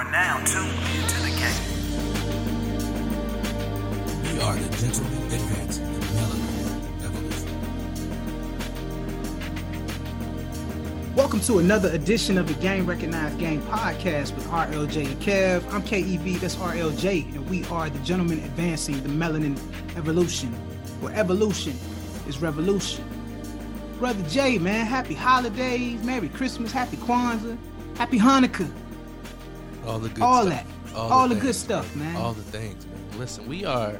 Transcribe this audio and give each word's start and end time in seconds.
are 0.00 0.10
now 0.10 0.42
tuned 0.44 0.70
into 0.96 1.20
the 1.20 1.28
game. 1.28 1.62
We 4.22 4.40
are 4.40 4.56
the 4.56 4.76
gentlemen 4.78 5.22
advancing 5.24 5.92
the 5.92 6.00
melanin 6.06 7.04
evolution. 7.04 7.50
Welcome 11.14 11.40
to 11.40 11.58
another 11.58 11.90
edition 11.90 12.38
of 12.38 12.48
the 12.48 12.54
Game 12.62 12.86
Recognized 12.86 13.38
Game 13.38 13.60
podcast 13.64 14.34
with 14.34 14.46
RLJ 14.46 15.04
and 15.04 15.20
Kev. 15.20 15.70
I'm 15.70 15.82
KEV, 15.82 16.40
that's 16.40 16.56
RLJ, 16.56 17.34
and 17.34 17.50
we 17.50 17.66
are 17.66 17.90
the 17.90 17.98
gentlemen 17.98 18.38
advancing 18.38 19.02
the 19.02 19.10
melanin 19.10 19.58
evolution, 19.98 20.48
where 21.02 21.14
evolution 21.14 21.78
is 22.26 22.40
revolution. 22.40 23.04
Brother 23.98 24.26
Jay, 24.30 24.56
man, 24.56 24.86
happy 24.86 25.12
holidays, 25.12 26.02
Merry 26.04 26.30
Christmas, 26.30 26.72
happy 26.72 26.96
Kwanzaa, 26.96 27.58
happy 27.96 28.18
Hanukkah, 28.18 28.72
All 29.86 29.98
the 29.98 30.08
good 30.10 30.22
all 30.22 30.44
stuff. 30.44 30.66
that, 30.92 30.94
all, 30.94 31.28
the, 31.28 31.34
good 31.34 31.42
things, 31.42 31.56
stuff, 31.56 31.96
man. 31.96 32.14
All 32.16 32.32
the 32.32 32.42
things, 32.42 32.86
man. 32.86 33.18
Listen, 33.18 33.48
we 33.48 33.64
are 33.64 33.98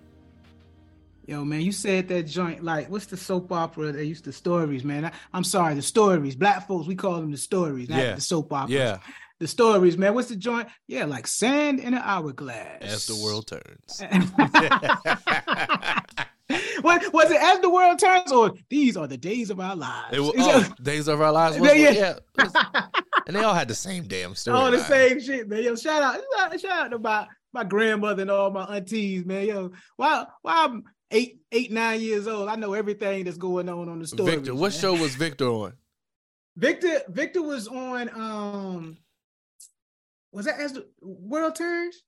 Yo, 1.28 1.44
man, 1.44 1.60
you 1.62 1.74
said 1.74 2.08
that 2.08 2.24
joint 2.24 2.64
like 2.64 2.90
what's 2.90 3.08
the 3.08 3.18
soap 3.18 3.52
opera 3.52 3.92
they 3.92 4.06
used 4.06 4.24
to 4.24 4.32
stories, 4.32 4.86
man? 4.86 5.04
I, 5.06 5.12
am 5.38 5.44
sorry, 5.44 5.76
the 5.76 5.82
stories. 5.82 6.36
Black 6.38 6.66
folks, 6.68 6.88
we 6.88 6.96
call 6.96 7.20
them 7.20 7.32
the 7.32 7.38
stories, 7.38 7.90
not 7.90 8.00
Yeah. 8.00 8.16
the 8.16 8.22
soap 8.22 8.54
operas. 8.54 8.72
Yeah, 8.72 9.00
The 9.40 9.48
stories, 9.48 9.98
man. 9.98 10.14
What's 10.14 10.30
the 10.30 10.38
joint? 10.38 10.70
Yeah, 10.88 11.04
like 11.04 11.28
sand 11.28 11.82
in 11.82 11.94
an 11.94 12.02
hourglass. 12.02 12.82
as 12.82 13.08
the 13.08 13.16
world 13.22 13.48
turns. 13.48 14.00
what 16.82 17.12
was 17.14 17.30
it? 17.30 17.42
As 17.42 17.60
the 17.60 17.70
world 17.70 18.00
turns, 18.00 18.32
or 18.32 18.54
these 18.70 18.96
are 18.96 19.08
the 19.08 19.18
days 19.18 19.50
of 19.50 19.60
our 19.60 19.76
lives. 19.76 20.16
It 20.16 20.22
was, 20.22 20.32
oh, 20.38 20.74
Days 20.82 21.10
of 21.10 21.20
Our 21.22 21.34
Lives. 21.34 21.60
Was, 21.60 21.76
Yeah, 21.76 21.90
yeah. 21.92 22.14
yeah. 22.40 22.86
and 23.28 23.36
they 23.36 23.44
all 23.44 23.54
had 23.54 23.68
the 23.68 23.76
same 23.76 24.06
damn 24.08 24.34
story. 24.36 24.58
all 24.58 24.72
the 24.72 24.78
line. 24.78 24.86
same 24.88 25.20
shit, 25.20 25.50
man. 25.50 25.62
Yo, 25.64 25.76
shout 25.76 26.02
out, 26.02 26.22
shout 26.60 26.86
out 26.86 26.92
to 26.92 27.00
my 27.00 27.28
my 27.54 27.64
grandmother 27.64 28.22
and 28.22 28.32
all 28.32 28.52
my 28.52 28.64
aunties, 28.78 29.26
man. 29.26 29.46
Yo, 29.46 29.72
why 29.98 30.26
why 30.42 30.66
I'm 30.66 30.84
eight, 31.12 31.42
eight, 31.52 31.72
nine 31.72 32.02
years 32.02 32.28
old, 32.28 32.50
I 32.50 32.56
know 32.56 32.74
everything 32.74 33.24
that's 33.24 33.38
going 33.38 33.70
on 33.70 33.90
on 33.90 34.00
the 34.00 34.08
story. 34.08 34.36
Victor, 34.36 34.56
what 34.56 34.74
show 34.74 34.94
was 34.94 35.16
Victor 35.16 35.48
on? 35.48 35.74
Victor 36.56 37.02
Victor 37.08 37.42
was 37.42 37.68
on 37.68 38.10
um 38.10 38.98
was 40.32 40.46
that 40.46 40.60
as 40.60 40.74
the 40.74 40.88
world 41.02 41.56
turns? 41.56 42.04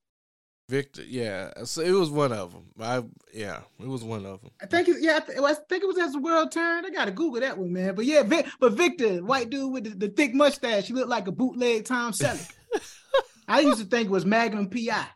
Victor, 0.68 1.04
yeah. 1.04 1.52
So 1.64 1.82
it 1.82 1.92
was 1.92 2.12
one 2.12 2.32
of 2.32 2.54
them. 2.54 2.66
I 2.80 3.04
yeah, 3.34 3.62
it 3.80 3.88
was 3.88 4.04
one 4.04 4.26
of 4.26 4.42
them. 4.42 4.52
I 4.62 4.68
think 4.68 4.88
it's 4.88 5.02
yeah, 5.02 5.18
I, 5.18 5.20
th- 5.20 5.40
I 5.40 5.54
think 5.54 5.84
it 5.84 5.88
was 5.88 5.98
as 5.98 6.14
the 6.14 6.20
world 6.20 6.52
turned. 6.52 6.86
I 6.86 6.92
gotta 6.92 7.12
Google 7.12 7.42
that 7.42 7.58
one, 7.58 7.74
man. 7.74 7.96
But 7.96 8.06
yeah, 8.06 8.24
Vic, 8.24 8.48
but 8.60 8.74
Victor, 8.74 9.24
white 9.24 9.50
dude 9.50 9.72
with 9.74 9.84
the, 9.86 10.08
the 10.08 10.10
thick 10.10 10.34
mustache, 10.34 10.86
he 10.86 10.94
looked 10.94 11.10
like 11.10 11.28
a 11.28 11.32
bootleg 11.32 11.86
Tom 11.86 12.12
Selleck. 12.12 12.52
I 13.48 13.62
used 13.62 13.80
to 13.80 13.86
think 13.86 14.06
it 14.06 14.12
was 14.12 14.26
Magnum 14.26 14.70
PI. 14.70 15.08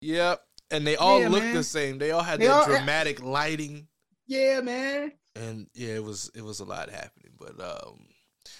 Yep. 0.00 0.40
And 0.76 0.86
they 0.86 0.96
all 0.96 1.20
Yeah, 1.20 1.28
looked 1.28 1.44
man. 1.44 1.54
the 1.54 1.62
same. 1.64 1.98
They 1.98 2.10
all 2.10 2.22
had 2.22 2.40
They 2.40 2.46
that 2.46 2.52
all- 2.52 2.66
dramatic 2.66 3.22
lighting, 3.22 3.88
Yeah, 4.26 4.60
man. 4.60 5.12
and 5.34 5.68
yeah, 5.74 5.94
it 5.94 6.04
was 6.04 6.30
it 6.34 6.42
was 6.42 6.60
a 6.60 6.64
lot 6.64 6.90
happening. 6.90 7.32
But 7.38 7.60
um, 7.60 8.06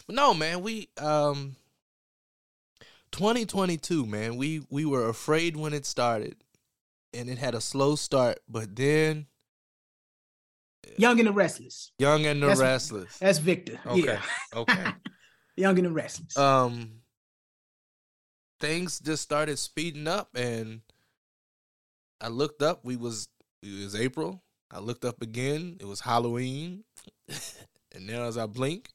but 0.06 0.14
no, 0.16 0.34
man, 0.34 0.62
we 0.62 0.88
um, 0.98 1.56
2022, 3.12 4.06
man, 4.06 4.36
we 4.36 4.66
we 4.70 4.84
were 4.84 5.08
afraid 5.08 5.56
when 5.56 5.72
it 5.72 5.86
started, 5.86 6.36
and 7.12 7.28
it 7.28 7.38
had 7.38 7.54
a 7.54 7.60
slow 7.60 7.96
start, 7.96 8.38
but 8.48 8.74
then 8.76 9.26
Young 10.98 11.18
and 11.18 11.28
the 11.28 11.32
Restless. 11.32 11.92
Young 11.98 12.26
and 12.26 12.42
the 12.42 12.46
That's- 12.48 12.60
Restless. 12.60 13.18
That's 13.18 13.38
Victor. 13.38 13.80
Okay, 13.86 14.04
Yeah. 14.04 14.22
okay. 14.54 14.92
Young 15.56 15.78
and 15.78 15.86
the 15.86 15.92
Restless. 15.92 16.36
um 16.36 17.00
things 18.60 18.98
just 19.00 19.22
started 19.22 19.58
speeding 19.58 20.06
up 20.08 20.28
and 20.34 20.80
I 22.20 22.28
looked 22.28 22.62
up 22.62 22.84
we 22.84 22.96
was 22.96 23.28
it 23.62 23.82
was 23.84 23.94
April 23.94 24.42
I 24.70 24.78
looked 24.78 25.04
up 25.04 25.22
again 25.22 25.76
it 25.80 25.86
was 25.86 26.00
Halloween 26.00 26.84
and 27.28 28.06
now 28.06 28.24
as 28.24 28.38
I 28.38 28.46
blink 28.46 28.90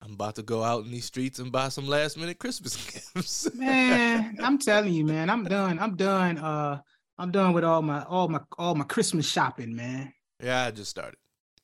I'm 0.00 0.12
about 0.12 0.36
to 0.36 0.42
go 0.42 0.62
out 0.62 0.84
in 0.84 0.92
these 0.92 1.06
streets 1.06 1.38
and 1.40 1.50
buy 1.50 1.68
some 1.70 1.88
last 1.88 2.16
minute 2.16 2.38
Christmas 2.38 2.76
gifts 3.14 3.52
man, 3.54 4.36
I'm 4.42 4.58
telling 4.58 4.92
you, 4.94 5.04
man, 5.04 5.28
I'm 5.30 5.44
done. 5.44 5.78
I'm 5.78 5.96
done. 5.96 6.38
Uh 6.38 6.80
I'm 7.18 7.32
done 7.32 7.52
with 7.52 7.64
all 7.64 7.82
my 7.82 8.04
all 8.04 8.28
my 8.28 8.40
all 8.58 8.74
my 8.74 8.84
Christmas 8.84 9.28
shopping, 9.28 9.74
man. 9.74 10.12
yeah 10.42 10.64
I 10.66 10.70
just 10.70 10.90
started 10.90 11.18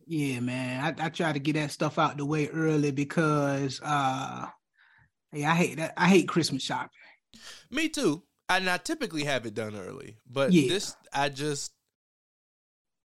Yeah, 0.07 0.41
man. 0.41 0.97
I, 0.99 1.07
I 1.07 1.09
try 1.11 1.33
to 1.33 1.39
get 1.39 1.55
that 1.55 1.71
stuff 1.71 1.99
out 1.99 2.17
the 2.17 2.27
way 2.27 2.49
early 2.49 2.91
because 2.91 3.81
uh 3.85 4.47
yeah, 5.33 5.51
I 5.51 5.55
hate 5.55 5.77
that. 5.79 5.95
I 5.97 6.09
hate 6.09 6.29
Christmas 6.29 6.63
shopping. 6.63 6.91
me 7.71 7.89
too 7.89 8.23
and 8.49 8.69
I 8.69 8.77
typically 8.79 9.25
have 9.25 9.47
it 9.47 9.55
done 9.55 9.75
early 9.77 10.17
but 10.31 10.53
Yeah. 10.53 10.69
this 10.69 10.97
I 11.13 11.29
just 11.29 11.73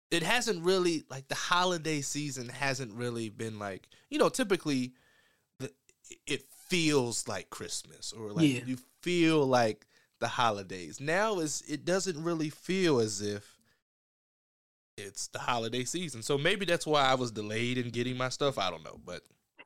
it 0.09 0.23
hasn't 0.23 0.63
really 0.65 1.03
like 1.09 1.27
the 1.29 1.35
holiday 1.35 2.01
season 2.01 2.49
hasn't 2.49 2.93
really 2.93 3.29
been 3.29 3.59
like 3.59 3.87
you 4.09 4.17
know 4.19 4.29
typically 4.29 4.93
the 5.59 5.71
it 6.27 6.43
feels 6.67 7.27
like 7.27 7.49
christmas 7.49 8.11
or 8.13 8.31
like 8.31 8.47
Yeah. 8.47 8.61
you 8.65 8.77
feel 9.01 9.45
like 9.45 9.85
the 10.19 10.27
holidays 10.27 10.99
now 10.99 11.39
is 11.39 11.63
it 11.67 11.83
doesn't 11.85 12.21
really 12.23 12.49
feel 12.49 12.99
as 12.99 13.21
if 13.21 13.57
it's 14.97 15.27
the 15.29 15.39
holiday 15.39 15.83
season 15.83 16.21
so 16.21 16.37
maybe 16.37 16.65
that's 16.65 16.85
why 16.85 17.01
i 17.03 17.15
was 17.15 17.31
delayed 17.31 17.77
in 17.77 17.89
getting 17.89 18.17
my 18.17 18.29
stuff 18.29 18.57
i 18.57 18.69
don't 18.69 18.83
know 18.83 18.99
but 19.05 19.21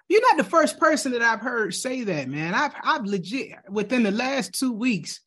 You're 0.07 0.21
not 0.21 0.37
the 0.37 0.49
first 0.49 0.79
person 0.79 1.11
that 1.13 1.23
I've 1.23 1.41
heard 1.41 1.73
say 1.73 2.03
that, 2.03 2.29
man. 2.29 2.53
I've 2.53 2.73
I've 2.83 3.05
legit 3.05 3.53
within 3.69 4.03
the 4.03 4.11
last 4.11 4.53
two 4.53 4.71
weeks, 4.71 5.19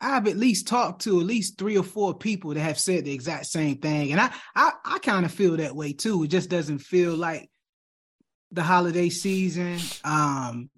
I've 0.00 0.28
at 0.28 0.36
least 0.36 0.68
talked 0.68 1.02
to 1.02 1.20
at 1.20 1.26
least 1.26 1.58
three 1.58 1.76
or 1.76 1.82
four 1.82 2.14
people 2.14 2.54
that 2.54 2.60
have 2.60 2.78
said 2.78 3.04
the 3.04 3.12
exact 3.12 3.46
same 3.46 3.78
thing. 3.78 4.12
And 4.12 4.20
I 4.20 4.32
I, 4.54 4.72
I 4.84 4.98
kind 5.00 5.24
of 5.26 5.32
feel 5.32 5.56
that 5.56 5.74
way 5.74 5.92
too. 5.92 6.22
It 6.24 6.28
just 6.28 6.50
doesn't 6.50 6.78
feel 6.78 7.14
like 7.16 7.50
the 8.52 8.62
holiday 8.62 9.08
season. 9.08 9.78
Um, 10.04 10.70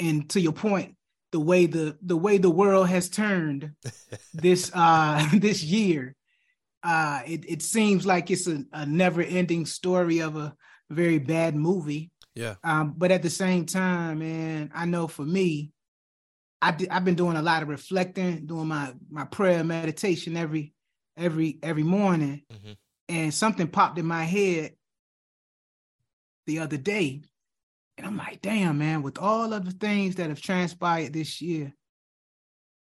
and 0.00 0.28
to 0.30 0.40
your 0.40 0.52
point, 0.52 0.96
the 1.32 1.40
way 1.40 1.66
the 1.66 1.96
the 2.02 2.16
way 2.16 2.38
the 2.38 2.50
world 2.50 2.88
has 2.88 3.08
turned 3.08 3.72
this 4.34 4.70
uh 4.74 5.28
this 5.34 5.62
year, 5.62 6.14
uh 6.82 7.20
it, 7.26 7.44
it 7.48 7.62
seems 7.62 8.06
like 8.06 8.30
it's 8.30 8.46
a, 8.46 8.64
a 8.72 8.86
never-ending 8.86 9.66
story 9.66 10.20
of 10.20 10.36
a 10.36 10.54
very 10.90 11.18
bad 11.18 11.54
movie. 11.54 12.10
yeah 12.34 12.54
Um, 12.64 12.94
but 12.96 13.10
at 13.10 13.22
the 13.22 13.30
same 13.30 13.66
time, 13.66 14.18
man, 14.18 14.70
I 14.74 14.84
know 14.86 15.06
for 15.08 15.24
me, 15.24 15.72
I 16.62 16.74
I've 16.90 17.04
been 17.04 17.16
doing 17.16 17.36
a 17.36 17.42
lot 17.42 17.62
of 17.62 17.68
reflecting, 17.68 18.46
doing 18.46 18.68
my 18.68 18.94
my 19.10 19.24
prayer 19.24 19.62
meditation 19.64 20.36
every 20.36 20.72
every 21.16 21.58
every 21.62 21.82
morning, 21.82 22.44
Mhm. 22.50 22.76
and 23.08 23.34
something 23.34 23.68
popped 23.68 23.98
in 23.98 24.06
my 24.06 24.24
head 24.24 24.76
the 26.46 26.60
other 26.60 26.76
day, 26.76 27.22
and 27.98 28.06
I'm 28.06 28.16
like, 28.16 28.40
damn, 28.40 28.78
man, 28.78 29.02
with 29.02 29.18
all 29.18 29.52
of 29.52 29.64
the 29.64 29.72
things 29.72 30.14
that 30.16 30.28
have 30.28 30.40
transpired 30.40 31.12
this 31.12 31.40
year, 31.42 31.74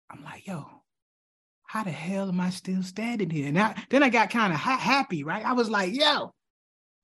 I'm 0.09 0.23
like, 0.23 0.47
yo, 0.47 0.65
how 1.63 1.83
the 1.83 1.91
hell 1.91 2.29
am 2.29 2.39
I 2.39 2.49
still 2.51 2.83
standing 2.83 3.29
here? 3.29 3.47
And 3.47 3.59
I, 3.59 3.83
then 3.89 4.03
I 4.03 4.09
got 4.09 4.29
kind 4.29 4.53
of 4.53 4.59
ha- 4.59 4.77
happy, 4.77 5.23
right? 5.23 5.45
I 5.45 5.53
was 5.53 5.69
like, 5.69 5.93
yo, 5.93 6.33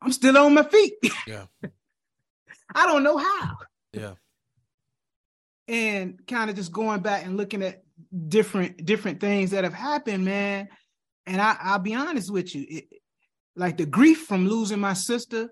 I'm 0.01 0.11
still 0.11 0.37
on 0.37 0.53
my 0.53 0.63
feet. 0.63 0.93
yeah 1.27 1.45
I 2.73 2.85
don't 2.87 3.03
know 3.03 3.17
how. 3.17 3.57
yeah 3.93 4.13
and 5.71 6.19
kind 6.27 6.49
of 6.49 6.55
just 6.57 6.71
going 6.71 6.99
back 7.01 7.25
and 7.25 7.37
looking 7.37 7.63
at 7.63 7.83
different 8.27 8.85
different 8.85 9.21
things 9.21 9.51
that 9.51 9.63
have 9.63 9.73
happened, 9.73 10.25
man. 10.25 10.67
And 11.25 11.39
I, 11.41 11.55
I'll 11.61 11.79
be 11.79 11.93
honest 11.95 12.29
with 12.31 12.53
you, 12.53 12.65
it, 12.67 12.85
like 13.55 13.77
the 13.77 13.85
grief 13.85 14.25
from 14.25 14.47
losing 14.47 14.79
my 14.79 14.93
sister 14.93 15.49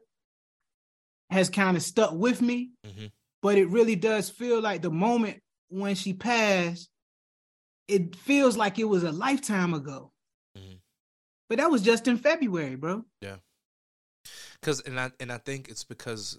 has 1.29 1.49
kind 1.49 1.77
of 1.77 1.83
stuck 1.83 2.11
with 2.13 2.41
me, 2.41 2.71
Mhm. 2.85 3.11
but 3.41 3.57
it 3.57 3.67
really 3.69 3.95
does 3.95 4.29
feel 4.29 4.59
like 4.61 4.81
the 4.81 4.89
moment 4.91 5.41
when 5.69 5.95
she 5.95 6.13
passed, 6.13 6.89
it 7.87 8.15
feels 8.15 8.57
like 8.57 8.79
it 8.79 8.85
was 8.85 9.03
a 9.03 9.11
lifetime 9.11 9.73
ago. 9.73 10.11
Mhm. 10.57 10.79
But 11.47 11.59
that 11.59 11.71
was 11.71 11.81
just 11.81 12.07
in 12.07 12.17
February, 12.17 12.75
bro. 12.75 13.05
Yeah. 13.21 13.37
because 14.59 14.81
and 14.81 14.99
I 14.99 15.11
and 15.21 15.31
I 15.31 15.37
think 15.37 15.69
it's 15.69 15.85
because 15.85 16.37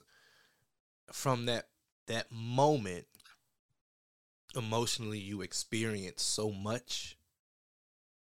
from 1.12 1.46
that 1.46 1.68
that 2.08 2.30
moment 2.30 3.06
emotionally 4.56 5.18
you 5.18 5.42
experience 5.42 6.22
so 6.22 6.50
much 6.50 7.16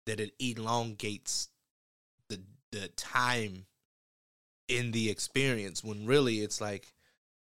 that 0.06 0.20
it 0.20 0.34
elongates 0.40 1.50
the 2.30 2.42
the 2.72 2.88
time 2.90 3.66
in 4.68 4.92
the 4.92 5.10
experience 5.10 5.84
when 5.84 6.06
really 6.06 6.40
it's 6.42 6.62
like 6.62 6.94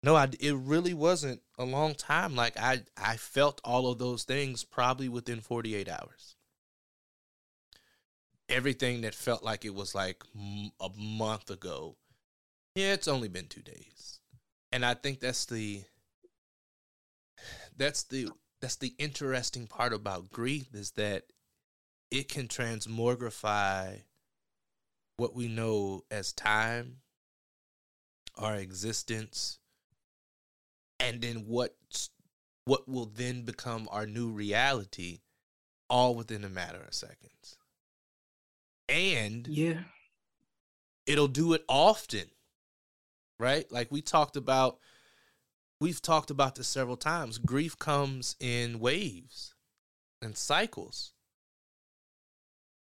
No, 0.03 0.15
I 0.15 0.29
it 0.39 0.55
really 0.55 0.93
wasn't 0.93 1.41
a 1.59 1.65
long 1.65 1.95
time. 1.95 2.35
Like 2.35 2.57
I 2.59 2.83
I 2.97 3.17
felt 3.17 3.61
all 3.63 3.91
of 3.91 3.99
those 3.99 4.23
things 4.25 4.63
probably 4.63 5.09
within 5.09 5.41
48 5.41 5.89
hours. 5.89 6.35
Everything 8.49 9.01
that 9.01 9.15
felt 9.15 9.43
like 9.43 9.65
it 9.65 9.73
was 9.73 9.95
like 9.95 10.23
a 10.79 10.89
month 10.97 11.49
ago. 11.49 11.97
Yeah, 12.75 12.93
it's 12.93 13.07
only 13.07 13.27
been 13.29 13.47
2 13.47 13.61
days. 13.61 14.19
And 14.71 14.85
I 14.85 14.95
think 14.95 15.19
that's 15.21 15.45
the 15.45 15.83
that's 17.77 18.03
the 18.03 18.29
that's 18.63 18.77
the 18.77 18.95
interesting 18.97 19.67
part 19.67 19.91
about 19.91 20.31
grief 20.31 20.73
is 20.73 20.91
that 20.91 21.23
it 22.09 22.29
can 22.29 22.47
transmogrify 22.47 23.99
what 25.17 25.35
we 25.35 25.49
know 25.49 26.05
as 26.09 26.31
time, 26.31 26.99
our 28.37 28.55
existence, 28.55 29.59
and 30.97 31.21
then 31.21 31.45
what 31.45 31.75
what 32.63 32.87
will 32.87 33.07
then 33.07 33.41
become 33.41 33.89
our 33.91 34.05
new 34.05 34.29
reality 34.29 35.19
all 35.89 36.15
within 36.15 36.45
a 36.45 36.49
matter 36.49 36.81
of 36.87 36.93
seconds. 36.93 37.57
And 38.87 39.45
Yeah. 39.45 39.83
it'll 41.05 41.27
do 41.27 41.51
it 41.51 41.65
often. 41.67 42.31
Right? 43.37 43.69
Like 43.69 43.91
we 43.91 44.01
talked 44.01 44.37
about 44.37 44.79
we've 45.83 46.01
talked 46.01 46.31
about 46.31 46.55
this 46.55 46.67
several 46.67 46.95
times. 46.97 47.37
Grief 47.37 47.77
comes 47.77 48.35
in 48.39 48.79
waves 48.79 49.53
and 50.21 50.37
cycles. 50.37 51.11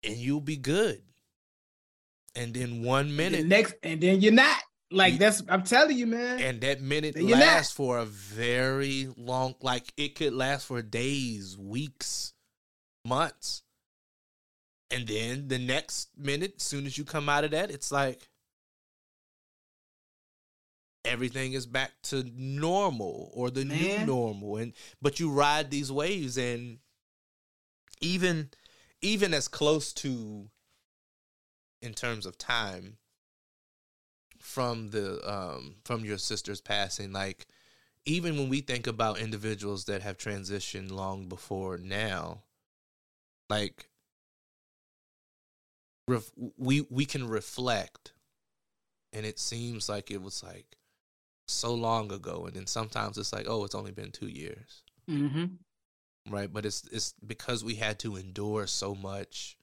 And 0.03 0.17
you'll 0.17 0.43
be 0.43 0.57
good. 0.59 1.01
And 2.37 2.53
then 2.53 2.83
one 2.83 3.07
And 3.07 3.17
minute 3.17 3.37
then 3.39 3.49
next, 3.49 3.75
and 3.83 4.01
then 4.01 4.21
you're 4.21 4.33
not. 4.33 4.59
Like 4.91 5.15
You- 5.15 5.19
that's 5.19 5.43
I'm 5.49 5.63
telling 5.65 5.97
you, 5.97 6.07
man. 6.07 6.41
and 6.41 6.61
that 6.61 6.83
minute 6.83 7.17
you're 7.17 7.31
not. 7.31 7.39
lasts 7.41 7.73
for 7.73 7.99
a 7.99 8.05
very 8.05 9.09
long 9.17 9.55
like 9.63 9.93
it 9.97 10.15
could 10.15 10.35
last 10.35 10.67
for 10.67 10.83
days 10.83 11.57
weeks 11.57 12.35
months 13.05 13.63
and 14.91 15.09
then 15.09 15.49
the 15.49 15.59
next 15.59 16.11
minute 16.17 16.61
soon 16.61 16.85
as 16.87 16.97
you 16.99 17.05
come 17.05 17.29
out 17.29 17.45
of 17.45 17.51
that 17.53 17.71
it's 17.71 17.91
like 17.91 18.29
everything 21.05 21.53
is 21.53 21.67
back 21.67 21.93
to 22.05 22.25
normal 22.37 23.31
or 23.35 23.51
the 23.51 23.65
new 23.65 23.99
normal. 23.99 24.57
And 24.57 24.73
but 25.01 25.21
you 25.21 25.31
ride 25.31 25.71
these 25.71 25.91
waves 25.93 26.37
and 26.37 26.79
even 28.01 28.51
even 29.03 29.35
as 29.35 29.49
close 29.49 29.93
to 29.93 30.49
in 31.83 31.95
terms 31.95 32.27
of 32.27 32.39
time 32.39 32.97
from 34.39 34.91
the 34.91 35.21
um 35.31 35.77
from 35.85 36.05
your 36.05 36.19
sister's 36.19 36.61
passing 36.61 37.13
like 37.13 37.47
even 38.05 38.37
when 38.37 38.51
we 38.51 38.61
think 38.61 38.87
about 38.87 39.19
individuals 39.19 39.87
that 39.87 40.03
have 40.03 40.19
transitioned 40.19 40.91
long 40.91 41.29
before 41.29 41.79
now 41.79 42.43
like 43.49 43.89
ref- 46.09 46.33
we 46.57 46.83
we 46.91 47.05
can 47.05 47.29
reflect. 47.29 48.13
And 49.13 49.25
it 49.25 49.39
seems 49.39 49.89
like 49.89 50.11
it 50.11 50.23
was 50.23 50.43
like 50.43 50.77
so 51.47 51.75
long 51.75 52.11
ago 52.13 52.45
and 52.47 52.55
then 52.55 52.67
sometimes 52.67 53.19
it's 53.19 53.33
like 53.33 53.47
oh 53.49 53.65
it's 53.65 53.75
only 53.75 53.93
been 53.93 54.11
2 54.11 54.29
years 54.29 54.83
mm-hmm. 55.09 55.45
right 56.33 56.53
but 56.53 56.65
it's 56.65 56.89
it's 56.91 57.15
because 57.27 57.63
we 57.63 57.75
had 57.75 57.99
to 57.99 58.17
endure 58.17 58.67
so 58.67 58.95
much 58.95 59.57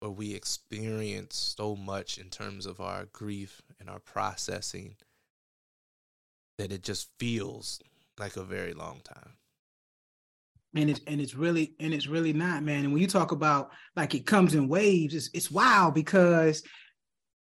or 0.00 0.10
we 0.10 0.34
experienced 0.34 1.56
so 1.56 1.76
much 1.76 2.18
in 2.18 2.28
terms 2.28 2.66
of 2.66 2.80
our 2.80 3.06
grief 3.12 3.62
and 3.78 3.88
our 3.88 4.00
processing 4.00 4.96
that 6.58 6.72
it 6.72 6.82
just 6.82 7.08
feels 7.18 7.80
like 8.18 8.36
a 8.36 8.44
very 8.44 8.72
long 8.72 9.00
time 9.04 9.36
and 10.74 10.90
it's 10.90 11.00
and 11.06 11.20
it's 11.20 11.34
really 11.34 11.74
and 11.80 11.92
it's 11.92 12.06
really 12.06 12.32
not, 12.32 12.62
man. 12.62 12.84
And 12.84 12.92
when 12.92 13.02
you 13.02 13.08
talk 13.08 13.32
about 13.32 13.70
like 13.96 14.14
it 14.14 14.26
comes 14.26 14.54
in 14.54 14.68
waves, 14.68 15.14
it's 15.14 15.30
it's 15.34 15.50
wild 15.50 15.94
because 15.94 16.62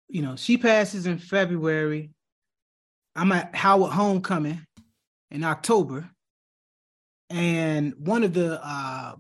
you 0.10 0.22
know 0.22 0.36
she 0.36 0.58
passes 0.58 1.06
in 1.06 1.18
February. 1.18 2.12
I'm 3.16 3.32
at 3.32 3.56
Howard 3.56 3.92
Homecoming 3.92 4.66
in 5.30 5.44
October, 5.44 6.10
and 7.30 7.94
one 7.98 8.24
of 8.24 8.34
the 8.34 8.60
uh 8.64 9.16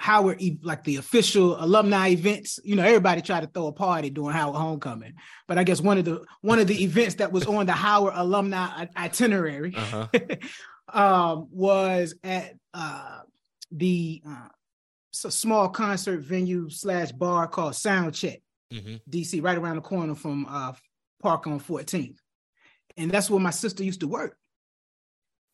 Howard 0.00 0.40
like 0.62 0.82
the 0.84 0.96
official 0.96 1.62
alumni 1.62 2.08
events. 2.08 2.58
You 2.64 2.74
know, 2.74 2.82
everybody 2.82 3.20
tried 3.20 3.40
to 3.40 3.46
throw 3.46 3.66
a 3.66 3.72
party 3.72 4.08
during 4.08 4.34
Howard 4.34 4.56
Homecoming, 4.56 5.12
but 5.46 5.58
I 5.58 5.64
guess 5.64 5.82
one 5.82 5.98
of 5.98 6.06
the 6.06 6.24
one 6.40 6.58
of 6.58 6.66
the 6.66 6.82
events 6.82 7.16
that 7.16 7.30
was 7.32 7.46
on 7.46 7.66
the 7.66 7.72
Howard 7.72 8.14
alumni 8.16 8.86
itinerary 8.96 9.74
uh-huh. 9.76 10.06
um, 10.88 11.48
was 11.50 12.14
at 12.24 12.54
uh, 12.72 13.20
the 13.70 14.22
uh, 14.26 14.48
small 15.12 15.68
concert 15.68 16.20
venue 16.20 16.70
slash 16.70 17.12
bar 17.12 17.46
called 17.46 17.74
Soundcheck, 17.74 18.40
hmm 18.72 18.96
DC, 19.08 19.42
right 19.42 19.58
around 19.58 19.76
the 19.76 19.82
corner 19.82 20.14
from 20.14 20.46
uh, 20.48 20.72
Park 21.20 21.46
on 21.46 21.60
14th, 21.60 22.16
and 23.00 23.10
that's 23.10 23.30
where 23.30 23.40
my 23.40 23.50
sister 23.50 23.82
used 23.82 24.00
to 24.00 24.08
work. 24.08 24.36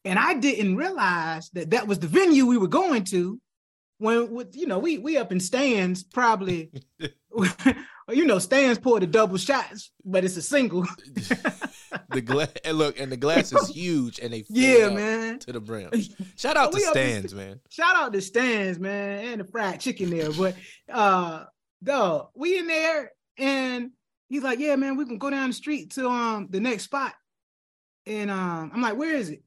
And 0.04 0.18
I 0.18 0.34
didn't 0.34 0.76
realize 0.76 1.50
that 1.50 1.70
that 1.70 1.86
was 1.88 1.98
the 1.98 2.06
venue 2.06 2.46
we 2.46 2.58
were 2.58 2.68
going 2.68 3.04
to. 3.04 3.40
When 3.98 4.30
with 4.30 4.54
you 4.54 4.66
know 4.66 4.78
we 4.78 4.98
we 4.98 5.16
up 5.16 5.32
in 5.32 5.40
Stans 5.40 6.04
probably, 6.04 6.70
you 7.00 8.26
know 8.26 8.38
Stans 8.38 8.78
pour 8.78 9.00
the 9.00 9.06
double 9.06 9.38
shots, 9.38 9.90
but 10.04 10.22
it's 10.24 10.36
a 10.36 10.42
single. 10.42 10.84
the 12.10 12.20
glass 12.20 12.52
and 12.64 12.76
look 12.78 13.00
and 13.00 13.10
the 13.10 13.16
glass 13.16 13.52
is 13.52 13.68
huge 13.68 14.18
and 14.20 14.32
they 14.32 14.42
fill 14.42 14.56
yeah, 14.56 14.88
man. 14.90 15.38
to 15.38 15.52
the 15.52 15.60
brim 15.60 15.90
shout 16.36 16.56
out 16.56 16.72
to 16.72 16.78
We 16.78 16.84
up 16.84 16.96
in- 16.96 17.20
Stans 17.20 17.34
man 17.34 17.60
shout 17.70 17.96
out 17.96 18.12
to 18.12 18.20
Stans, 18.20 18.78
man, 18.78 19.24
and 19.24 19.40
the 19.40 19.44
fried 19.44 19.80
chicken 19.80 20.10
there. 20.10 20.30
But 20.32 20.56
uh 20.92 21.44
dog, 21.82 22.28
we 22.34 22.58
in 22.58 22.66
there 22.66 23.12
and 23.38 23.90
he's 24.28 24.42
like, 24.42 24.58
Yeah, 24.58 24.76
man, 24.76 24.96
we 24.96 25.06
can 25.06 25.18
go 25.18 25.30
down 25.30 25.48
the 25.48 25.54
street 25.54 25.92
to 25.92 26.08
um 26.08 26.48
the 26.50 26.60
next 26.60 26.84
spot. 26.84 27.14
And 28.06 28.30
um 28.30 28.70
I'm 28.74 28.80
like, 28.80 28.96
where 28.96 29.14
is 29.14 29.30
it? 29.30 29.42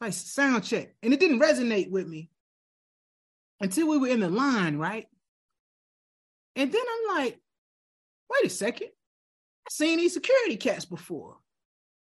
Like 0.00 0.12
sound 0.12 0.64
check. 0.64 0.94
And 1.02 1.12
it 1.12 1.20
didn't 1.20 1.40
resonate 1.40 1.90
with 1.90 2.06
me 2.06 2.30
until 3.60 3.88
we 3.88 3.98
were 3.98 4.08
in 4.08 4.20
the 4.20 4.28
line, 4.28 4.76
right? 4.76 5.06
And 6.54 6.72
then 6.72 6.82
I'm 6.82 7.16
like, 7.18 7.40
wait 8.30 8.46
a 8.46 8.50
second. 8.50 8.88
I've 9.66 9.72
seen 9.72 9.98
these 9.98 10.14
security 10.14 10.56
cats 10.56 10.84
before. 10.84 11.36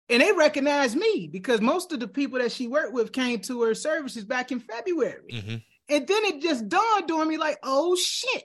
And 0.09 0.21
they 0.21 0.31
recognized 0.31 0.97
me 0.97 1.29
because 1.31 1.61
most 1.61 1.91
of 1.91 1.99
the 1.99 2.07
people 2.07 2.39
that 2.39 2.51
she 2.51 2.67
worked 2.67 2.93
with 2.93 3.13
came 3.13 3.39
to 3.41 3.61
her 3.63 3.73
services 3.73 4.25
back 4.25 4.51
in 4.51 4.59
February. 4.59 5.29
hmm 5.31 5.55
And 5.89 6.07
then 6.07 6.25
it 6.25 6.41
just 6.41 6.67
dawned 6.67 7.11
on 7.11 7.27
me 7.27 7.37
like, 7.37 7.57
oh 7.63 7.95
shit. 7.95 8.43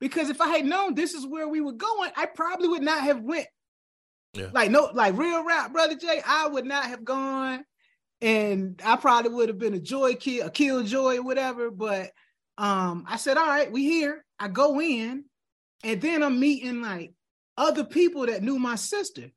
Because 0.00 0.28
if 0.28 0.40
I 0.40 0.48
had 0.48 0.66
known 0.66 0.94
this 0.94 1.14
is 1.14 1.26
where 1.26 1.48
we 1.48 1.60
were 1.60 1.72
going, 1.72 2.10
I 2.16 2.26
probably 2.26 2.68
would 2.68 2.82
not 2.82 3.02
have 3.02 3.22
went. 3.22 3.46
Yeah. 4.36 4.50
Like 4.52 4.70
no, 4.70 4.90
like 4.92 5.16
real 5.16 5.44
rap, 5.44 5.72
brother 5.72 5.96
Jay, 5.96 6.20
I 6.26 6.48
would 6.48 6.64
not 6.64 6.84
have 6.84 7.04
gone. 7.04 7.64
And 8.20 8.80
I 8.84 8.96
probably 8.96 9.32
would 9.32 9.48
have 9.48 9.58
been 9.58 9.74
a 9.74 9.80
joy 9.80 10.14
kill, 10.14 10.46
a 10.46 10.50
kill 10.50 10.82
joy 10.82 11.18
or 11.18 11.22
whatever. 11.22 11.70
But 11.70 12.10
um, 12.56 13.04
I 13.06 13.16
said, 13.16 13.36
all 13.36 13.46
right, 13.46 13.70
we 13.70 13.84
here. 13.84 14.24
I 14.38 14.48
go 14.48 14.80
in, 14.80 15.24
and 15.84 16.00
then 16.00 16.22
I'm 16.22 16.40
meeting 16.40 16.80
like 16.82 17.12
other 17.56 17.84
people 17.84 18.26
that 18.26 18.42
knew 18.42 18.58
my 18.58 18.76
sister. 18.76 19.30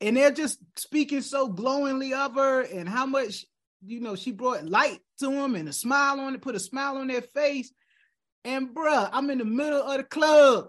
And 0.00 0.16
they're 0.16 0.32
just 0.32 0.58
speaking 0.76 1.22
so 1.22 1.48
glowingly 1.48 2.12
of 2.12 2.34
her 2.34 2.62
and 2.62 2.88
how 2.88 3.06
much 3.06 3.46
you 3.86 4.00
know, 4.00 4.16
she 4.16 4.32
brought 4.32 4.64
light 4.64 5.00
to 5.18 5.30
them 5.30 5.54
and 5.54 5.68
a 5.68 5.72
smile 5.72 6.20
on 6.20 6.34
it, 6.34 6.42
put 6.42 6.54
a 6.54 6.60
smile 6.60 6.96
on 6.96 7.08
their 7.08 7.22
face. 7.22 7.72
And 8.44 8.74
bruh, 8.74 9.08
I'm 9.12 9.30
in 9.30 9.38
the 9.38 9.44
middle 9.44 9.82
of 9.82 9.96
the 9.96 10.04
club 10.04 10.66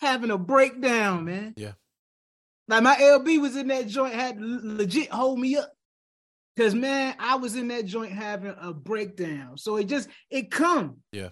having 0.00 0.30
a 0.30 0.38
breakdown, 0.38 1.24
man. 1.24 1.54
Yeah. 1.56 1.72
Like 2.70 2.82
my 2.82 2.96
LB 2.96 3.40
was 3.40 3.56
in 3.56 3.68
that 3.68 3.86
joint, 3.88 4.14
had 4.14 4.36
legit 4.40 5.10
hold 5.10 5.38
me 5.38 5.56
up. 5.56 5.70
Cause 6.56 6.74
man, 6.74 7.14
I 7.18 7.36
was 7.36 7.56
in 7.56 7.68
that 7.68 7.86
joint 7.86 8.12
having 8.12 8.54
a 8.60 8.72
breakdown. 8.72 9.56
So 9.58 9.76
it 9.76 9.84
just 9.84 10.08
it 10.30 10.50
come. 10.50 10.98
Yeah. 11.12 11.28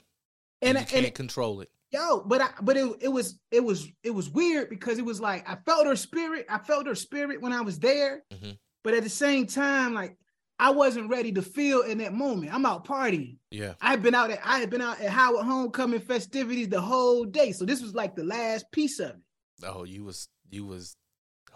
And, 0.61 0.77
and 0.77 0.81
you 0.81 0.85
can't 0.87 1.07
and 1.07 1.15
control 1.15 1.61
it 1.61 1.71
yo, 1.91 2.21
but 2.21 2.41
I 2.41 2.49
but 2.61 2.77
it, 2.77 2.91
it 3.01 3.09
was 3.09 3.39
it 3.51 3.63
was 3.65 3.89
it 4.03 4.11
was 4.11 4.29
weird 4.29 4.71
because 4.71 4.99
it 4.99 5.05
was 5.05 5.21
like 5.21 5.49
I 5.49 5.57
felt 5.67 5.87
her 5.87 5.97
spirit. 5.97 6.47
I 6.49 6.59
felt 6.59 6.87
her 6.87 6.95
spirit 6.95 7.41
when 7.41 7.53
I 7.53 7.61
was 7.61 7.79
there. 7.79 8.23
Mhm. 8.33 8.59
But 8.85 8.95
at 8.95 9.03
the 9.03 9.11
same 9.11 9.47
time, 9.47 9.95
like 9.95 10.17
I 10.59 10.71
wasn't 10.71 11.11
ready 11.11 11.33
to 11.33 11.43
feel 11.43 11.83
in 11.83 11.99
that 11.99 12.13
moment. 12.15 12.53
I'm 12.53 12.67
out 12.67 12.87
partying. 12.87 13.37
yeah 13.51 13.75
I've 13.81 14.03
been 14.03 14.15
out 14.15 14.31
at 14.31 14.41
I 14.45 14.59
had 14.59 14.71
been 14.71 14.83
out 14.83 15.01
at 15.01 15.11
Howard 15.11 15.45
homecoming 15.45 16.01
festivities 16.01 16.69
the 16.69 16.81
whole 16.81 17.25
day. 17.25 17.53
So 17.53 17.65
this 17.65 17.83
was 17.83 17.95
like 17.95 18.17
the 18.17 18.25
last 18.25 18.71
piece 18.73 18.99
of 18.99 19.11
it. 19.11 19.17
oh 19.65 19.85
you 19.85 20.05
was 20.05 20.29
you 20.51 20.65
was 20.67 20.97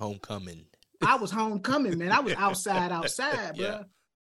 homecoming 0.03 0.65
I 1.05 1.17
was 1.17 1.31
homecoming, 1.31 1.99
man. 1.99 2.13
I 2.13 2.21
was 2.21 2.35
outside, 2.35 2.93
outside, 2.93 3.57
bro. 3.57 3.65
Yeah. 3.65 3.83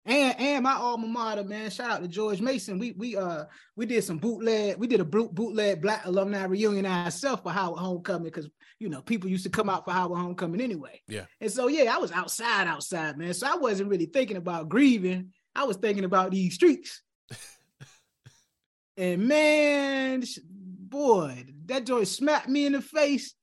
and 0.04 0.40
and 0.40 0.64
my 0.64 0.74
alma 0.74 1.06
mater, 1.06 1.44
man. 1.44 1.70
Shout 1.70 1.90
out 1.90 2.02
to 2.02 2.08
George 2.08 2.40
Mason. 2.40 2.78
We 2.78 2.92
we 2.92 3.16
uh 3.16 3.44
we 3.76 3.86
did 3.86 4.04
some 4.04 4.18
bootleg. 4.18 4.76
We 4.78 4.86
did 4.86 5.00
a 5.00 5.04
boot, 5.04 5.34
bootleg 5.34 5.80
Black 5.80 6.04
alumni 6.04 6.44
reunion 6.44 6.86
ourselves 6.86 7.42
for 7.42 7.52
Howard 7.52 7.78
Homecoming 7.78 8.24
because 8.24 8.48
you 8.78 8.88
know 8.88 9.02
people 9.02 9.30
used 9.30 9.44
to 9.44 9.50
come 9.50 9.70
out 9.70 9.84
for 9.84 9.92
Howard 9.92 10.18
Homecoming 10.18 10.60
anyway. 10.60 11.00
Yeah. 11.06 11.26
And 11.40 11.50
so 11.50 11.68
yeah, 11.68 11.94
I 11.94 11.98
was 11.98 12.12
outside, 12.12 12.66
outside, 12.66 13.16
man. 13.16 13.34
So 13.34 13.46
I 13.46 13.56
wasn't 13.56 13.90
really 13.90 14.06
thinking 14.06 14.36
about 14.36 14.68
grieving. 14.68 15.32
I 15.54 15.64
was 15.64 15.76
thinking 15.76 16.04
about 16.04 16.32
these 16.32 16.54
streets. 16.54 17.02
and 18.96 19.26
man, 19.26 20.24
boy, 20.50 21.46
that 21.66 21.86
joint 21.86 22.08
smacked 22.08 22.48
me 22.48 22.66
in 22.66 22.72
the 22.72 22.82
face. 22.82 23.34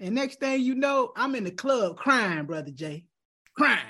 And 0.00 0.14
next 0.14 0.40
thing 0.40 0.62
you 0.62 0.74
know, 0.74 1.12
I'm 1.16 1.34
in 1.34 1.44
the 1.44 1.50
club 1.50 1.96
crying, 1.96 2.46
brother 2.46 2.70
Jay, 2.70 3.04
crying 3.56 3.84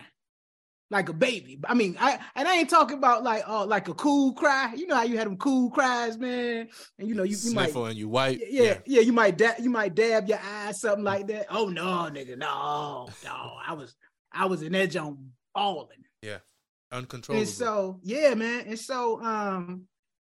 like 0.91 1.09
a 1.09 1.13
baby. 1.13 1.61
I 1.65 1.75
mean, 1.75 1.97
I 2.01 2.19
and 2.35 2.49
I 2.49 2.57
ain't 2.57 2.71
talking 2.71 2.97
about 2.97 3.23
like 3.23 3.45
oh 3.47 3.65
like 3.65 3.89
a 3.89 3.95
cool 3.95 4.33
cry. 4.33 4.73
You 4.75 4.87
know 4.87 4.97
how 4.97 5.03
you 5.03 5.19
had 5.19 5.27
them 5.27 5.37
cool 5.37 5.71
cries, 5.71 6.19
man. 6.19 6.69
And 6.99 7.09
you 7.09 7.15
know 7.15 7.23
you, 7.23 7.37
you 7.37 7.55
might 7.55 7.71
Sniffle 7.71 7.87
and 7.87 7.99
you 7.99 8.09
wipe. 8.09 8.41
yeah, 8.41 8.63
yeah, 8.63 8.79
yeah, 8.87 9.01
you 9.03 9.13
might 9.13 9.37
dab 9.37 9.57
you 9.61 9.71
might 9.71 9.95
dab 9.95 10.29
your 10.29 10.41
eyes, 10.43 10.81
something 10.81 11.05
like 11.05 11.27
that. 11.29 11.47
Oh 11.51 11.69
no, 11.69 12.09
nigga, 12.11 12.39
no, 12.39 13.09
no. 13.25 13.53
I 13.67 13.75
was 13.75 13.95
I 14.33 14.47
was 14.47 14.63
in 14.63 14.73
that 14.73 14.91
joint 14.91 15.19
balling. 15.55 16.05
Yeah, 16.23 16.39
uncontrollable. 16.91 17.43
And 17.43 17.49
so, 17.49 18.01
yeah, 18.03 18.35
man. 18.35 18.65
And 18.67 18.79
so 18.79 19.23
um 19.23 19.83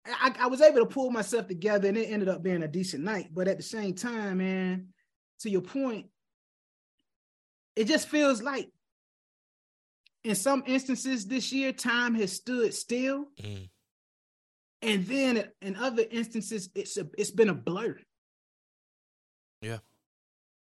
I, 0.06 0.34
I 0.40 0.48
was 0.48 0.62
able 0.62 0.80
to 0.80 0.86
pull 0.86 1.12
myself 1.12 1.48
together 1.48 1.90
and 1.90 1.98
it 1.98 2.10
ended 2.10 2.30
up 2.30 2.42
being 2.42 2.64
a 2.64 2.68
decent 2.68 3.04
night. 3.04 3.28
But 3.34 3.48
at 3.48 3.58
the 3.58 3.64
same 3.64 3.94
time, 3.94 4.38
man, 4.38 4.88
to 5.42 5.50
your 5.50 5.62
point, 5.62 6.08
it 7.76 7.86
just 7.88 8.08
feels 8.08 8.42
like 8.42 8.70
in 10.24 10.36
some 10.36 10.64
instances 10.66 11.26
this 11.26 11.54
year, 11.54 11.72
time 11.72 12.16
has 12.16 12.34
stood 12.34 12.74
still. 12.74 13.26
Mm. 13.42 13.70
And 14.82 15.06
then 15.06 15.46
in 15.62 15.76
other 15.76 16.04
instances, 16.10 16.70
it's 16.76 16.98
a 16.98 17.08
it's 17.18 17.32
been 17.32 17.50
a 17.50 17.54
blur. 17.54 17.98
Yeah. 19.62 19.78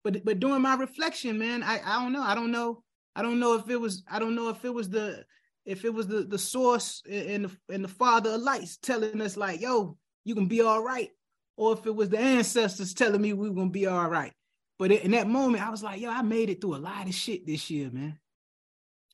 But 0.02 0.24
but 0.24 0.38
during 0.38 0.62
my 0.62 0.76
reflection, 0.76 1.38
man, 1.38 1.62
I, 1.62 1.80
I 1.84 2.02
don't 2.02 2.12
know. 2.12 2.22
I 2.22 2.34
don't 2.34 2.52
know. 2.52 2.82
I 3.16 3.22
don't 3.22 3.40
know 3.40 3.54
if 3.54 3.68
it 3.70 3.80
was 3.80 4.04
I 4.08 4.18
don't 4.18 4.34
know 4.34 4.50
if 4.50 4.64
it 4.64 4.72
was 4.72 4.90
the 4.90 5.24
if 5.64 5.84
it 5.84 5.92
was 5.92 6.06
the 6.06 6.24
the 6.24 6.38
source 6.38 7.02
and 7.10 7.46
the 7.46 7.74
and 7.74 7.82
the 7.82 7.88
father 7.88 8.30
of 8.30 8.42
lights 8.42 8.76
telling 8.76 9.20
us 9.20 9.36
like, 9.36 9.60
yo, 9.60 9.96
you 10.24 10.34
can 10.34 10.46
be 10.46 10.60
all 10.60 10.82
right, 10.82 11.10
or 11.56 11.72
if 11.72 11.86
it 11.86 11.94
was 11.94 12.10
the 12.10 12.18
ancestors 12.18 12.92
telling 12.92 13.22
me 13.22 13.32
we 13.32 13.48
were 13.48 13.54
gonna 13.54 13.70
be 13.70 13.86
all 13.86 14.08
right. 14.08 14.32
But 14.78 14.90
in 14.92 15.12
that 15.12 15.28
moment, 15.28 15.64
I 15.64 15.70
was 15.70 15.82
like, 15.82 16.00
yo, 16.00 16.10
I 16.10 16.22
made 16.22 16.50
it 16.50 16.60
through 16.60 16.76
a 16.76 16.78
lot 16.78 17.06
of 17.06 17.14
shit 17.14 17.46
this 17.46 17.70
year, 17.70 17.90
man. 17.92 18.18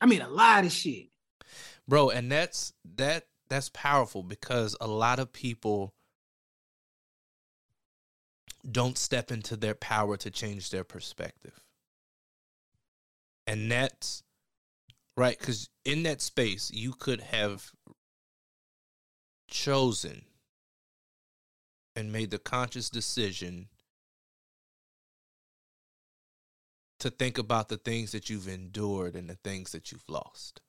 I 0.00 0.06
mean, 0.06 0.22
a 0.22 0.28
lot 0.28 0.64
of 0.64 0.72
shit. 0.72 1.08
bro 1.86 2.08
and 2.10 2.30
that's 2.32 2.72
that 2.96 3.26
that's 3.48 3.68
powerful 3.68 4.22
because 4.22 4.76
a 4.80 4.86
lot 4.86 5.18
of 5.18 5.32
people 5.32 5.92
don't 8.70 8.96
step 8.96 9.30
into 9.32 9.56
their 9.56 9.74
power 9.74 10.16
to 10.16 10.30
change 10.30 10.70
their 10.70 10.84
perspective 10.84 11.60
and 13.46 13.70
that's 13.70 14.22
right 15.16 15.38
because 15.38 15.68
in 15.84 16.02
that 16.04 16.20
space 16.20 16.70
you 16.72 16.92
could 16.92 17.20
have 17.20 17.72
chosen 19.48 20.22
and 21.96 22.12
made 22.12 22.30
the 22.30 22.38
conscious 22.38 22.88
decision 22.88 23.68
to 27.00 27.10
think 27.10 27.38
about 27.38 27.68
the 27.68 27.76
things 27.76 28.12
that 28.12 28.30
you've 28.30 28.48
endured 28.48 29.14
and 29.14 29.28
the 29.28 29.38
things 29.42 29.72
that 29.72 29.90
you've 29.90 30.08
lost 30.08 30.60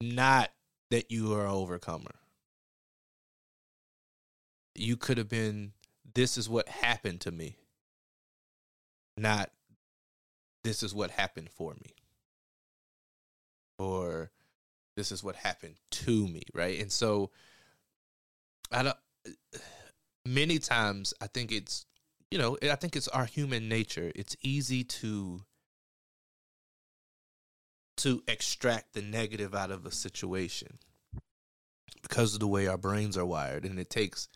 not 0.00 0.50
that 0.90 1.10
you 1.10 1.34
are 1.34 1.44
an 1.44 1.50
overcomer. 1.50 2.14
You 4.74 4.96
could 4.96 5.18
have 5.18 5.28
been, 5.28 5.72
this 6.14 6.38
is 6.38 6.48
what 6.48 6.68
happened 6.68 7.20
to 7.22 7.30
me, 7.30 7.56
not 9.16 9.50
this 10.64 10.82
is 10.82 10.94
what 10.94 11.10
happened 11.10 11.50
for 11.50 11.74
me, 11.74 11.94
or 13.78 14.30
this 14.96 15.12
is 15.12 15.22
what 15.22 15.36
happened 15.36 15.76
to 15.90 16.26
me, 16.26 16.42
right? 16.54 16.80
And 16.80 16.90
so, 16.90 17.30
I 18.72 18.82
don't. 18.82 18.96
Many 20.26 20.58
times, 20.58 21.14
I 21.20 21.26
think 21.26 21.50
it's, 21.50 21.86
you 22.30 22.38
know, 22.38 22.56
I 22.62 22.76
think 22.76 22.96
it's 22.96 23.08
our 23.08 23.24
human 23.24 23.68
nature. 23.68 24.12
It's 24.14 24.36
easy 24.42 24.84
to 24.84 25.42
to 27.96 28.22
extract 28.26 28.94
the 28.94 29.02
negative 29.02 29.54
out 29.54 29.70
of 29.70 29.84
a 29.84 29.90
situation 29.90 30.78
because 32.02 32.32
of 32.32 32.40
the 32.40 32.46
way 32.46 32.66
our 32.66 32.78
brains 32.78 33.16
are 33.16 33.26
wired 33.26 33.64
and 33.66 33.78
it 33.78 33.90
takes 33.90 34.28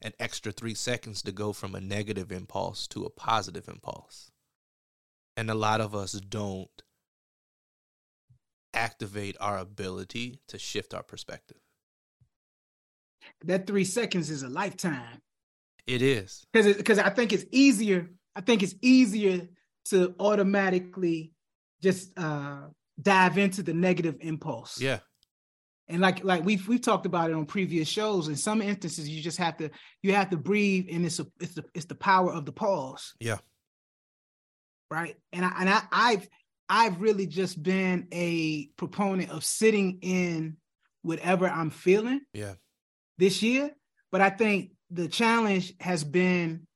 an 0.00 0.12
extra 0.18 0.50
3 0.50 0.72
seconds 0.72 1.20
to 1.22 1.30
go 1.30 1.52
from 1.52 1.74
a 1.74 1.80
negative 1.80 2.32
impulse 2.32 2.86
to 2.88 3.04
a 3.04 3.10
positive 3.10 3.68
impulse 3.68 4.30
and 5.36 5.50
a 5.50 5.54
lot 5.54 5.82
of 5.82 5.94
us 5.94 6.12
don't 6.12 6.82
activate 8.72 9.36
our 9.40 9.58
ability 9.58 10.38
to 10.48 10.58
shift 10.58 10.94
our 10.94 11.02
perspective 11.02 11.60
That 13.44 13.66
three 13.66 13.84
seconds 13.84 14.30
is 14.30 14.42
a 14.42 14.48
lifetime. 14.48 15.20
It 15.86 16.02
is 16.02 16.44
Because 16.52 16.76
because 16.76 16.98
I 16.98 17.10
think 17.10 17.32
it's 17.32 17.44
easier. 17.50 18.10
I 18.36 18.40
think 18.40 18.62
it's 18.62 18.74
easier 18.82 19.48
to 19.86 20.14
automatically 20.20 21.32
just 21.82 22.16
uh 22.18 22.68
dive 23.00 23.38
into 23.38 23.62
the 23.62 23.74
negative 23.74 24.16
impulse. 24.20 24.80
yeah 24.80 25.00
And 25.88 26.00
like 26.00 26.22
like 26.24 26.44
we've 26.44 26.66
we've 26.68 26.80
talked 26.80 27.06
about 27.06 27.30
it 27.30 27.34
on 27.34 27.46
previous 27.46 27.88
shows. 27.88 28.28
In 28.28 28.36
some 28.36 28.62
instances, 28.62 29.08
you 29.08 29.20
just 29.22 29.38
have 29.38 29.56
to 29.58 29.70
you 30.02 30.14
have 30.14 30.30
to 30.30 30.36
breathe, 30.36 30.86
and 30.90 31.04
it's 31.04 31.18
a, 31.18 31.26
it's 31.40 31.54
the 31.54 31.64
it's 31.74 31.86
the 31.86 31.94
power 31.96 32.32
of 32.32 32.44
the 32.46 32.52
pause. 32.52 33.12
Yeah. 33.20 33.38
Right. 34.90 35.16
And 35.32 35.44
I 35.44 35.52
and 35.58 35.68
I 35.68 35.82
I've 35.90 36.28
I've 36.68 37.00
really 37.00 37.26
just 37.26 37.62
been 37.62 38.08
a 38.12 38.66
proponent 38.76 39.30
of 39.30 39.44
sitting 39.44 39.98
in 40.02 40.56
whatever 41.02 41.48
I'm 41.48 41.70
feeling 41.70 42.20
yeah 42.32 42.54
this 43.18 43.42
year. 43.42 43.70
But 44.10 44.20
I 44.20 44.30
think 44.30 44.72
the 44.92 45.08
challenge 45.08 45.72
has 45.80 46.04
been 46.04 46.66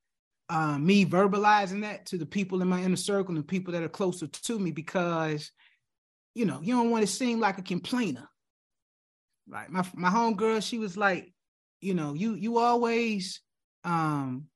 uh, 0.48 0.78
me 0.78 1.04
verbalizing 1.04 1.82
that 1.82 2.06
to 2.06 2.18
the 2.18 2.26
people 2.26 2.62
in 2.62 2.68
my 2.68 2.82
inner 2.82 2.96
circle 2.96 3.34
and 3.34 3.38
the 3.38 3.46
people 3.46 3.72
that 3.72 3.82
are 3.82 3.88
closer 3.88 4.26
to 4.26 4.58
me 4.58 4.70
because, 4.70 5.50
you 6.34 6.44
know, 6.44 6.60
you 6.62 6.74
don't 6.74 6.90
want 6.90 7.02
to 7.02 7.12
seem 7.12 7.40
like 7.40 7.58
a 7.58 7.62
complainer. 7.62 8.28
Right. 9.48 9.70
My 9.70 9.84
my 9.94 10.10
homegirl, 10.10 10.62
she 10.62 10.78
was 10.78 10.96
like, 10.96 11.32
you 11.80 11.94
know, 11.94 12.14
you 12.14 12.34
you 12.34 12.58
always 12.58 13.40
um 13.84 14.46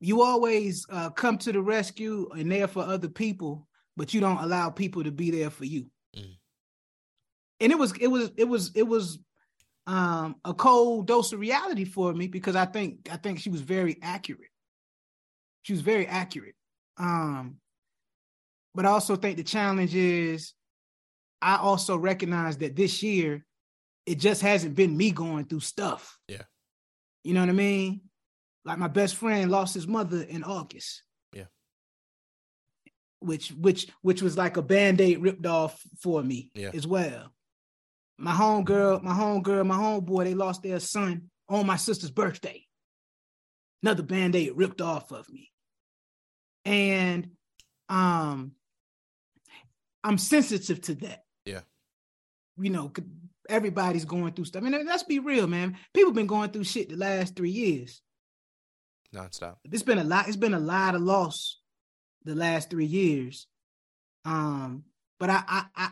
you 0.00 0.22
always 0.22 0.86
uh, 0.90 1.10
come 1.10 1.38
to 1.38 1.52
the 1.52 1.60
rescue 1.60 2.28
and 2.30 2.50
there 2.50 2.68
for 2.68 2.82
other 2.84 3.08
people, 3.08 3.66
but 3.96 4.14
you 4.14 4.20
don't 4.20 4.38
allow 4.38 4.70
people 4.70 5.04
to 5.04 5.10
be 5.10 5.30
there 5.30 5.50
for 5.50 5.64
you. 5.64 5.86
Mm. 6.16 6.36
And 7.60 7.72
it 7.72 7.78
was 7.78 7.92
it 7.98 8.06
was 8.06 8.30
it 8.36 8.44
was 8.44 8.70
it 8.74 8.86
was 8.86 9.18
um 9.88 10.36
a 10.44 10.52
cold 10.52 11.06
dose 11.06 11.32
of 11.32 11.40
reality 11.40 11.84
for 11.86 12.12
me 12.12 12.28
because 12.28 12.54
I 12.54 12.66
think 12.66 13.08
I 13.10 13.16
think 13.16 13.40
she 13.40 13.48
was 13.48 13.62
very 13.62 13.96
accurate. 14.02 14.50
She 15.62 15.72
was 15.72 15.80
very 15.80 16.06
accurate. 16.06 16.54
Um 16.98 17.56
but 18.74 18.84
I 18.84 18.90
also 18.90 19.16
think 19.16 19.38
the 19.38 19.44
challenge 19.44 19.94
is 19.94 20.52
I 21.40 21.56
also 21.56 21.96
recognize 21.96 22.58
that 22.58 22.76
this 22.76 23.02
year 23.02 23.44
it 24.04 24.18
just 24.18 24.42
hasn't 24.42 24.74
been 24.74 24.94
me 24.96 25.10
going 25.10 25.46
through 25.46 25.60
stuff. 25.60 26.18
Yeah. 26.28 26.42
You 27.24 27.32
know 27.32 27.40
what 27.40 27.48
I 27.48 27.52
mean? 27.52 28.02
Like 28.66 28.78
my 28.78 28.88
best 28.88 29.14
friend 29.16 29.50
lost 29.50 29.74
his 29.74 29.88
mother 29.88 30.20
in 30.20 30.44
August. 30.44 31.02
Yeah. 31.32 31.44
Which 33.20 33.48
which 33.52 33.88
which 34.02 34.20
was 34.20 34.36
like 34.36 34.58
a 34.58 34.62
band-aid 34.62 35.22
ripped 35.22 35.46
off 35.46 35.80
for 36.02 36.22
me 36.22 36.50
Yeah. 36.54 36.72
as 36.74 36.86
well. 36.86 37.32
My 38.18 38.32
homegirl, 38.32 39.02
my 39.02 39.12
homegirl, 39.12 39.66
my 39.66 39.76
homeboy, 39.76 40.24
they 40.24 40.34
lost 40.34 40.62
their 40.62 40.80
son 40.80 41.30
on 41.48 41.66
my 41.66 41.76
sister's 41.76 42.10
birthday. 42.10 42.64
Another 43.82 44.02
band-aid 44.02 44.52
ripped 44.56 44.80
off 44.80 45.12
of 45.12 45.28
me. 45.30 45.50
And 46.64 47.30
um 47.88 48.52
I'm 50.04 50.18
sensitive 50.18 50.80
to 50.82 50.94
that. 50.96 51.24
Yeah. 51.44 51.60
You 52.58 52.70
know, 52.70 52.92
everybody's 53.48 54.04
going 54.04 54.32
through 54.32 54.46
stuff. 54.46 54.62
I 54.62 54.68
mean, 54.68 54.86
let's 54.86 55.02
be 55.02 55.18
real, 55.18 55.46
man. 55.46 55.76
People 55.94 56.12
been 56.12 56.26
going 56.26 56.50
through 56.50 56.64
shit 56.64 56.88
the 56.88 56.96
last 56.96 57.36
three 57.36 57.50
years. 57.50 58.02
nonstop 59.14 59.56
It's 59.64 59.82
been 59.82 59.98
a 59.98 60.04
lot. 60.04 60.28
It's 60.28 60.36
been 60.36 60.54
a 60.54 60.60
lot 60.60 60.94
of 60.94 61.02
loss 61.02 61.60
the 62.24 62.34
last 62.34 62.70
three 62.70 62.86
years. 62.86 63.46
Um, 64.24 64.84
but 65.18 65.30
I, 65.30 65.42
I, 65.46 65.64
I, 65.76 65.90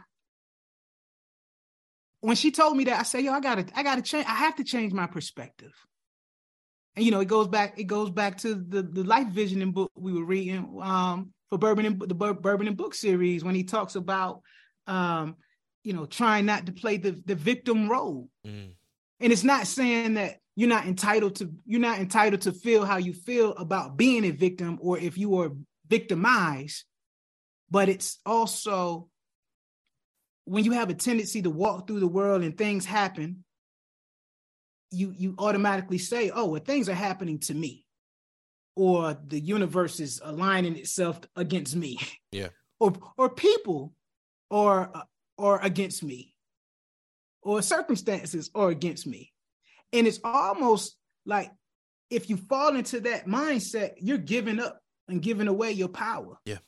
when 2.21 2.37
she 2.37 2.51
told 2.51 2.77
me 2.77 2.85
that, 2.85 3.01
I 3.01 3.03
said, 3.03 3.25
"Yo, 3.25 3.33
I 3.33 3.41
gotta, 3.41 3.67
I 3.75 3.83
gotta 3.83 4.03
change. 4.03 4.27
I 4.27 4.35
have 4.35 4.57
to 4.57 4.65
change 4.65 4.93
my 4.93 5.07
perspective." 5.07 5.73
And 6.95 7.05
you 7.05 7.11
know, 7.11 7.21
it 7.21 7.29
goes 7.29 7.49
back. 7.49 7.79
It 7.79 7.85
goes 7.85 8.11
back 8.11 8.39
to 8.39 8.55
the 8.55 8.83
the 8.83 9.05
life 9.05 9.29
visioning 9.29 9.73
book 9.73 9.93
we 9.95 10.13
were 10.13 10.25
reading. 10.25 10.79
Um, 10.83 11.33
for 11.49 11.59
Bourbon 11.59 11.87
and 11.87 12.01
the 12.01 12.15
Bur- 12.15 12.35
Bourbon 12.35 12.67
and 12.67 12.77
Book 12.77 12.95
series 12.95 13.45
when 13.45 13.55
he 13.55 13.63
talks 13.63 13.95
about 13.95 14.43
um, 14.87 15.37
you 15.83 15.93
know, 15.93 16.07
trying 16.07 16.47
not 16.47 16.67
to 16.67 16.73
play 16.73 16.97
the 16.97 17.13
the 17.13 17.35
victim 17.35 17.89
role. 17.89 18.29
Mm. 18.47 18.73
And 19.21 19.33
it's 19.33 19.45
not 19.45 19.67
saying 19.67 20.15
that 20.15 20.39
you're 20.57 20.69
not 20.69 20.87
entitled 20.87 21.37
to 21.37 21.53
you're 21.65 21.81
not 21.81 22.01
entitled 22.01 22.43
to 22.43 22.53
feel 22.53 22.85
how 22.85 22.97
you 22.97 23.13
feel 23.13 23.53
about 23.53 23.97
being 23.97 24.25
a 24.25 24.31
victim 24.31 24.79
or 24.81 24.99
if 24.99 25.17
you 25.17 25.41
are 25.41 25.53
victimized, 25.87 26.85
but 27.71 27.89
it's 27.89 28.19
also 28.27 29.09
when 30.47 30.65
you 30.65 30.73
have 30.73 30.91
a 30.91 30.95
tendency 30.95 31.43
to 31.43 31.51
walk 31.51 31.87
through 31.87 32.01
the 32.01 32.09
world 32.09 32.43
and 32.43 32.57
things 32.57 32.85
happen, 32.85 33.45
you 34.91 35.13
you 35.17 35.35
automatically 35.39 35.99
say, 35.99 36.31
"Oh, 36.31 36.47
well, 36.47 36.63
things 36.63 36.89
are 36.89 36.95
happening 36.95 37.41
to 37.41 37.55
me," 37.55 37.85
or 38.77 39.19
the 39.27 39.39
universe 39.39 40.01
is 40.01 40.21
aligning 40.25 40.77
itself 40.77 41.21
against 41.35 41.77
me. 41.77 41.99
Yeah. 42.31 42.49
or 42.81 42.93
or 43.19 43.29
people, 43.29 43.93
or 44.49 44.93
or 45.37 45.59
against 45.59 46.03
me, 46.03 46.35
or 47.43 47.61
circumstances 47.61 48.51
are 48.55 48.69
against 48.69 49.07
me, 49.07 49.33
and 49.93 50.07
it's 50.07 50.21
almost 50.23 50.97
like 51.27 51.51
if 52.09 52.31
you 52.31 52.37
fall 52.37 52.77
into 52.77 53.01
that 53.01 53.27
mindset, 53.27 53.95
you're 53.99 54.17
giving 54.17 54.61
up 54.61 54.81
and 55.09 55.21
giving 55.21 55.49
away 55.49 55.73
your 55.73 55.89
power. 55.89 56.39
Yeah. 56.45 56.59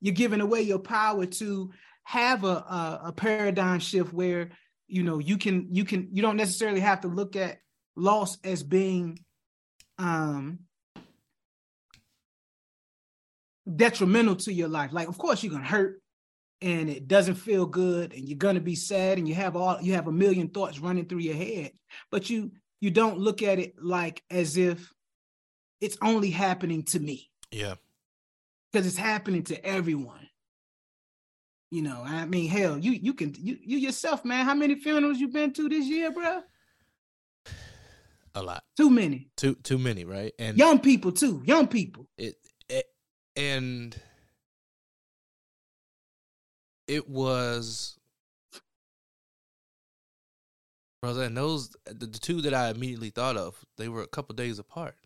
You're 0.00 0.14
giving 0.14 0.40
away 0.40 0.62
your 0.62 0.78
power 0.78 1.26
to 1.26 1.70
have 2.08 2.42
a, 2.42 2.46
a, 2.46 3.00
a 3.08 3.12
paradigm 3.12 3.78
shift 3.78 4.14
where 4.14 4.48
you 4.86 5.02
know 5.02 5.18
you 5.18 5.36
can 5.36 5.68
you 5.70 5.84
can 5.84 6.08
you 6.10 6.22
don't 6.22 6.38
necessarily 6.38 6.80
have 6.80 7.02
to 7.02 7.08
look 7.08 7.36
at 7.36 7.58
loss 7.96 8.38
as 8.44 8.62
being 8.62 9.18
um 9.98 10.60
detrimental 13.76 14.34
to 14.36 14.50
your 14.50 14.68
life 14.68 14.90
like 14.94 15.06
of 15.08 15.18
course 15.18 15.42
you're 15.42 15.52
gonna 15.52 15.66
hurt 15.66 16.00
and 16.62 16.88
it 16.88 17.06
doesn't 17.06 17.34
feel 17.34 17.66
good 17.66 18.14
and 18.14 18.26
you're 18.26 18.38
gonna 18.38 18.58
be 18.58 18.74
sad 18.74 19.18
and 19.18 19.28
you 19.28 19.34
have 19.34 19.54
all 19.54 19.78
you 19.82 19.92
have 19.92 20.06
a 20.08 20.12
million 20.12 20.48
thoughts 20.48 20.78
running 20.78 21.04
through 21.04 21.18
your 21.18 21.34
head 21.36 21.72
but 22.10 22.30
you 22.30 22.50
you 22.80 22.90
don't 22.90 23.18
look 23.18 23.42
at 23.42 23.58
it 23.58 23.74
like 23.82 24.22
as 24.30 24.56
if 24.56 24.90
it's 25.82 25.98
only 26.00 26.30
happening 26.30 26.82
to 26.84 26.98
me 26.98 27.28
Yeah. 27.52 27.74
because 28.72 28.86
it's 28.86 28.96
happening 28.96 29.42
to 29.44 29.62
everyone. 29.66 30.27
You 31.70 31.82
know, 31.82 32.02
I 32.04 32.24
mean, 32.24 32.48
hell, 32.48 32.78
you 32.78 32.92
you 32.92 33.12
can 33.14 33.34
you 33.38 33.58
you 33.62 33.78
yourself, 33.78 34.24
man. 34.24 34.44
How 34.46 34.54
many 34.54 34.74
funerals 34.76 35.18
you 35.18 35.28
been 35.28 35.52
to 35.52 35.68
this 35.68 35.84
year, 35.86 36.10
bro? 36.10 36.42
A 38.34 38.42
lot. 38.42 38.62
Too 38.76 38.88
many. 38.88 39.28
Too 39.36 39.54
too 39.62 39.78
many, 39.78 40.04
right? 40.04 40.32
And 40.38 40.56
Young 40.56 40.78
people 40.78 41.12
too. 41.12 41.42
Young 41.44 41.66
people. 41.68 42.08
it, 42.16 42.36
it 42.68 42.86
and 43.36 43.94
it 46.88 47.08
was 47.08 47.98
brother 51.02 51.22
and 51.22 51.36
those 51.36 51.76
the, 51.86 52.06
the 52.06 52.18
two 52.18 52.40
that 52.40 52.52
i 52.54 52.70
immediately 52.70 53.10
thought 53.10 53.36
of 53.36 53.64
they 53.76 53.88
were 53.88 54.02
a 54.02 54.08
couple 54.08 54.34
days 54.34 54.58
apart 54.58 54.96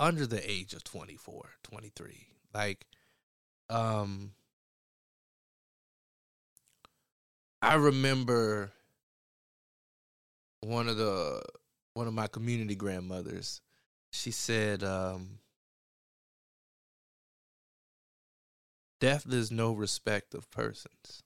under 0.00 0.26
the 0.26 0.50
age 0.50 0.72
of 0.72 0.82
24 0.82 1.50
23 1.62 2.26
like 2.52 2.86
um 3.70 4.32
i 7.66 7.74
remember 7.74 8.70
one 10.60 10.88
of 10.88 10.96
the 10.96 11.42
one 11.94 12.06
of 12.06 12.14
my 12.14 12.28
community 12.28 12.76
grandmothers. 12.76 13.60
She 14.12 14.30
said 14.30 14.84
um 14.84 15.40
death 19.00 19.26
is 19.32 19.50
no 19.50 19.72
respect 19.72 20.32
of 20.34 20.48
persons. 20.50 21.22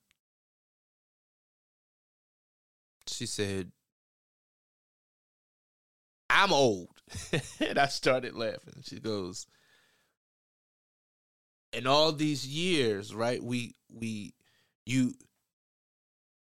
She 3.06 3.26
said 3.26 3.72
i'm 6.30 6.52
old. 6.52 6.88
And 7.60 7.78
i 7.78 7.86
started 7.86 8.34
laughing. 8.34 8.82
She 8.82 8.98
goes 8.98 9.46
in 11.74 11.86
all 11.86 12.12
these 12.12 12.46
years 12.46 13.14
right 13.14 13.42
we 13.42 13.74
we 13.92 14.32
you 14.86 15.12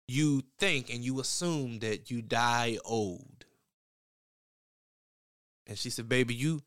you 0.10 0.44
think 0.58 0.90
and 0.94 1.04
you 1.04 1.20
assume 1.20 1.80
that 1.80 2.10
you 2.10 2.22
die 2.22 2.78
old 2.86 3.46
and 5.68 5.78
she 5.78 5.90
said 5.90 6.10
baby 6.10 6.34
you 6.34 6.62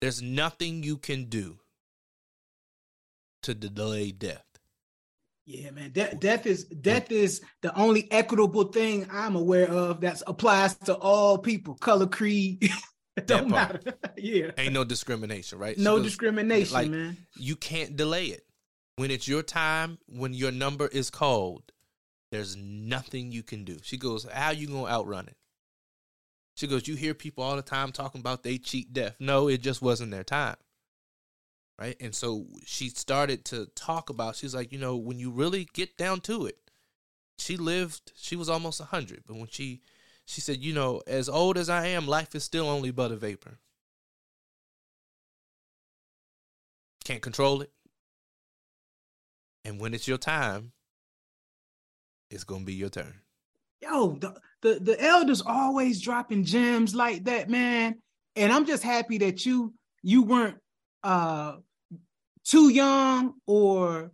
there's 0.00 0.22
nothing 0.22 0.82
you 0.82 0.96
can 0.96 1.24
do 1.24 1.58
to 3.42 3.54
delay 3.54 4.10
death 4.12 4.44
Yeah, 5.46 5.70
man. 5.72 5.90
Death, 5.90 6.20
death 6.20 6.46
is 6.46 6.64
death 6.64 7.10
is 7.10 7.40
the 7.62 7.74
only 7.76 8.06
equitable 8.12 8.64
thing 8.64 9.06
I'm 9.10 9.34
aware 9.34 9.68
of 9.68 10.00
that 10.02 10.22
applies 10.26 10.76
to 10.86 10.94
all 10.94 11.38
people, 11.38 11.74
color, 11.74 12.06
creed. 12.06 12.70
don't 13.26 13.48
matter. 13.50 13.80
yeah. 14.16 14.50
ain't 14.56 14.72
no 14.72 14.84
discrimination 14.84 15.58
right 15.58 15.76
No 15.76 15.96
goes, 15.96 16.04
discrimination, 16.06 16.74
like, 16.74 16.90
man. 16.90 17.16
you 17.36 17.56
can't 17.56 17.96
delay 17.96 18.26
it. 18.26 18.42
When 18.96 19.10
it's 19.10 19.26
your 19.26 19.42
time, 19.42 19.98
when 20.06 20.34
your 20.34 20.52
number 20.52 20.86
is 20.86 21.10
called, 21.10 21.72
there's 22.30 22.56
nothing 22.56 23.32
you 23.32 23.42
can 23.42 23.64
do. 23.64 23.78
She 23.82 23.96
goes, 23.96 24.24
How 24.24 24.50
you 24.50 24.66
gonna 24.66 24.86
outrun 24.86 25.28
it? 25.28 25.36
She 26.54 26.66
goes, 26.66 26.86
You 26.86 26.94
hear 26.94 27.14
people 27.14 27.42
all 27.42 27.56
the 27.56 27.62
time 27.62 27.92
talking 27.92 28.20
about 28.20 28.42
they 28.42 28.58
cheat 28.58 28.92
death. 28.92 29.16
No, 29.18 29.48
it 29.48 29.62
just 29.62 29.82
wasn't 29.82 30.10
their 30.10 30.24
time. 30.24 30.56
Right? 31.78 31.96
And 31.98 32.14
so 32.14 32.46
she 32.66 32.90
started 32.90 33.44
to 33.46 33.66
talk 33.74 34.10
about, 34.10 34.36
she's 34.36 34.54
like, 34.54 34.70
you 34.70 34.78
know, 34.78 34.96
when 34.96 35.18
you 35.18 35.30
really 35.30 35.66
get 35.72 35.96
down 35.96 36.20
to 36.22 36.44
it, 36.44 36.58
she 37.38 37.56
lived, 37.56 38.12
she 38.14 38.36
was 38.36 38.50
almost 38.50 38.80
100. 38.80 39.22
But 39.26 39.36
when 39.36 39.48
she, 39.48 39.80
she 40.26 40.42
said, 40.42 40.58
you 40.58 40.74
know, 40.74 41.00
as 41.06 41.26
old 41.26 41.56
as 41.56 41.70
I 41.70 41.86
am, 41.86 42.06
life 42.06 42.34
is 42.34 42.44
still 42.44 42.68
only 42.68 42.90
but 42.90 43.12
a 43.12 43.16
vapor. 43.16 43.58
Can't 47.02 47.22
control 47.22 47.62
it. 47.62 47.72
And 49.64 49.80
when 49.80 49.94
it's 49.94 50.06
your 50.06 50.18
time, 50.18 50.72
it's 52.30 52.44
gonna 52.44 52.64
be 52.64 52.74
your 52.74 52.88
turn. 52.88 53.14
Yo, 53.82 54.12
the, 54.12 54.36
the 54.62 54.80
the 54.80 55.02
elders 55.02 55.42
always 55.44 56.00
dropping 56.00 56.44
gems 56.44 56.94
like 56.94 57.24
that, 57.24 57.48
man. 57.48 57.96
And 58.36 58.52
I'm 58.52 58.66
just 58.66 58.82
happy 58.82 59.18
that 59.18 59.44
you 59.44 59.74
you 60.02 60.22
weren't 60.22 60.58
uh 61.02 61.56
too 62.44 62.68
young 62.68 63.34
or 63.46 64.12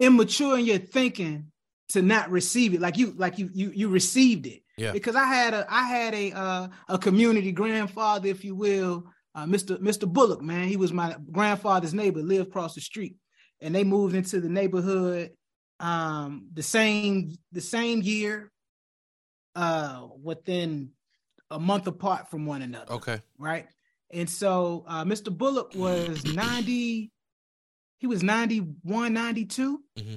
immature 0.00 0.58
in 0.58 0.64
your 0.64 0.78
thinking 0.78 1.50
to 1.90 2.02
not 2.02 2.30
receive 2.30 2.74
it. 2.74 2.80
Like 2.80 2.96
you 2.96 3.12
like 3.16 3.38
you 3.38 3.50
you 3.52 3.70
you 3.74 3.88
received 3.88 4.46
it. 4.46 4.62
Yeah. 4.76 4.92
Because 4.92 5.16
I 5.16 5.24
had 5.24 5.54
a 5.54 5.66
I 5.68 5.82
had 5.84 6.14
a 6.14 6.32
uh 6.32 6.68
a 6.88 6.98
community 6.98 7.52
grandfather, 7.52 8.28
if 8.28 8.44
you 8.44 8.54
will, 8.54 9.04
uh 9.34 9.46
Mr. 9.46 9.78
Mr. 9.78 10.10
Bullock, 10.10 10.40
man. 10.42 10.68
He 10.68 10.76
was 10.76 10.92
my 10.92 11.16
grandfather's 11.30 11.94
neighbor, 11.94 12.20
lived 12.20 12.48
across 12.48 12.74
the 12.74 12.80
street. 12.80 13.16
And 13.60 13.74
they 13.74 13.82
moved 13.82 14.14
into 14.14 14.40
the 14.40 14.48
neighborhood 14.48 15.30
um 15.80 16.48
the 16.52 16.62
same 16.62 17.36
the 17.52 17.60
same 17.60 18.02
year 18.02 18.50
uh 19.54 20.06
within 20.22 20.90
a 21.50 21.58
month 21.58 21.86
apart 21.86 22.30
from 22.30 22.46
one 22.46 22.62
another 22.62 22.94
Okay. 22.94 23.20
right? 23.38 23.66
And 24.12 24.28
so 24.28 24.84
uh 24.88 25.04
mr 25.04 25.36
bullock 25.36 25.74
was 25.74 26.24
90 26.24 27.10
he 27.98 28.06
was 28.06 28.22
91 28.22 29.12
92 29.12 29.80
hmm 29.98 30.14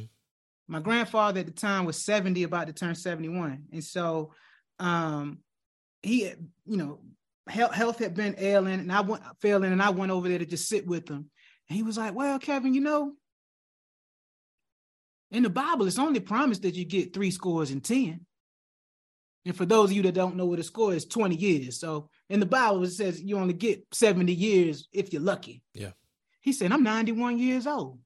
my 0.68 0.80
grandfather 0.80 1.42
at 1.42 1.48
the 1.48 1.52
time 1.52 1.84
was 1.84 2.02
70 2.02 2.44
about 2.44 2.68
to 2.68 2.74
turn 2.74 2.96
71 2.96 3.66
and 3.74 3.84
so 3.84 4.34
um 4.80 5.40
he 6.02 6.32
you 6.66 6.78
know 6.78 7.00
health, 7.50 7.74
health 7.74 8.00
had 8.00 8.14
been 8.16 8.36
ailing 8.38 8.80
and 8.80 8.92
i 8.92 9.02
went 9.02 9.22
failing 9.42 9.72
and 9.74 9.82
i 9.82 9.90
went 9.90 10.12
over 10.12 10.30
there 10.30 10.40
to 10.40 10.46
just 10.46 10.70
sit 10.70 10.88
with 10.88 11.10
him. 11.10 11.30
And 11.70 11.76
he 11.78 11.84
was 11.84 11.98
like 11.98 12.16
well 12.16 12.40
kevin 12.40 12.74
you 12.74 12.82
know 12.82 13.14
in 15.32 15.44
the 15.44 15.50
bible 15.50 15.88
it's 15.88 15.98
only 15.98 16.20
promised 16.20 16.62
that 16.62 16.76
you 16.76 16.86
get 16.86 17.14
three 17.14 17.32
scores 17.32 17.72
and 17.72 17.84
ten. 17.84 18.26
And 19.44 19.58
for 19.58 19.66
those 19.66 19.90
of 19.90 19.96
you 19.96 20.04
that 20.04 20.14
don't 20.14 20.36
know 20.36 20.46
what 20.46 20.60
a 20.60 20.64
score 20.64 20.94
is 20.94 21.06
20 21.06 21.36
years. 21.36 21.80
So 21.80 22.10
in 22.30 22.40
the 22.40 22.46
bible 22.46 22.84
it 22.84 22.92
says 22.92 23.22
you 23.22 23.38
only 23.38 23.54
get 23.54 23.84
70 23.92 24.32
years 24.34 24.88
if 24.92 25.12
you're 25.12 25.22
lucky. 25.22 25.64
Yeah. 25.74 25.92
he 26.42 26.54
said 26.54 26.72
i'm 26.72 26.84
91 26.84 27.40
years 27.40 27.66
old. 27.66 28.00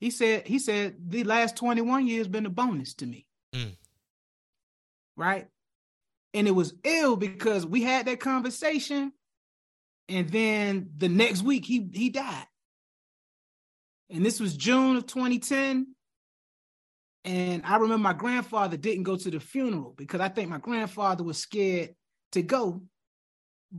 He 0.00 0.10
said 0.10 0.46
he 0.46 0.58
said 0.58 0.96
the 1.06 1.24
last 1.24 1.56
21 1.56 2.06
years 2.06 2.28
been 2.28 2.46
a 2.46 2.50
bonus 2.50 2.94
to 2.94 3.06
me. 3.06 3.26
Mm. 3.54 3.76
right? 5.16 5.46
And 6.34 6.48
it 6.48 6.50
was 6.50 6.74
ill 6.82 7.16
because 7.16 7.64
we 7.64 7.82
had 7.82 8.06
that 8.06 8.18
conversation 8.18 9.12
and 10.08 10.28
then 10.28 10.90
the 10.96 11.08
next 11.08 11.42
week 11.42 11.64
he 11.64 11.88
he 11.92 12.10
died. 12.10 12.46
And 14.10 14.26
this 14.26 14.40
was 14.40 14.56
june 14.56 14.96
of 14.96 15.06
2010 15.06 15.94
and 17.24 17.62
i 17.64 17.76
remember 17.76 18.02
my 18.02 18.12
grandfather 18.12 18.76
didn't 18.76 19.02
go 19.04 19.16
to 19.16 19.30
the 19.30 19.40
funeral 19.40 19.94
because 19.96 20.20
i 20.20 20.28
think 20.28 20.48
my 20.50 20.58
grandfather 20.58 21.24
was 21.24 21.38
scared 21.38 21.94
to 22.32 22.42
go 22.42 22.82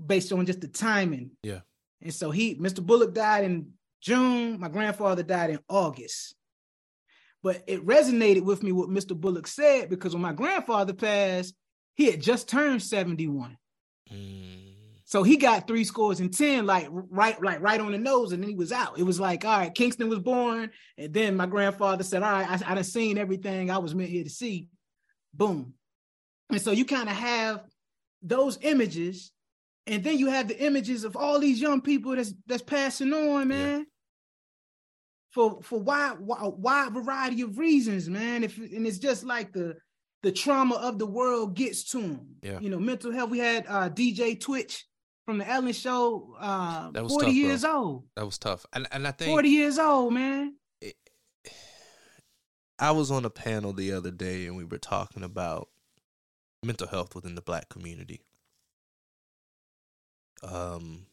based 0.08 0.32
on 0.32 0.46
just 0.46 0.62
the 0.62 0.68
timing 0.68 1.32
Yeah. 1.44 1.60
and 2.02 2.14
so 2.14 2.32
he 2.32 2.56
mr 2.56 2.86
bullock 2.86 3.14
died 3.14 3.46
in 3.46 3.72
June. 4.02 4.60
My 4.60 4.68
grandfather 4.70 5.24
died 5.24 5.50
in 5.50 5.60
August. 5.68 6.36
But 7.42 7.64
it 7.66 7.84
resonated 7.84 8.44
with 8.44 8.62
me 8.62 8.72
what 8.72 8.88
Mr. 8.90 9.20
Bullock 9.20 9.48
said 9.48 9.90
because 9.90 10.14
when 10.14 10.22
my 10.22 10.34
grandfather 10.34 10.94
passed, 10.94 11.56
he 11.96 12.12
had 12.12 12.22
just 12.22 12.48
turned 12.48 12.84
71. 12.84 13.58
Mm. 14.14 14.75
So 15.08 15.22
he 15.22 15.38
got 15.38 15.68
three 15.68 15.84
scores 15.84 16.20
and 16.20 16.36
10, 16.36 16.66
like 16.66 16.88
right, 16.90 17.40
like 17.42 17.62
right 17.62 17.80
on 17.80 17.92
the 17.92 17.98
nose, 17.98 18.32
and 18.32 18.42
then 18.42 18.50
he 18.50 18.56
was 18.56 18.72
out. 18.72 18.98
It 18.98 19.04
was 19.04 19.20
like, 19.20 19.46
all 19.46 19.60
right, 19.60 19.74
Kingston 19.74 20.10
was 20.10 20.18
born. 20.18 20.72
And 20.98 21.14
then 21.14 21.36
my 21.36 21.46
grandfather 21.46 22.04
said, 22.04 22.24
All 22.24 22.32
right, 22.32 22.50
I, 22.50 22.72
I 22.72 22.76
done 22.76 22.84
seen 22.84 23.20
everything 23.20 23.70
I 23.70 23.78
was 23.78 23.94
meant 23.94 24.10
here 24.10 24.24
to 24.24 24.30
see. 24.32 24.68
Boom. 25.32 25.76
And 26.50 26.60
so 26.60 26.72
you 26.72 26.86
kind 26.86 27.08
of 27.08 27.16
have 27.16 27.64
those 28.24 28.58
images, 28.62 29.32
and 29.86 30.04
then 30.04 30.18
you 30.18 30.28
have 30.28 30.48
the 30.48 30.60
images 30.60 31.04
of 31.04 31.16
all 31.16 31.40
these 31.40 31.62
young 31.62 31.82
people 31.82 32.16
that's 32.16 32.34
that's 32.48 32.64
passing 32.64 33.14
on, 33.14 33.48
man. 33.48 33.86
For 35.34 35.62
for 35.62 35.80
wide, 35.80 36.18
a 36.40 36.50
wide 36.50 36.94
variety 36.94 37.42
of 37.42 37.60
reasons, 37.60 38.10
man. 38.10 38.44
If 38.44 38.58
and 38.58 38.88
it's 38.88 38.98
just 38.98 39.24
like 39.24 39.54
the 39.54 39.76
the 40.24 40.32
trauma 40.32 40.76
of 40.76 40.98
the 40.98 41.06
world 41.06 41.56
gets 41.56 41.84
to 41.92 42.02
them. 42.02 42.28
Yeah. 42.42 42.60
You 42.60 42.72
know, 42.72 42.80
mental 42.80 43.12
health. 43.12 43.30
We 43.30 43.38
had 43.38 43.68
uh, 43.68 43.90
DJ 43.90 44.40
Twitch 44.40 44.84
from 45.26 45.40
the 45.40 45.50
Ellen 45.50 45.74
Show. 45.74 46.36
Uh, 46.40 46.92
That 46.92 47.04
was 47.04 47.12
forty 47.12 47.26
tough, 47.26 47.34
bro. 47.34 47.48
years 47.50 47.66
old. 47.66 48.04
That 48.16 48.26
was 48.26 48.38
tough. 48.38 48.66
And 48.74 48.88
and 48.92 49.08
I 49.08 49.12
think 49.12 49.32
Forty 49.32 49.50
years 49.50 49.78
old, 49.80 50.14
man. 50.14 50.56
I 52.78 52.92
was 52.92 53.10
on 53.10 53.24
a 53.24 53.30
panel 53.30 53.72
the 53.72 53.94
other 53.94 54.12
day 54.12 54.46
and 54.48 54.58
we 54.58 54.66
were 54.66 54.78
talking 54.78 55.24
about 55.24 55.70
mental 56.62 56.88
health 56.88 57.16
within 57.16 57.36
the 57.36 57.42
black 57.42 57.70
community. 57.70 58.22
Um 60.44 61.06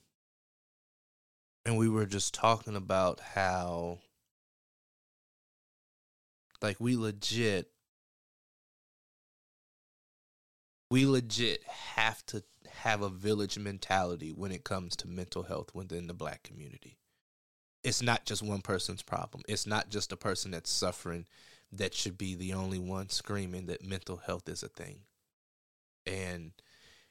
and 1.65 1.79
we 1.79 1.89
were 1.89 2.07
just 2.07 2.35
talking 2.35 2.75
about 2.75 3.21
how 3.21 4.01
like 6.61 6.81
we 6.81 6.97
legit 6.97 7.71
we 10.91 11.07
legit 11.07 11.63
have 11.65 12.27
to 12.27 12.43
have 12.83 13.01
a 13.01 13.09
village 13.09 13.59
mentality 13.59 14.31
when 14.31 14.51
it 14.51 14.65
comes 14.65 14.97
to 14.97 15.09
mental 15.09 15.45
health 15.45 15.73
within 15.73 16.09
the 16.09 16.15
black 16.15 16.43
community. 16.43 16.99
It's 17.85 18.03
not 18.03 18.25
just 18.25 18.43
one 18.43 18.61
person's 18.61 19.03
problem. 19.03 19.45
It's 19.49 19.67
not 19.67 19.89
just 19.89 20.11
a 20.11 20.17
person 20.17 20.51
that's 20.51 20.71
suffering 20.71 21.27
that 21.71 21.95
should 21.95 22.19
be 22.19 22.35
the 22.35 22.53
only 22.53 22.79
one 22.81 23.09
screaming 23.09 23.67
that 23.67 23.87
mental 23.87 24.17
health 24.17 24.49
is 24.49 24.65
a 24.65 24.69
thing. 24.69 25.01
And 26.07 26.53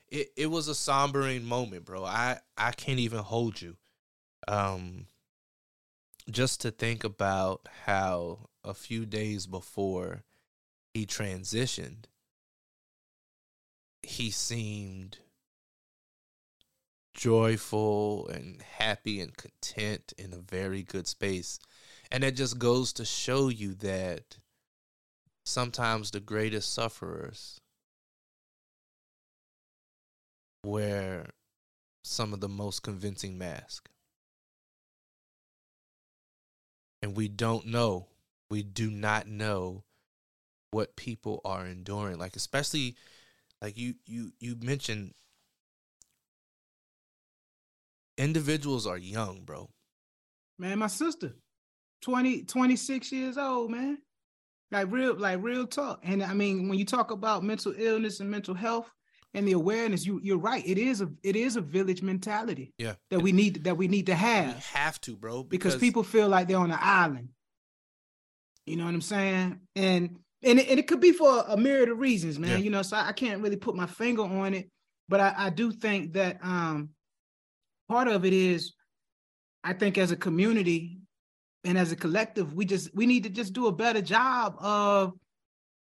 it, 0.09 0.31
it 0.35 0.47
was 0.47 0.67
a 0.67 0.73
sombering 0.73 1.43
moment, 1.43 1.85
bro. 1.85 2.03
I, 2.03 2.39
I 2.57 2.71
can't 2.71 2.99
even 2.99 3.19
hold 3.19 3.61
you. 3.61 3.77
Um 4.47 5.07
just 6.29 6.61
to 6.61 6.71
think 6.71 7.03
about 7.03 7.67
how 7.85 8.49
a 8.63 8.73
few 8.73 9.05
days 9.05 9.47
before 9.47 10.23
he 10.93 11.05
transitioned, 11.05 12.05
he 14.03 14.29
seemed 14.29 15.19
joyful 17.13 18.27
and 18.27 18.61
happy 18.61 19.19
and 19.19 19.35
content 19.35 20.13
in 20.17 20.33
a 20.33 20.37
very 20.37 20.83
good 20.83 21.07
space. 21.07 21.59
And 22.11 22.23
it 22.23 22.35
just 22.35 22.59
goes 22.59 22.93
to 22.93 23.05
show 23.05 23.49
you 23.49 23.73
that 23.75 24.37
sometimes 25.45 26.11
the 26.11 26.19
greatest 26.19 26.73
sufferers 26.73 27.59
wear 30.63 31.27
some 32.03 32.33
of 32.33 32.39
the 32.39 32.49
most 32.49 32.83
convincing 32.83 33.37
masks. 33.37 33.89
And 37.01 37.17
we 37.17 37.27
don't 37.27 37.65
know, 37.65 38.07
we 38.49 38.61
do 38.61 38.91
not 38.91 39.27
know 39.27 39.83
what 40.71 40.95
people 40.95 41.41
are 41.43 41.65
enduring. 41.65 42.17
Like 42.17 42.35
especially 42.35 42.95
like 43.61 43.77
you 43.77 43.95
you 44.05 44.31
you 44.39 44.55
mentioned 44.61 45.13
individuals 48.21 48.87
are 48.87 48.97
young, 48.97 49.41
bro. 49.43 49.69
Man, 50.59 50.79
my 50.79 50.87
sister, 50.87 51.33
20, 52.03 52.43
26 52.43 53.11
years 53.11 53.37
old, 53.37 53.71
man. 53.71 53.97
Like 54.71 54.91
real, 54.91 55.15
like 55.15 55.39
real 55.41 55.67
talk. 55.67 55.99
And 56.03 56.23
I 56.23 56.33
mean, 56.33 56.69
when 56.69 56.77
you 56.79 56.85
talk 56.85 57.11
about 57.11 57.43
mental 57.43 57.73
illness 57.77 58.19
and 58.21 58.29
mental 58.31 58.53
health 58.53 58.89
and 59.33 59.45
the 59.47 59.51
awareness, 59.53 60.05
you 60.05 60.19
you're 60.23 60.37
right. 60.37 60.63
It 60.65 60.77
is 60.77 61.01
a 61.01 61.09
it 61.23 61.35
is 61.35 61.57
a 61.57 61.61
village 61.61 62.01
mentality 62.01 62.73
Yeah. 62.77 62.93
that 63.09 63.19
we 63.19 63.33
need 63.33 63.65
that 63.65 63.75
we 63.75 63.89
need 63.89 64.05
to 64.05 64.13
We 64.13 64.17
have 64.17 64.65
have 64.67 65.01
to, 65.01 65.17
bro, 65.17 65.43
because 65.43 65.75
people 65.75 66.03
feel 66.03 66.29
like 66.29 66.47
they're 66.47 66.57
on 66.57 66.71
an 66.71 66.79
island. 66.79 67.29
You 68.65 68.77
know 68.77 68.85
what 68.85 68.93
I'm 68.93 69.01
saying? 69.01 69.59
And 69.75 70.17
and 70.43 70.59
it, 70.59 70.69
and 70.69 70.79
it 70.79 70.87
could 70.87 71.01
be 71.01 71.11
for 71.11 71.43
a 71.47 71.57
myriad 71.57 71.89
of 71.89 71.99
reasons, 71.99 72.39
man. 72.39 72.51
Yeah. 72.51 72.57
You 72.57 72.69
know, 72.69 72.81
so 72.81 72.95
I, 72.95 73.09
I 73.09 73.11
can't 73.11 73.41
really 73.41 73.57
put 73.57 73.75
my 73.75 73.87
finger 73.87 74.23
on 74.23 74.53
it, 74.53 74.69
but 75.09 75.19
I, 75.19 75.33
I 75.37 75.49
do 75.49 75.71
think 75.71 76.13
that 76.13 76.39
um 76.43 76.91
part 77.91 78.07
of 78.07 78.23
it 78.23 78.31
is 78.31 78.73
I 79.65 79.73
think 79.73 79.97
as 79.97 80.11
a 80.11 80.15
community 80.15 80.99
and 81.65 81.77
as 81.77 81.91
a 81.91 81.95
collective, 81.97 82.53
we 82.53 82.63
just 82.65 82.95
we 82.95 83.05
need 83.05 83.23
to 83.23 83.29
just 83.29 83.51
do 83.51 83.67
a 83.67 83.71
better 83.71 84.01
job 84.01 84.55
of 84.59 85.13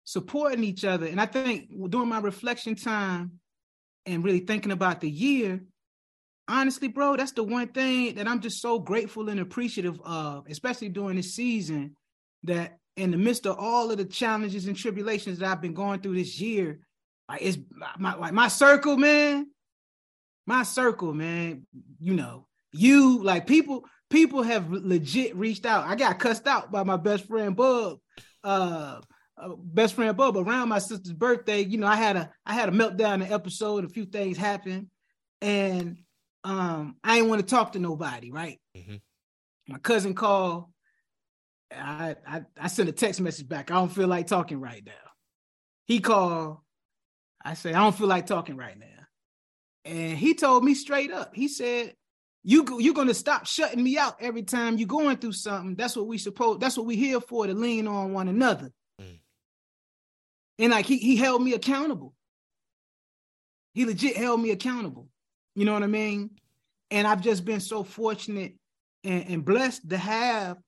supporting 0.05 0.63
each 0.65 0.85
other. 0.85 1.07
And 1.07 1.19
I 1.19 1.25
think 1.25 1.71
during 1.89 2.11
my 2.11 2.21
reflection 2.21 2.75
time 2.75 3.41
and 4.05 4.23
really 4.23 4.41
thinking 4.41 4.71
about 4.71 5.01
the 5.01 5.11
year, 5.11 5.65
honestly, 6.47 6.89
bro, 6.89 7.17
that's 7.17 7.33
the 7.33 7.43
one 7.43 7.69
thing 7.69 8.17
that 8.17 8.29
I'm 8.29 8.41
just 8.41 8.61
so 8.61 8.79
grateful 8.79 9.31
and 9.31 9.41
appreciative 9.41 9.99
of, 10.05 10.45
especially 10.51 10.91
during 10.91 11.17
this 11.17 11.35
season, 11.35 11.97
that 12.43 12.77
in 12.97 13.13
the 13.13 13.17
midst 13.17 13.47
of 13.47 13.59
all 13.59 13.91
of 13.91 13.97
the 13.97 14.05
challenges 14.05 14.67
and 14.67 14.77
tribulations 14.77 15.39
that 15.39 15.51
I've 15.51 15.63
been 15.63 15.73
going 15.73 16.01
through 16.01 16.17
this 16.17 16.39
year, 16.39 16.81
like 17.31 17.41
it's 17.41 17.57
my 17.99 18.15
like 18.15 18.35
my 18.35 18.49
circle, 18.49 18.99
man. 18.99 19.47
My 20.47 20.63
circle, 20.63 21.13
man. 21.15 21.67
You 21.99 22.15
know, 22.15 22.47
you 22.73 23.23
like 23.23 23.47
people. 23.47 23.85
People 24.11 24.43
have 24.43 24.71
legit 24.71 25.35
reached 25.35 25.67
out. 25.67 25.87
I 25.87 25.97
got 25.97 26.19
cussed 26.19 26.47
out 26.47 26.71
by 26.71 26.85
my 26.85 26.97
best 26.97 27.27
friend 27.27 27.57
Bub, 27.57 27.99
uh, 28.45 29.01
uh, 29.37 29.49
best 29.59 29.95
friend 29.95 30.17
Bub 30.17 30.37
around 30.37 30.69
my 30.69 30.79
sister's 30.79 31.13
birthday. 31.13 31.63
You 31.63 31.79
know, 31.79 31.87
I 31.87 31.97
had 31.97 32.17
a 32.17 32.31
I 32.47 32.55
had 32.55 32.69
a 32.69 32.73
meltdown 32.73 33.15
in 33.15 33.21
the 33.21 33.33
episode. 33.33 33.85
A 33.85 33.89
few 33.89 34.05
things 34.05 34.37
happened, 34.37 34.89
and 35.41 35.97
um, 36.45 36.97
I 37.03 37.17
didn't 37.17 37.31
want 37.31 37.41
to 37.41 37.47
talk 37.47 37.73
to 37.73 37.79
nobody. 37.79 38.31
Right. 38.31 38.61
Mhm. 38.77 39.01
My 39.69 39.79
cousin 39.79 40.15
called. 40.15 40.67
I, 41.73 42.15
I 42.27 42.43
I 42.61 42.69
sent 42.69 42.89
a 42.89 42.93
text 42.93 43.21
message 43.21 43.49
back. 43.49 43.71
I 43.71 43.75
don't 43.75 43.89
feel 43.93 44.07
like 44.07 44.27
talking 44.27 44.61
right 44.61 44.85
now. 44.85 44.93
He 45.87 45.99
called. 46.01 46.59
I 47.45 47.55
say 47.55 47.71
I 47.71 47.81
don't 47.81 47.97
feel 47.97 48.07
like 48.07 48.27
talking 48.27 48.57
right 48.57 48.79
now, 48.79 48.94
and 49.85 50.17
he 50.17 50.35
told 50.35 50.65
me 50.65 50.75
straight 50.75 51.13
up. 51.13 51.35
He 51.35 51.49
said, 51.49 51.95
"You 52.43 52.65
go, 52.65 52.79
you're 52.79 52.95
gonna 52.95 53.15
stop 53.15 53.47
shutting 53.47 53.83
me 53.83 53.99
out 53.99 54.17
every 54.21 54.43
time 54.43 54.79
you're 54.79 54.89
going 54.89 55.19
through 55.19 55.33
something. 55.33 55.75
That's 55.75 55.97
what 55.97 56.07
we 56.07 56.19
suppose. 56.19 56.59
That's 56.59 56.77
what 56.77 56.87
we 56.87 56.97
here 56.97 57.21
for 57.21 57.47
to 57.47 57.55
lean 57.55 57.87
on 57.87 58.13
one 58.13 58.29
another." 58.29 58.73
Mm. 59.01 59.19
And 60.59 60.73
like 60.73 60.87
he 60.87 60.99
he 60.99 61.17
held 61.17 61.43
me 61.43 61.55
accountable. 61.55 62.15
He 63.75 63.85
legit 63.85 64.17
held 64.17 64.41
me 64.41 64.51
accountable. 64.51 65.09
You 65.55 65.65
know 65.65 65.73
what 65.73 65.83
I 65.83 65.89
mean? 65.89 66.31
And 66.91 67.07
I've 67.07 67.23
just 67.23 67.45
been 67.45 67.61
so 67.61 67.83
fortunate 67.83 68.55
and, 69.03 69.25
and 69.29 69.45
blessed 69.45 69.89
to 69.91 69.97
have 69.97 70.59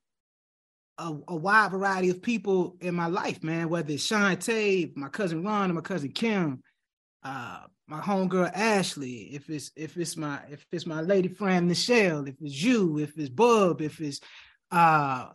a, 0.99 1.15
a 1.29 1.37
wide 1.37 1.71
variety 1.71 2.11
of 2.11 2.23
people 2.23 2.77
in 2.81 2.95
my 2.95 3.07
life, 3.07 3.43
man. 3.43 3.69
Whether 3.69 3.93
it's 3.93 4.09
Shantae, 4.09 4.97
my 4.97 5.09
cousin 5.09 5.45
Ron, 5.45 5.71
or 5.71 5.75
my 5.75 5.81
cousin 5.81 6.11
Kim, 6.11 6.63
uh, 7.23 7.61
my 7.89 8.01
homegirl 8.01 8.51
Ashley. 8.55 9.35
If 9.35 9.49
it's 9.49 9.71
if 9.77 9.97
it's 9.97 10.17
my 10.17 10.41
if 10.51 10.67
it's 10.73 10.87
my 10.87 11.01
lady 11.01 11.29
friend 11.29 11.69
Michelle, 11.69 12.27
if 12.27 12.35
it's 12.41 12.63
you, 12.63 12.99
if 12.99 13.17
it's 13.17 13.29
Bub, 13.29 13.81
if 13.81 14.01
it's 14.01 14.21
uh, 14.71 15.29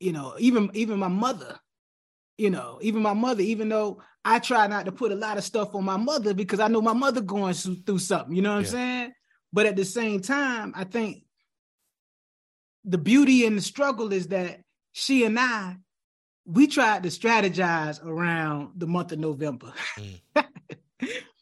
you 0.00 0.12
know, 0.12 0.34
even 0.38 0.70
even 0.74 0.98
my 0.98 1.08
mother. 1.08 1.58
You 2.36 2.50
know, 2.50 2.78
even 2.82 3.02
my 3.02 3.14
mother, 3.14 3.42
even 3.42 3.68
though 3.68 4.00
I 4.24 4.38
try 4.38 4.68
not 4.68 4.84
to 4.84 4.92
put 4.92 5.10
a 5.10 5.16
lot 5.16 5.38
of 5.38 5.44
stuff 5.44 5.74
on 5.74 5.84
my 5.84 5.96
mother 5.96 6.34
because 6.34 6.60
I 6.60 6.68
know 6.68 6.80
my 6.80 6.92
mother 6.92 7.20
going 7.20 7.54
through 7.54 7.78
through 7.84 7.98
something, 7.98 8.32
you 8.32 8.42
know 8.42 8.52
what 8.52 8.58
I'm 8.58 8.66
saying? 8.66 9.12
But 9.52 9.66
at 9.66 9.74
the 9.74 9.84
same 9.84 10.20
time, 10.20 10.72
I 10.76 10.84
think 10.84 11.24
the 12.84 12.98
beauty 12.98 13.44
and 13.44 13.58
the 13.58 13.62
struggle 13.62 14.12
is 14.12 14.28
that 14.28 14.60
she 14.92 15.24
and 15.24 15.38
I, 15.38 15.78
we 16.44 16.68
tried 16.68 17.02
to 17.02 17.08
strategize 17.08 18.04
around 18.04 18.72
the 18.76 18.86
month 18.86 19.10
of 19.10 19.18
November. 19.18 19.72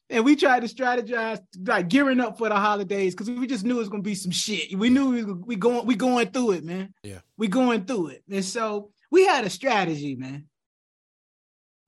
and 0.09 0.25
we 0.25 0.37
tried 0.37 0.61
to 0.61 0.73
strategize 0.73 1.41
like 1.67 1.89
gearing 1.89 2.21
up 2.21 2.39
for 2.39 2.49
the 2.49 2.55
holidays 2.55 3.15
because 3.15 3.29
we 3.29 3.47
just 3.47 3.65
knew 3.65 3.77
it 3.77 3.81
was 3.81 3.89
gonna 3.89 4.03
be 4.03 4.15
some 4.15 4.31
shit. 4.31 4.77
We 4.77 4.89
knew 4.89 5.11
we, 5.11 5.25
we 5.25 5.57
going 5.57 5.87
we 5.87 5.97
going 5.97 6.29
through 6.29 6.53
it, 6.53 6.65
man. 6.65 6.95
Yeah. 7.03 7.21
We 7.37 7.49
going 7.49 7.85
through 7.85 8.09
it. 8.09 8.23
And 8.31 8.45
so 8.45 8.91
we 9.11 9.27
had 9.27 9.45
a 9.45 9.51
strategy, 9.51 10.15
man. 10.15 10.47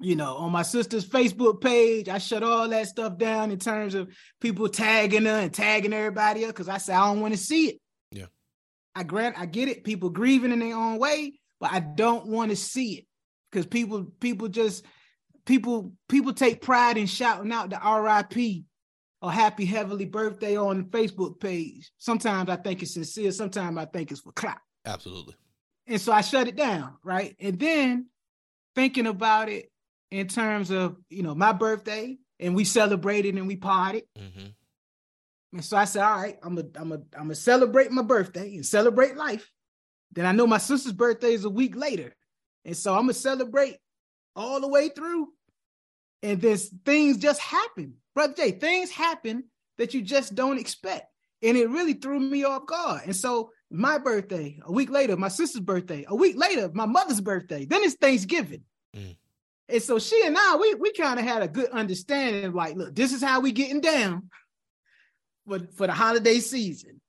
You 0.01 0.17
know, 0.17 0.37
on 0.37 0.53
my 0.53 0.63
sister's 0.63 1.09
Facebook 1.09 1.61
page, 1.61 2.09
I 2.09 2.19
shut 2.19 2.43
all 2.43 2.69
that 2.69 2.87
stuff 2.87 3.19
down 3.19 3.51
in 3.51 3.59
terms 3.59 3.95
of 3.95 4.09
people 4.41 4.69
tagging 4.69 5.25
her 5.25 5.41
and 5.41 5.53
tagging 5.53 5.93
everybody 5.93 6.45
up 6.45 6.51
because 6.51 6.69
I 6.69 6.79
said 6.79 6.97
I 6.97 7.07
don't 7.07 7.21
want 7.21 7.35
to 7.35 7.41
see 7.41 7.69
it. 7.69 7.81
Yeah. 8.11 8.27
I 8.95 9.05
grant 9.05 9.39
I 9.39 9.47
get 9.47 9.69
it. 9.69 9.85
People 9.85 10.11
grieving 10.11 10.53
in 10.53 10.59
their 10.59 10.77
own 10.77 10.99
way, 10.99 11.39
but 11.61 11.73
I 11.73 11.81
don't 11.81 12.27
want 12.27 12.51
to 12.51 12.57
see 12.57 12.95
it 12.95 13.05
because 13.51 13.67
people 13.67 14.05
people 14.19 14.49
just 14.49 14.85
people 15.49 15.93
people 16.11 16.35
take 16.35 16.61
pride 16.61 16.99
in 16.99 17.07
shouting 17.07 17.51
out 17.51 17.71
the 17.71 17.81
RIP 17.83 18.65
or 19.23 19.33
happy 19.33 19.65
heavenly 19.65 20.05
birthday 20.05 20.57
on 20.57 20.77
the 20.77 20.85
Facebook 20.85 21.41
page. 21.41 21.91
Sometimes 21.97 22.51
I 22.51 22.57
think 22.57 22.83
it's 22.83 22.95
sincere, 22.95 23.33
sometimes 23.33 23.77
I 23.79 23.87
think 23.87 24.13
it's 24.13 24.21
for 24.21 24.31
clout. 24.33 24.59
Absolutely. 24.85 25.35
And 25.87 26.01
so 26.01 26.13
I 26.13 26.21
shut 26.21 26.49
it 26.49 26.55
down, 26.55 26.99
right? 27.03 27.35
And 27.41 27.59
then 27.59 28.09
thinking 28.75 29.07
about 29.07 29.49
it 29.49 29.73
in 30.11 30.29
terms 30.29 30.71
of, 30.71 30.97
you 31.09 31.23
know, 31.23 31.35
my 31.35 31.53
birthday 31.53 32.19
and 32.39 32.55
we 32.55 32.65
celebrated 32.65 33.35
and 33.35 33.49
we 33.49 33.57
partied. 33.57 34.05
hmm 34.17 34.49
And 35.55 35.65
so 35.65 35.79
I 35.79 35.87
said, 35.87 36.03
all 36.03 36.21
right, 36.21 36.39
I'm 36.43 36.57
gonna 36.57 36.69
I'm 36.77 36.89
gonna 36.91 37.03
I'm 37.15 37.23
gonna 37.23 37.35
celebrate 37.35 37.91
my 37.91 38.03
birthday 38.03 38.55
and 38.55 38.67
celebrate 38.67 39.17
life. 39.17 39.51
Then 40.13 40.27
I 40.27 40.33
know 40.33 40.47
my 40.47 40.59
sister's 40.59 40.93
birthday 40.93 41.33
is 41.33 41.47
a 41.47 41.51
week 41.51 41.75
later. 41.75 42.15
And 42.67 42.77
so 42.77 42.93
I'm 42.93 43.03
gonna 43.03 43.15
celebrate 43.15 43.79
all 44.37 44.61
the 44.61 44.69
way 44.69 44.91
through. 44.91 45.29
And 46.23 46.41
this 46.41 46.73
things 46.85 47.17
just 47.17 47.41
happen. 47.41 47.95
Brother 48.15 48.35
Jay, 48.35 48.51
things 48.53 48.91
happen 48.91 49.45
that 49.79 49.95
you 49.95 50.03
just 50.03 50.35
don't 50.35 50.59
expect. 50.59 51.07
And 51.43 51.57
it 51.57 51.69
really 51.69 51.93
threw 51.93 52.19
me 52.19 52.45
off 52.45 52.67
guard. 52.67 53.03
And 53.05 53.15
so 53.15 53.51
my 53.71 53.99
birthday, 53.99 54.59
a 54.65 54.73
week 54.73 54.91
later, 54.91 55.17
my 55.17 55.29
sister's 55.29 55.61
birthday, 55.61 56.05
a 56.09 56.15
week 56.15 56.37
later, 56.37 56.71
my 56.75 56.87
mother's 56.87 57.21
birthday, 57.21 57.65
then 57.65 57.83
it's 57.85 57.95
Thanksgiving. 57.95 58.63
Mm. 58.97 59.17
And 59.69 59.83
so 59.83 59.99
she 59.99 60.21
and 60.27 60.37
I, 60.37 60.57
we 60.57 60.75
we 60.75 60.93
kind 60.93 61.21
of 61.21 61.25
had 61.25 61.43
a 61.43 61.49
good 61.49 61.71
understanding 61.71 62.53
like, 62.53 62.75
look, 62.75 62.95
this 62.95 63.13
is 63.13 63.23
how 63.23 63.41
we 63.41 63.53
getting 63.53 63.81
down 63.81 64.31
for, 65.47 65.61
for 65.77 65.87
the 65.87 65.93
holiday 65.93 66.39
season. 66.41 67.01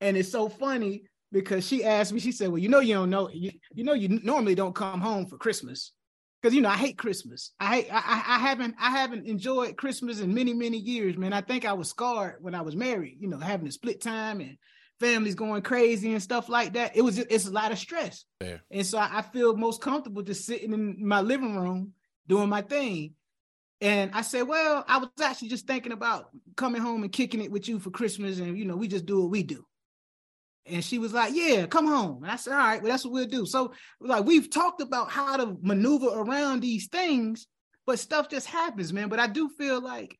And 0.00 0.16
it's 0.16 0.30
so 0.30 0.48
funny 0.48 1.04
because 1.32 1.66
she 1.66 1.84
asked 1.84 2.12
me, 2.12 2.20
she 2.20 2.32
said, 2.32 2.48
Well, 2.48 2.58
you 2.58 2.68
know, 2.68 2.80
you 2.80 2.94
don't 2.94 3.10
know, 3.10 3.28
you, 3.30 3.52
you 3.74 3.84
know, 3.84 3.94
you 3.94 4.08
normally 4.22 4.54
don't 4.54 4.74
come 4.74 5.00
home 5.00 5.26
for 5.26 5.36
Christmas. 5.36 5.92
Because 6.40 6.54
you 6.54 6.60
know, 6.60 6.68
I 6.68 6.76
hate 6.76 6.98
Christmas. 6.98 7.52
I 7.58 7.76
hate 7.76 7.88
I, 7.90 8.22
I 8.26 8.38
haven't 8.38 8.76
I 8.80 8.90
haven't 8.90 9.26
enjoyed 9.26 9.76
Christmas 9.76 10.20
in 10.20 10.34
many, 10.34 10.54
many 10.54 10.78
years, 10.78 11.16
man. 11.16 11.32
I 11.32 11.40
think 11.40 11.64
I 11.64 11.72
was 11.72 11.90
scarred 11.90 12.36
when 12.40 12.54
I 12.54 12.62
was 12.62 12.76
married, 12.76 13.18
you 13.20 13.28
know, 13.28 13.38
having 13.38 13.66
a 13.66 13.72
split 13.72 14.00
time 14.00 14.40
and 14.40 14.56
families 15.00 15.34
going 15.34 15.62
crazy 15.62 16.12
and 16.12 16.22
stuff 16.22 16.48
like 16.48 16.74
that. 16.74 16.96
It 16.96 17.02
was 17.02 17.16
just, 17.16 17.28
it's 17.30 17.46
a 17.46 17.52
lot 17.52 17.72
of 17.72 17.78
stress. 17.78 18.24
Fair. 18.40 18.60
And 18.70 18.86
so 18.86 18.98
I, 18.98 19.18
I 19.18 19.22
feel 19.22 19.56
most 19.56 19.80
comfortable 19.80 20.22
just 20.22 20.46
sitting 20.46 20.72
in 20.72 21.06
my 21.06 21.20
living 21.20 21.56
room 21.56 21.92
doing 22.26 22.48
my 22.48 22.62
thing. 22.62 23.14
And 23.80 24.10
I 24.12 24.22
said, 24.22 24.42
well, 24.42 24.84
I 24.88 24.98
was 24.98 25.08
actually 25.22 25.48
just 25.48 25.66
thinking 25.66 25.92
about 25.92 26.30
coming 26.56 26.82
home 26.82 27.04
and 27.04 27.12
kicking 27.12 27.40
it 27.40 27.52
with 27.52 27.68
you 27.68 27.78
for 27.78 27.90
Christmas, 27.90 28.40
and 28.40 28.58
you 28.58 28.64
know, 28.64 28.76
we 28.76 28.88
just 28.88 29.06
do 29.06 29.20
what 29.20 29.30
we 29.30 29.44
do. 29.44 29.64
And 30.68 30.84
she 30.84 30.98
was 30.98 31.12
like, 31.12 31.32
yeah, 31.34 31.66
come 31.66 31.86
home. 31.86 32.22
And 32.22 32.32
I 32.32 32.36
said, 32.36 32.52
all 32.52 32.58
right, 32.58 32.82
well, 32.82 32.90
that's 32.90 33.04
what 33.04 33.14
we'll 33.14 33.26
do. 33.26 33.46
So 33.46 33.72
like 34.00 34.24
we've 34.24 34.50
talked 34.50 34.80
about 34.80 35.10
how 35.10 35.36
to 35.36 35.56
maneuver 35.62 36.08
around 36.08 36.60
these 36.60 36.88
things, 36.88 37.46
but 37.86 37.98
stuff 37.98 38.28
just 38.28 38.46
happens, 38.46 38.92
man. 38.92 39.08
But 39.08 39.20
I 39.20 39.26
do 39.26 39.48
feel 39.48 39.80
like 39.80 40.18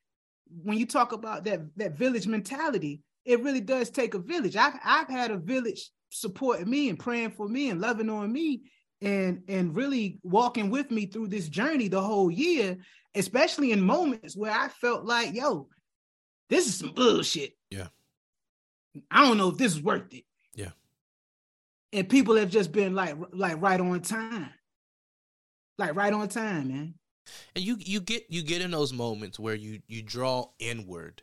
when 0.63 0.79
you 0.79 0.87
talk 0.87 1.13
about 1.13 1.45
that 1.45 1.61
that 1.77 1.99
village 1.99 2.27
mentality, 2.27 3.03
it 3.25 3.43
really 3.43 3.61
does 3.61 3.91
take 3.91 4.15
a 4.15 4.19
village. 4.19 4.57
I've 4.57 4.75
I've 4.85 5.09
had 5.09 5.31
a 5.31 5.39
village 5.39 5.91
supporting 6.11 6.71
me 6.71 6.89
and 6.89 6.99
praying 6.99 7.33
for 7.33 7.49
me 7.49 7.71
and 7.71 7.81
loving 7.81 8.09
on 8.09 8.33
me 8.33 8.63
and 9.03 9.43
and 9.49 9.77
really 9.77 10.19
walking 10.23 10.71
with 10.71 10.91
me 10.91 11.07
through 11.07 11.29
this 11.29 11.49
journey 11.49 11.89
the 11.89 12.01
whole 12.01 12.31
year, 12.31 12.79
especially 13.15 13.73
in 13.73 13.83
moments 13.83 14.37
where 14.37 14.53
I 14.53 14.69
felt 14.69 15.05
like, 15.05 15.35
yo, 15.35 15.69
this 16.49 16.67
is 16.67 16.77
some 16.77 16.93
bullshit. 16.93 17.53
Yeah. 17.71 17.89
I 19.11 19.25
don't 19.25 19.37
know 19.37 19.51
if 19.51 19.59
this 19.59 19.75
is 19.75 19.83
worth 19.83 20.13
it. 20.13 20.25
Yeah. 20.59 20.71
And 21.93 22.09
people 22.09 22.37
have 22.37 22.51
just 22.51 22.73
been 22.73 22.95
like 22.95 23.15
like 23.33 23.63
right 23.63 23.81
on 23.81 24.01
time. 24.01 24.51
Like 25.79 25.95
right 25.95 26.13
on 26.13 26.29
time, 26.29 26.69
man. 26.69 26.95
And 27.55 27.65
you 27.65 27.77
you 27.79 28.01
get 28.01 28.27
you 28.29 28.43
get 28.43 28.61
in 28.61 28.73
those 28.73 28.93
moments 28.93 29.39
where 29.39 29.55
you 29.55 29.81
you 29.87 30.03
draw 30.03 30.47
inward. 30.59 31.23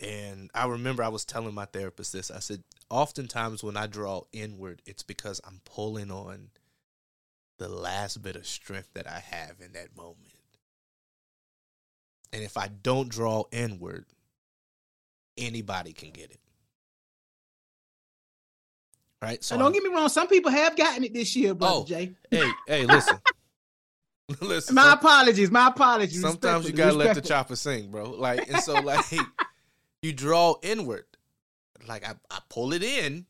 And 0.00 0.50
I 0.54 0.66
remember 0.66 1.02
I 1.02 1.08
was 1.08 1.24
telling 1.24 1.54
my 1.54 1.66
therapist 1.66 2.12
this. 2.12 2.30
I 2.30 2.40
said, 2.40 2.64
oftentimes 2.90 3.62
when 3.62 3.76
I 3.76 3.86
draw 3.86 4.22
inward, 4.32 4.82
it's 4.84 5.04
because 5.04 5.40
I'm 5.46 5.60
pulling 5.64 6.10
on 6.10 6.48
the 7.58 7.68
last 7.68 8.20
bit 8.20 8.34
of 8.34 8.44
strength 8.44 8.88
that 8.94 9.06
I 9.06 9.20
have 9.20 9.60
in 9.64 9.74
that 9.74 9.96
moment. 9.96 10.34
And 12.32 12.42
if 12.42 12.56
I 12.56 12.68
don't 12.68 13.10
draw 13.10 13.44
inward, 13.52 14.06
anybody 15.36 15.92
can 15.92 16.10
get 16.10 16.32
it. 16.32 16.41
Right? 19.22 19.42
So 19.44 19.54
don't 19.56 19.66
I'm- 19.66 19.72
get 19.72 19.82
me 19.84 19.90
wrong, 19.90 20.08
some 20.08 20.26
people 20.26 20.50
have 20.50 20.76
gotten 20.76 21.04
it 21.04 21.14
this 21.14 21.34
year, 21.36 21.54
brother 21.54 21.74
Oh, 21.76 21.84
Jay. 21.84 22.12
hey, 22.30 22.50
hey, 22.66 22.86
listen. 22.86 23.16
listen. 24.40 24.74
My 24.74 24.82
some- 24.82 24.98
apologies, 24.98 25.50
my 25.50 25.68
apologies. 25.68 26.20
Sometimes 26.20 26.66
you 26.66 26.72
gotta 26.72 26.96
let 26.96 27.14
the 27.14 27.20
chopper 27.20 27.54
sing, 27.56 27.90
bro. 27.90 28.10
Like, 28.10 28.48
and 28.48 28.58
so 28.62 28.74
like 28.80 29.04
you 30.02 30.12
draw 30.12 30.56
inward. 30.62 31.04
Like 31.86 32.04
I, 32.06 32.14
I 32.30 32.40
pull 32.48 32.72
it 32.72 32.82
in 32.82 33.26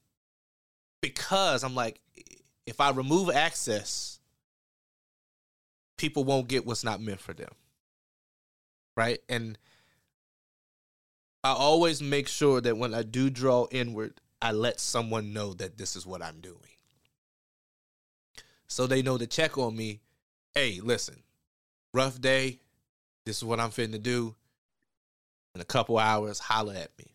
because 1.03 1.63
I'm 1.63 1.75
like, 1.75 2.01
if 2.67 2.81
I 2.81 2.91
remove 2.91 3.31
access, 3.31 4.19
people 5.99 6.25
won't 6.25 6.49
get 6.49 6.65
what's 6.67 6.85
not 6.85 7.01
meant 7.03 7.21
for 7.21 7.35
them. 7.35 7.51
Right? 8.97 9.19
And 9.29 9.59
I 11.45 11.53
always 11.53 12.01
make 12.03 12.29
sure 12.29 12.61
that 12.63 12.77
when 12.79 12.95
I 12.95 13.03
do 13.03 13.29
draw 13.31 13.67
inward, 13.71 14.21
I 14.43 14.51
let 14.51 14.81
someone 14.81 15.33
know 15.33 15.55
that 15.55 15.79
this 15.79 15.95
is 15.95 16.05
what 16.05 16.21
I'm 16.21 16.41
doing. 16.41 16.59
So 18.67 18.87
they 18.89 19.01
know 19.01 19.17
to 19.17 19.27
check 19.27 19.57
on 19.57 19.77
me. 19.77 20.01
Hey, 20.53 20.81
listen, 20.83 21.23
rough 21.95 22.21
day. 22.21 22.59
This 23.25 23.37
is 23.37 23.45
what 23.45 23.61
I'm 23.61 23.71
finna 23.71 24.03
do. 24.03 24.35
In 25.55 25.61
a 25.61 25.65
couple 25.65 25.97
hours, 25.97 26.41
holler 26.41 26.75
at 26.75 26.91
me. 26.99 27.15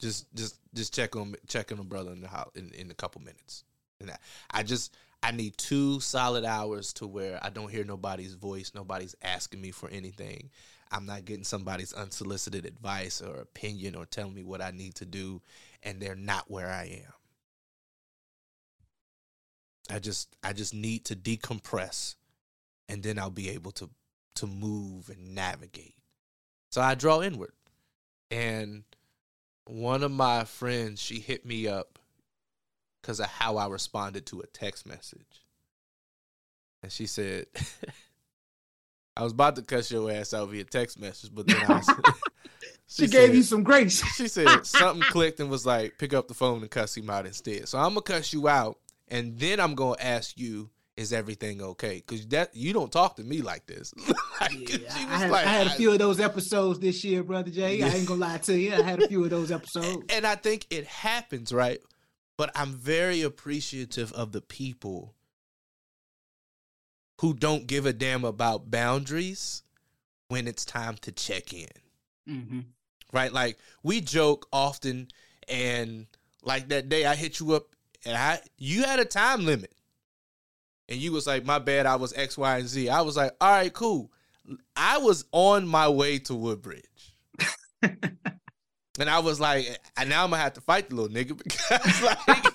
Just, 0.00 0.34
just, 0.34 0.56
just 0.72 0.94
check 0.94 1.16
on, 1.16 1.34
check 1.48 1.70
on 1.70 1.78
a 1.78 1.84
brother 1.84 2.12
in 2.12 2.22
the 2.22 2.28
house 2.28 2.50
in, 2.54 2.70
in 2.70 2.90
a 2.90 2.94
couple 2.94 3.20
minutes. 3.20 3.64
And 4.00 4.10
I, 4.10 4.16
I 4.50 4.62
just, 4.62 4.96
I 5.22 5.32
need 5.32 5.56
two 5.58 6.00
solid 6.00 6.44
hours 6.44 6.92
to 6.94 7.06
where 7.06 7.38
I 7.42 7.50
don't 7.50 7.70
hear 7.70 7.84
nobody's 7.84 8.34
voice, 8.34 8.72
nobody's 8.74 9.16
asking 9.22 9.60
me 9.60 9.70
for 9.70 9.88
anything. 9.90 10.50
I'm 10.92 11.06
not 11.06 11.24
getting 11.24 11.44
somebody's 11.44 11.92
unsolicited 11.92 12.66
advice 12.66 13.20
or 13.20 13.36
opinion 13.36 13.96
or 13.96 14.06
telling 14.06 14.34
me 14.34 14.44
what 14.44 14.60
I 14.60 14.70
need 14.70 14.94
to 14.96 15.04
do, 15.04 15.40
and 15.84 16.00
they're 16.00 16.16
not 16.16 16.50
where 16.50 16.70
I 16.70 17.02
am. 17.04 17.12
I 19.94 19.98
just, 20.00 20.34
I 20.42 20.52
just 20.52 20.74
need 20.74 21.04
to 21.06 21.14
decompress, 21.16 22.16
and 22.88 23.02
then 23.02 23.18
I'll 23.18 23.30
be 23.30 23.50
able 23.50 23.70
to 23.72 23.90
to 24.36 24.46
move 24.46 25.08
and 25.08 25.34
navigate. 25.34 25.94
So 26.70 26.80
I 26.80 26.94
draw 26.94 27.22
inward. 27.22 27.52
And 28.30 28.84
one 29.66 30.02
of 30.02 30.10
my 30.10 30.44
friends, 30.44 31.00
she 31.00 31.20
hit 31.20 31.46
me 31.46 31.68
up 31.68 31.98
because 33.00 33.20
of 33.20 33.26
how 33.26 33.56
I 33.56 33.68
responded 33.68 34.26
to 34.26 34.40
a 34.40 34.46
text 34.46 34.86
message. 34.86 35.44
And 36.82 36.90
she 36.90 37.06
said, 37.06 37.46
I 39.16 39.22
was 39.22 39.32
about 39.32 39.56
to 39.56 39.62
cuss 39.62 39.90
your 39.90 40.10
ass 40.10 40.34
out 40.34 40.48
via 40.48 40.64
text 40.64 40.98
message, 40.98 41.30
but 41.32 41.46
then 41.46 41.62
I 41.68 41.74
was, 41.74 41.90
She, 42.96 43.06
gave 43.08 43.28
said- 43.28 43.34
you 43.36 43.42
some 43.42 43.62
grace. 43.62 44.02
she 44.16 44.28
said 44.28 44.64
something 44.66 45.02
clicked 45.10 45.40
and 45.40 45.50
was 45.50 45.66
like, 45.66 45.98
pick 45.98 46.14
up 46.14 46.28
the 46.28 46.34
phone 46.34 46.62
and 46.62 46.70
cuss 46.70 46.96
him 46.96 47.10
out 47.10 47.26
instead. 47.26 47.68
So 47.68 47.78
I'm 47.78 47.90
gonna 47.90 48.02
cuss 48.02 48.32
you 48.32 48.48
out, 48.48 48.78
and 49.08 49.38
then 49.38 49.58
I'm 49.60 49.74
gonna 49.74 49.96
ask 50.00 50.38
you, 50.38 50.70
is 50.96 51.12
everything 51.12 51.60
okay? 51.60 51.96
Because 52.06 52.24
that 52.28 52.54
you 52.54 52.72
don't 52.72 52.92
talk 52.92 53.16
to 53.16 53.24
me 53.24 53.42
like 53.42 53.66
this. 53.66 53.92
Like, 54.40 54.68
Yeah, 54.68 54.76
she 54.94 55.04
I, 55.04 55.16
had, 55.18 55.30
like, 55.30 55.46
I 55.46 55.48
had 55.48 55.66
a 55.68 55.70
I- 55.70 55.74
few 55.76 55.92
of 55.92 55.98
those 56.00 56.18
episodes 56.20 56.80
this 56.80 57.04
year, 57.04 57.22
brother 57.22 57.50
Jay. 57.50 57.82
I 57.82 57.88
ain't 57.88 58.06
gonna 58.06 58.20
lie 58.20 58.38
to 58.38 58.58
you. 58.58 58.74
I 58.74 58.82
had 58.82 59.00
a 59.02 59.06
few 59.08 59.22
of 59.24 59.30
those 59.30 59.50
episodes. 59.52 60.04
and 60.10 60.26
I 60.26 60.34
think 60.34 60.66
it 60.70 60.86
happens, 60.86 61.52
right? 61.52 61.78
But 62.36 62.50
I'm 62.56 62.72
very 62.72 63.22
appreciative 63.22 64.12
of 64.12 64.32
the 64.32 64.40
people 64.40 65.14
who 67.20 67.32
don't 67.32 67.66
give 67.68 67.86
a 67.86 67.92
damn 67.92 68.24
about 68.24 68.70
boundaries 68.72 69.62
when 70.28 70.48
it's 70.48 70.64
time 70.64 70.96
to 71.02 71.12
check 71.12 71.52
in. 71.52 71.68
hmm 72.26 72.60
right? 73.14 73.32
Like 73.32 73.58
we 73.82 74.00
joke 74.00 74.46
often, 74.52 75.08
and 75.48 76.06
like 76.42 76.68
that 76.68 76.88
day 76.88 77.06
I 77.06 77.14
hit 77.14 77.40
you 77.40 77.54
up, 77.54 77.68
and 78.04 78.16
I 78.16 78.40
you 78.58 78.82
had 78.82 78.98
a 78.98 79.04
time 79.04 79.46
limit, 79.46 79.72
and 80.88 80.98
you 80.98 81.12
was 81.12 81.26
like, 81.26 81.44
"My 81.44 81.58
bad, 81.58 81.86
I 81.86 81.96
was 81.96 82.12
X, 82.12 82.36
Y, 82.36 82.58
and 82.58 82.68
Z." 82.68 82.88
I 82.88 83.00
was 83.00 83.16
like, 83.16 83.32
"All 83.40 83.50
right, 83.50 83.72
cool." 83.72 84.10
I 84.76 84.98
was 84.98 85.24
on 85.32 85.66
my 85.66 85.88
way 85.88 86.18
to 86.20 86.34
Woodbridge, 86.34 87.16
and 87.82 89.08
I 89.08 89.20
was 89.20 89.40
like, 89.40 89.78
"And 89.96 90.10
now 90.10 90.24
I'm 90.24 90.30
gonna 90.30 90.42
have 90.42 90.54
to 90.54 90.60
fight 90.60 90.90
the 90.90 90.96
little 90.96 91.14
nigga 91.14 91.38
because 91.42 92.02
like 92.02 92.53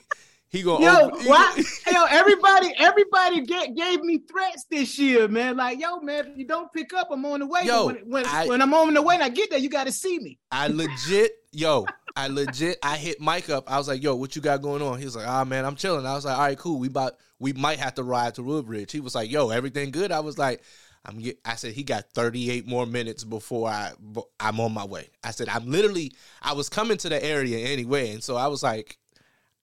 he 0.50 0.64
gonna 0.64 0.84
Yo, 0.84 1.08
open- 1.08 1.20
he 1.22 1.28
Yo, 1.94 2.06
everybody, 2.10 2.74
everybody 2.78 3.42
get, 3.42 3.76
gave 3.76 4.02
me 4.02 4.20
threats 4.20 4.66
this 4.70 4.98
year, 5.00 5.28
man. 5.28 5.58
Like, 5.58 5.80
yo, 5.80 6.00
man, 6.00 6.28
if 6.28 6.38
you 6.38 6.46
don't 6.46 6.72
pick 6.74 6.94
up, 6.94 7.10
I'm 7.12 7.26
on 7.26 7.40
the 7.40 7.48
way. 7.48 7.62
Yo, 7.64 7.88
when, 7.88 7.96
when, 8.10 8.26
I- 8.26 8.48
when 8.48 8.62
I'm 8.62 8.74
on 8.74 8.94
the 8.94 9.02
way 9.02 9.16
and 9.16 9.24
I 9.24 9.30
get 9.30 9.50
there, 9.50 9.60
you 9.60 9.70
got 9.70 9.86
to 9.86 9.92
see 9.92 10.20
me. 10.20 10.40
I 10.52 10.68
legit 10.68 11.32
yo, 11.52 11.86
I 12.16 12.28
legit, 12.28 12.78
I 12.84 12.98
hit 12.98 13.20
Mike 13.20 13.50
up. 13.50 13.72
I 13.72 13.78
was 13.78 13.88
like, 13.88 14.04
yo, 14.04 14.16
what 14.16 14.36
you 14.36 14.42
got 14.42 14.62
going 14.62 14.82
on? 14.82 15.00
He 15.00 15.06
was 15.06 15.16
like, 15.16 15.28
ah, 15.28 15.44
man, 15.44 15.66
I'm 15.66 15.76
chilling. 15.76 16.06
I 16.06 16.14
was 16.14 16.26
like, 16.26 16.36
all 16.38 16.44
right, 16.44 16.58
cool. 16.58 16.80
We 16.80 16.88
about, 16.88 17.14
we 17.40 17.54
might 17.54 17.80
have 17.80 17.96
to 17.96 18.04
ride 18.04 18.36
to 18.36 18.44
Woodbridge. 18.44 18.92
He 18.92 19.00
was 19.00 19.16
like, 19.16 19.32
yo, 19.32 19.50
everything 19.50 19.92
good? 19.92 20.12
I 20.12 20.20
was 20.20 20.38
like, 20.38 20.62
I'm 21.06 21.20
get, 21.20 21.40
I 21.46 21.56
said 21.56 21.74
he 21.74 21.84
got 21.84 22.12
38 22.14 22.68
more 22.68 22.86
minutes 22.86 23.24
before 23.24 23.70
I 23.70 23.94
I'm 24.40 24.60
on 24.60 24.74
my 24.74 24.84
way. 24.86 25.10
I 25.24 25.32
said 25.32 25.48
I'm 25.48 25.72
literally 25.72 26.12
I 26.42 26.52
was 26.54 26.68
coming 26.68 26.98
to 26.98 27.10
the 27.10 27.24
area 27.24 27.66
anyway, 27.66 28.12
and 28.12 28.22
so 28.22 28.36
I 28.36 28.48
was 28.48 28.62
like, 28.62 28.98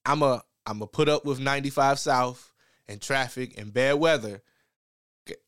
I'm 0.06 0.22
a 0.22 0.42
I'm 0.66 0.78
gonna 0.78 0.86
put 0.86 1.08
up 1.08 1.24
with 1.24 1.40
95 1.40 1.98
South 1.98 2.52
and 2.88 3.00
traffic 3.00 3.58
and 3.58 3.72
bad 3.72 3.94
weather. 3.94 4.42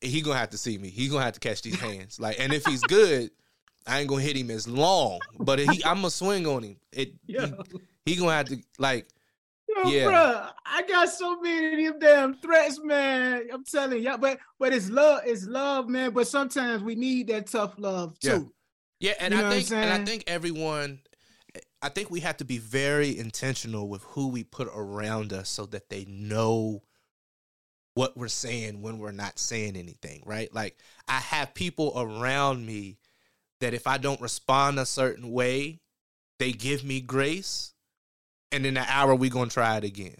He 0.01 0.21
gonna 0.21 0.37
have 0.37 0.49
to 0.51 0.57
see 0.57 0.77
me. 0.77 0.89
He 0.89 1.07
gonna 1.07 1.23
have 1.23 1.33
to 1.33 1.39
catch 1.39 1.61
these 1.61 1.79
hands. 1.79 2.19
Like, 2.19 2.39
and 2.39 2.53
if 2.53 2.65
he's 2.65 2.81
good, 2.81 3.31
I 3.87 3.99
ain't 3.99 4.09
gonna 4.09 4.21
hit 4.21 4.37
him 4.37 4.51
as 4.51 4.67
long. 4.67 5.19
But 5.39 5.59
he, 5.59 5.83
I'm 5.85 5.97
gonna 5.97 6.09
swing 6.09 6.47
on 6.47 6.63
him. 6.63 6.77
It 6.91 7.13
he, 7.27 7.37
he 8.05 8.15
gonna 8.15 8.31
have 8.31 8.47
to 8.47 8.57
like 8.77 9.07
Yo, 9.75 9.89
yeah. 9.89 10.05
Bro, 10.05 10.47
I 10.65 10.81
got 10.83 11.09
so 11.09 11.39
many 11.41 11.85
of 11.85 11.99
them 11.99 12.33
damn 12.33 12.33
threats, 12.35 12.79
man. 12.83 13.47
I'm 13.53 13.63
telling 13.63 14.01
y'all, 14.01 14.17
but 14.17 14.39
but 14.57 14.73
it's 14.73 14.89
love, 14.89 15.21
it's 15.25 15.45
love, 15.45 15.87
man. 15.87 16.11
But 16.11 16.27
sometimes 16.27 16.81
we 16.81 16.95
need 16.95 17.27
that 17.27 17.47
tough 17.47 17.75
love 17.77 18.17
too. 18.19 18.51
Yeah, 18.99 19.11
yeah 19.11 19.13
and 19.19 19.33
you 19.33 19.45
I 19.45 19.49
think 19.49 19.71
and 19.71 20.01
I 20.01 20.05
think 20.05 20.23
everyone 20.27 20.99
I 21.81 21.89
think 21.89 22.09
we 22.09 22.19
have 22.21 22.37
to 22.37 22.45
be 22.45 22.57
very 22.57 23.17
intentional 23.17 23.87
with 23.87 24.03
who 24.03 24.27
we 24.27 24.43
put 24.43 24.67
around 24.73 25.31
us 25.31 25.49
so 25.49 25.65
that 25.67 25.89
they 25.89 26.05
know 26.05 26.83
what 27.93 28.17
we're 28.17 28.27
saying 28.27 28.81
when 28.81 28.99
we're 28.99 29.11
not 29.11 29.39
saying 29.39 29.75
anything, 29.75 30.23
right? 30.25 30.53
Like 30.53 30.77
I 31.07 31.19
have 31.19 31.53
people 31.53 31.93
around 31.95 32.65
me 32.65 32.97
that 33.61 33.73
if 33.73 33.87
I 33.87 33.97
don't 33.97 34.21
respond 34.21 34.79
a 34.79 34.85
certain 34.85 35.31
way, 35.31 35.79
they 36.37 36.51
give 36.51 36.83
me 36.83 37.01
grace 37.01 37.73
and 38.51 38.65
in 38.65 38.77
an 38.77 38.85
hour 38.87 39.15
we're 39.15 39.29
gonna 39.29 39.49
try 39.49 39.77
it 39.77 39.83
again. 39.83 40.17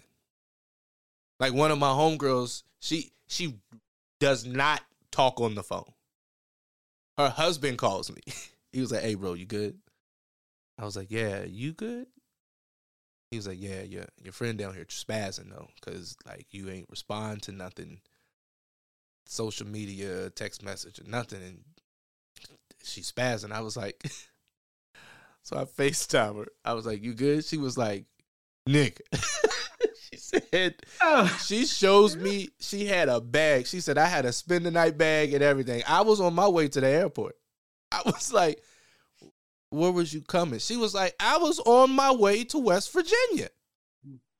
Like 1.38 1.54
one 1.54 1.70
of 1.70 1.78
my 1.78 1.88
homegirls, 1.88 2.62
she 2.80 3.12
she 3.28 3.56
does 4.18 4.44
not 4.44 4.82
talk 5.10 5.40
on 5.40 5.54
the 5.54 5.62
phone. 5.62 5.92
Her 7.16 7.28
husband 7.28 7.78
calls 7.78 8.10
me. 8.10 8.20
he 8.72 8.80
was 8.80 8.92
like, 8.92 9.02
"Hey, 9.02 9.14
bro, 9.14 9.34
you 9.34 9.46
good?" 9.46 9.78
I 10.80 10.84
was 10.84 10.96
like, 10.96 11.10
"Yeah, 11.10 11.44
you 11.44 11.72
good?" 11.72 12.06
He 13.30 13.36
was 13.36 13.46
like, 13.46 13.60
"Yeah, 13.60 13.82
yeah, 13.82 14.06
your 14.22 14.32
friend 14.32 14.58
down 14.58 14.74
here 14.74 14.86
spazzing 14.86 15.50
though, 15.50 15.68
cause 15.82 16.16
like 16.26 16.46
you 16.50 16.70
ain't 16.70 16.88
respond 16.88 17.42
to 17.42 17.52
nothing, 17.52 18.00
social 19.26 19.66
media, 19.66 20.30
text 20.30 20.62
message, 20.62 20.98
or 20.98 21.04
nothing, 21.04 21.42
and 21.42 21.60
she's 22.82 23.12
spazzing." 23.12 23.52
I 23.52 23.60
was 23.60 23.76
like, 23.76 24.02
so 25.42 25.58
I 25.58 25.64
Facetime 25.64 26.38
her. 26.38 26.46
I 26.64 26.72
was 26.72 26.86
like, 26.86 27.02
"You 27.02 27.12
good?" 27.12 27.44
She 27.44 27.58
was 27.58 27.76
like, 27.76 28.06
Nick. 28.66 29.02
she 30.10 30.16
said 30.16 30.76
oh. 31.02 31.40
she 31.44 31.66
shows 31.66 32.16
me 32.16 32.48
she 32.58 32.86
had 32.86 33.10
a 33.10 33.20
bag. 33.20 33.66
She 33.66 33.80
said 33.80 33.98
I 33.98 34.06
had 34.06 34.24
a 34.24 34.32
spend 34.32 34.64
the 34.64 34.70
night 34.70 34.96
bag 34.96 35.34
and 35.34 35.42
everything. 35.42 35.82
I 35.86 36.00
was 36.00 36.22
on 36.22 36.34
my 36.34 36.48
way 36.48 36.68
to 36.68 36.80
the 36.80 36.88
airport. 36.88 37.36
I 37.92 38.00
was 38.06 38.32
like, 38.32 38.62
where 39.70 39.92
was 39.92 40.12
you 40.12 40.20
coming? 40.20 40.58
She 40.58 40.76
was 40.76 40.94
like, 40.94 41.14
I 41.20 41.38
was 41.38 41.60
on 41.60 41.90
my 41.90 42.12
way 42.12 42.44
to 42.44 42.58
West 42.58 42.92
Virginia. 42.92 43.48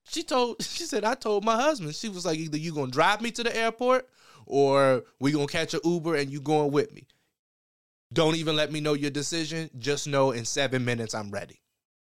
She 0.09 0.23
told 0.23 0.63
she 0.63 0.85
said, 0.85 1.05
I 1.05 1.15
told 1.15 1.45
my 1.45 1.57
husband. 1.57 1.95
She 1.95 2.09
was 2.09 2.27
like, 2.27 2.39
either 2.39 2.59
you 2.59 2.75
gonna 2.75 2.91
drive 2.91 3.21
me 3.21 3.31
to 3.33 3.43
the 3.43 3.57
airport 3.57 4.09
or 4.47 5.05
we 5.21 5.33
gonna 5.33 5.47
catch 5.47 5.75
an 5.75 5.81
Uber 5.85 6.17
and 6.17 6.31
you 6.31 6.41
going 6.41 6.73
with 6.73 6.93
me. 6.93 7.07
Don't 8.13 8.35
even 8.35 8.57
let 8.57 8.73
me 8.73 8.81
know 8.81 8.95
your 8.95 9.11
decision. 9.11 9.71
Just 9.79 10.09
know 10.09 10.33
in 10.33 10.45
seven 10.45 10.85
minutes 10.85 11.15
I'm 11.15 11.31
ready. 11.31 11.61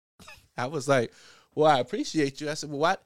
I 0.59 0.67
was 0.67 0.89
like, 0.89 1.13
well, 1.55 1.71
I 1.71 1.79
appreciate 1.79 2.41
you. 2.41 2.51
I 2.51 2.55
said, 2.55 2.71
well, 2.71 2.81
what? 2.81 3.05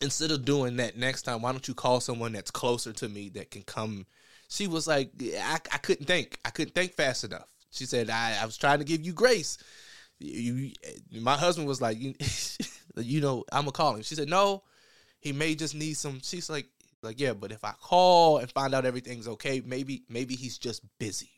Instead 0.00 0.30
of 0.30 0.44
doing 0.44 0.76
that 0.76 0.96
next 0.96 1.22
time, 1.22 1.42
why 1.42 1.52
don't 1.52 1.68
you 1.68 1.74
call 1.74 2.00
someone 2.00 2.32
that's 2.32 2.50
closer 2.50 2.92
to 2.94 3.08
me 3.08 3.28
that 3.30 3.50
can 3.50 3.62
come? 3.62 4.06
She 4.48 4.66
was 4.66 4.86
like, 4.86 5.10
I, 5.22 5.58
I 5.72 5.78
couldn't 5.78 6.06
think. 6.06 6.38
I 6.44 6.50
couldn't 6.50 6.74
think 6.74 6.94
fast 6.94 7.24
enough. 7.24 7.48
She 7.76 7.86
said, 7.86 8.10
I, 8.10 8.38
I 8.40 8.46
was 8.46 8.56
trying 8.56 8.78
to 8.78 8.84
give 8.84 9.04
you 9.04 9.12
grace. 9.12 9.58
You, 10.18 10.70
you 11.10 11.20
my 11.20 11.36
husband 11.36 11.68
was 11.68 11.80
like, 11.80 12.00
you, 12.00 12.14
you 12.96 13.20
know, 13.20 13.44
I'm 13.52 13.62
gonna 13.62 13.72
call 13.72 13.94
him. 13.94 14.02
She 14.02 14.14
said, 14.14 14.28
no, 14.28 14.62
he 15.20 15.32
may 15.32 15.54
just 15.54 15.74
need 15.74 15.96
some. 15.96 16.20
She's 16.22 16.48
like, 16.48 16.66
like 17.02 17.20
yeah, 17.20 17.34
but 17.34 17.52
if 17.52 17.64
I 17.64 17.72
call 17.80 18.38
and 18.38 18.50
find 18.50 18.74
out 18.74 18.86
everything's 18.86 19.28
okay, 19.28 19.62
maybe 19.64 20.02
maybe 20.08 20.34
he's 20.34 20.58
just 20.58 20.82
busy 20.98 21.30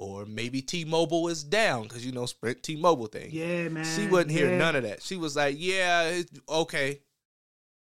or 0.00 0.24
maybe 0.24 0.62
T-Mobile 0.62 1.28
is 1.28 1.44
down 1.44 1.82
because 1.82 2.04
you 2.04 2.12
know 2.12 2.24
Sprint 2.24 2.62
T-Mobile 2.62 3.06
thing. 3.06 3.28
Yeah, 3.30 3.68
man. 3.68 3.84
She 3.84 4.06
wasn't 4.06 4.30
hearing 4.30 4.58
none 4.58 4.74
of 4.74 4.82
that. 4.84 5.02
She 5.02 5.16
was 5.16 5.36
like, 5.36 5.56
"Yeah, 5.58 6.22
okay, 6.48 7.00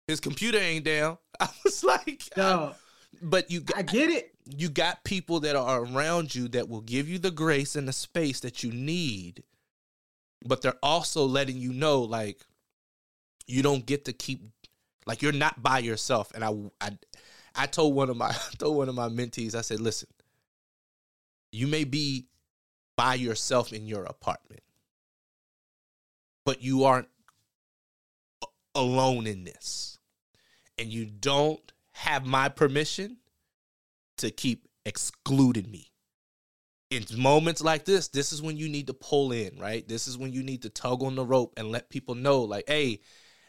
his 0.07 0.19
computer 0.19 0.59
ain't 0.59 0.87
down." 0.87 1.19
I 1.41 1.49
was 1.63 1.85
like, 1.85 2.23
"No," 2.37 2.75
but 3.21 3.51
you, 3.51 3.63
I 3.77 3.83
get 3.83 4.09
it. 4.09 4.30
You 4.47 4.69
got 4.69 5.05
people 5.05 5.41
that 5.41 5.57
are 5.57 5.85
around 5.85 6.35
you 6.35 6.49
that 6.49 6.69
will 6.69 6.81
give 6.81 7.09
you 7.09 7.19
the 7.19 7.31
grace 7.31 7.77
and 7.77 7.87
the 7.87 7.93
space 7.93 8.41
that 8.41 8.63
you 8.63 8.73
need, 8.73 9.45
but 10.45 10.63
they're 10.63 10.79
also 10.83 11.25
letting 11.25 11.59
you 11.59 11.73
know, 11.73 12.01
like, 12.03 12.45
you 13.47 13.63
don't 13.63 13.87
get 13.87 14.05
to 14.07 14.13
keep, 14.13 14.41
like, 15.07 15.23
you're 15.23 15.33
not 15.33 15.63
by 15.63 15.79
yourself. 15.79 16.33
And 16.35 16.45
I, 16.45 16.55
I, 16.81 16.99
I 17.55 17.67
told 17.67 17.95
one 17.95 18.11
of 18.11 18.17
my, 18.17 18.29
I 18.31 18.55
told 18.59 18.77
one 18.77 18.89
of 18.89 18.95
my 18.95 19.09
mentees, 19.09 19.55
I 19.55 19.61
said, 19.61 19.81
"Listen." 19.81 20.09
You 21.53 21.67
may 21.67 21.83
be 21.83 22.29
by 22.97 23.15
yourself 23.15 23.73
in 23.73 23.89
your 23.89 24.05
apartment, 24.05 24.63
but 26.45 26.63
you 26.63 26.85
aren't 26.85 27.09
alone 28.75 29.27
in 29.27 29.45
this. 29.45 29.99
And 30.79 30.89
you 30.89 31.07
don't 31.07 31.73
have 31.93 32.25
my 32.25 32.49
permission 32.49 33.19
to 34.21 34.31
keep 34.31 34.69
excluding 34.85 35.71
me. 35.71 35.91
In 36.91 37.05
moments 37.17 37.63
like 37.63 37.85
this, 37.85 38.09
this 38.09 38.33
is 38.33 38.43
when 38.43 38.57
you 38.57 38.69
need 38.69 38.89
to 38.89 38.95
pull 38.95 39.31
in, 39.33 39.59
right? 39.59 39.87
This 39.87 40.09
is 40.09 40.19
when 40.19 40.33
you 40.33 40.43
need 40.43 40.63
to 40.63 40.71
tug 40.71 41.03
on 41.03 41.15
the 41.15 41.25
rope 41.25 41.55
and 41.57 41.71
let 41.71 41.91
people 41.91 42.15
know, 42.15 42.43
like, 42.43 42.65
hey, 42.67 43.01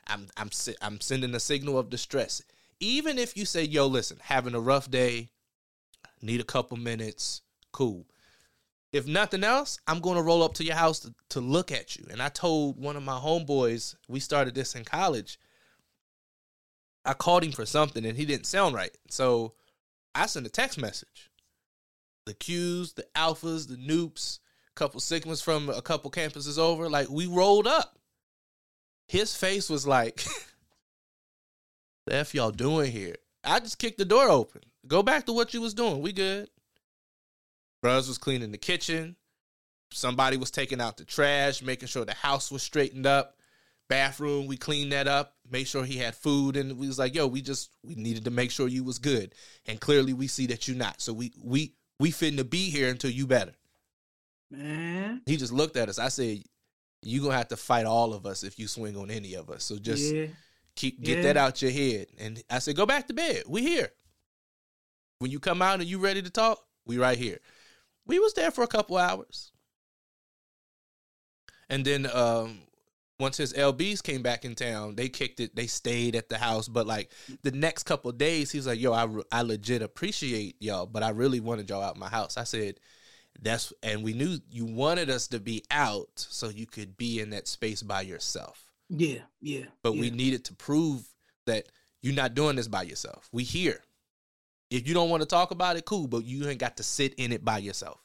I'm 0.08 0.28
I'm 0.38 0.50
I'm 0.82 1.02
sending 1.02 1.34
a 1.34 1.40
signal 1.40 1.80
of 1.80 1.90
distress. 1.90 2.42
Even 2.80 3.18
if 3.18 3.36
you 3.38 3.46
say, 3.46 3.64
yo, 3.64 3.88
listen, 3.88 4.18
having 4.22 4.56
a 4.56 4.60
rough 4.60 4.90
day, 4.92 5.30
need 6.22 6.42
a 6.42 6.46
couple 6.46 6.78
minutes, 6.78 7.42
cool. 7.72 8.06
If 8.92 9.08
nothing 9.08 9.44
else, 9.44 9.80
I'm 9.88 10.02
going 10.02 10.18
to 10.18 10.24
roll 10.24 10.44
up 10.44 10.54
to 10.56 10.66
your 10.66 10.76
house 10.76 11.00
to, 11.00 11.14
to 11.30 11.40
look 11.40 11.72
at 11.72 11.96
you. 11.96 12.06
And 12.12 12.22
I 12.22 12.30
told 12.30 12.78
one 12.78 12.98
of 12.98 13.04
my 13.04 13.18
homeboys, 13.18 13.96
we 14.08 14.20
started 14.20 14.54
this 14.54 14.76
in 14.76 14.84
college. 14.84 15.40
I 17.06 17.14
called 17.14 17.44
him 17.44 17.54
for 17.54 17.66
something 17.66 18.06
and 18.06 18.18
he 18.18 18.26
didn't 18.26 18.48
sound 18.48 18.76
right. 18.76 18.96
So 19.10 19.54
I 20.14 20.26
sent 20.26 20.48
a 20.48 20.50
text 20.50 20.78
message. 20.78 21.30
The 22.26 22.34
Qs, 22.34 22.96
the 22.96 23.06
Alphas, 23.16 23.68
the 23.68 23.78
Nupes, 23.78 24.40
a 24.70 24.74
couple 24.76 25.00
Sigmas 25.00 25.44
from 25.44 25.70
a 25.70 25.82
couple 25.82 26.12
campuses 26.12 26.58
over, 26.58 26.90
like 26.90 27.10
we 27.10 27.26
rolled 27.26 27.68
up. 27.68 27.98
His 29.08 29.36
face 29.36 29.70
was 29.70 29.88
like, 29.88 30.24
the 32.06 32.16
F 32.16 32.34
y'all 32.34 32.52
doing 32.52 32.92
here? 32.92 33.16
I 33.44 33.60
just 33.60 33.80
kicked 33.80 33.98
the 33.98 34.06
door 34.06 34.30
open. 34.30 34.62
Go 34.88 35.04
back 35.04 35.26
to 35.26 35.34
what 35.34 35.54
you 35.54 35.62
was 35.62 35.74
doing. 35.74 36.02
We 36.02 36.14
good. 36.14 36.50
Bros 37.82 38.08
was 38.08 38.18
cleaning 38.18 38.52
the 38.52 38.58
kitchen. 38.58 39.16
Somebody 39.92 40.38
was 40.38 40.52
taking 40.52 40.80
out 40.80 40.98
the 40.98 41.06
trash, 41.06 41.62
making 41.62 41.88
sure 41.88 42.06
the 42.06 42.14
house 42.14 42.52
was 42.52 42.64
straightened 42.64 43.06
up. 43.06 43.36
Bathroom, 43.90 44.48
we 44.48 44.56
cleaned 44.56 44.94
that 44.94 45.08
up, 45.08 45.36
made 45.52 45.68
sure 45.68 45.84
he 45.84 45.98
had 45.98 46.16
food, 46.16 46.58
and 46.58 46.78
we 46.78 46.88
was 46.88 47.00
like, 47.00 47.14
yo, 47.14 47.28
we 47.28 47.42
just 47.42 47.70
we 47.84 47.96
needed 47.96 48.26
to 48.26 48.32
make 48.32 48.52
sure 48.52 48.68
you 48.68 48.84
was 48.84 49.00
good. 49.00 49.36
And 49.68 49.80
clearly 49.80 50.14
we 50.14 50.28
see 50.28 50.48
that 50.48 50.68
you 50.68 50.76
not. 50.76 51.02
So 51.02 51.14
we 51.14 51.34
we 51.42 51.74
we 52.00 52.12
fitting 52.12 52.38
to 52.38 52.44
be 52.44 52.70
here 52.70 52.90
until 52.90 53.12
you 53.12 53.28
better. 53.28 53.54
Man. 54.50 55.22
He 55.26 55.38
just 55.38 55.54
looked 55.54 55.78
at 55.78 55.90
us. 55.90 56.00
I 56.00 56.10
said, 56.10 56.44
you 57.04 57.22
gonna 57.22 57.36
have 57.36 57.50
to 57.50 57.58
fight 57.58 57.86
all 57.86 58.14
of 58.14 58.26
us 58.26 58.44
if 58.44 58.60
you 58.60 58.68
swing 58.68 58.98
on 58.98 59.12
any 59.12 59.36
of 59.36 59.50
us. 59.50 59.64
So 59.64 59.78
just 59.78 60.14
yeah. 60.14 60.28
keep 60.76 61.02
get 61.02 61.18
yeah. 61.18 61.24
that 61.24 61.38
out 61.38 61.62
your 61.62 61.72
head. 61.72 62.08
And 62.20 62.42
I 62.50 62.60
said, 62.60 62.76
go 62.76 62.86
back 62.86 63.08
to 63.08 63.14
bed. 63.14 63.44
We 63.48 63.62
here. 63.62 63.92
When 65.20 65.32
you 65.32 65.40
come 65.40 65.62
out 65.62 65.80
and 65.80 65.88
you 65.88 66.00
ready 66.00 66.22
to 66.22 66.30
talk, 66.32 66.60
we 66.86 66.98
right 66.98 67.18
here 67.18 67.40
we 68.06 68.20
was 68.20 68.34
there 68.34 68.52
for 68.52 68.64
a 68.64 68.68
couple 68.68 68.98
hours. 68.98 69.52
And 71.70 71.86
then 71.86 72.10
um, 72.12 72.60
once 73.22 73.38
his 73.38 73.54
LBs 73.54 74.02
came 74.02 74.22
back 74.24 74.44
in 74.44 74.56
town, 74.56 74.96
they 74.96 75.08
kicked 75.08 75.40
it. 75.40 75.56
They 75.56 75.68
stayed 75.68 76.16
at 76.16 76.28
the 76.28 76.38
house, 76.38 76.68
but 76.68 76.88
like 76.88 77.12
the 77.44 77.52
next 77.52 77.84
couple 77.84 78.12
days, 78.12 78.52
he's 78.52 78.68
like, 78.68 78.80
"Yo, 78.80 78.92
I 78.92 79.08
I 79.32 79.44
legit 79.44 79.82
appreciate 79.82 80.56
y'all, 80.60 80.88
but 80.88 81.04
I 81.04 81.10
really 81.10 81.40
wanted 81.40 81.70
y'all 81.70 81.84
out 81.84 81.98
my 81.98 82.10
house." 82.10 82.36
I 82.36 82.44
said, 82.44 82.80
"That's," 83.40 83.72
and 83.84 84.04
we 84.04 84.14
knew 84.14 84.40
you 84.50 84.66
wanted 84.66 85.10
us 85.10 85.28
to 85.30 85.40
be 85.40 85.64
out 85.70 86.10
so 86.16 86.50
you 86.50 86.66
could 86.66 86.98
be 86.98 87.20
in 87.20 87.30
that 87.30 87.48
space 87.48 87.84
by 87.84 88.02
yourself. 88.02 88.66
Yeah, 88.90 89.20
yeah. 89.40 89.66
But 89.84 89.94
yeah. 89.94 90.02
we 90.02 90.10
needed 90.10 90.44
to 90.46 90.54
prove 90.56 91.08
that 91.46 91.68
you're 92.02 92.16
not 92.16 92.34
doing 92.34 92.56
this 92.56 92.68
by 92.68 92.82
yourself. 92.82 93.30
We 93.32 93.44
here. 93.44 93.82
If 94.72 94.88
you 94.88 94.94
don't 94.94 95.10
want 95.10 95.22
to 95.22 95.28
talk 95.28 95.52
about 95.52 95.76
it, 95.76 95.86
cool, 95.86 96.08
but 96.08 96.24
you 96.24 96.48
ain't 96.48 96.60
got 96.60 96.78
to 96.78 96.84
sit 96.84 97.14
in 97.16 97.32
it 97.32 97.46
by 97.46 97.60
yourself. 97.60 98.00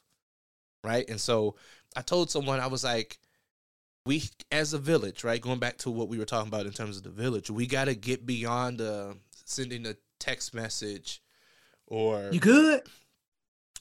Right. 0.85 1.09
And 1.09 1.21
so 1.21 1.57
I 1.97 2.03
told 2.03 2.31
someone, 2.31 2.61
I 2.61 2.67
was 2.67 2.85
like, 2.85 3.19
we 4.07 4.23
as 4.53 4.73
a 4.73 4.79
village, 4.79 5.25
right? 5.25 5.41
Going 5.41 5.59
back 5.59 5.79
to 5.79 5.91
what 5.91 6.09
we 6.09 6.19
were 6.19 6.25
talking 6.25 6.49
about 6.49 6.67
in 6.67 6.73
terms 6.73 6.97
of 6.97 7.03
the 7.03 7.11
village, 7.11 7.51
we 7.51 7.67
got 7.67 7.87
to 7.87 7.95
get 7.95 8.25
beyond 8.25 8.81
uh, 8.81 9.15
sending 9.45 9.87
a 9.87 9.97
text 10.21 10.55
message 10.55 11.21
or 11.87 12.31
You 12.33 12.41
good? 12.41 12.83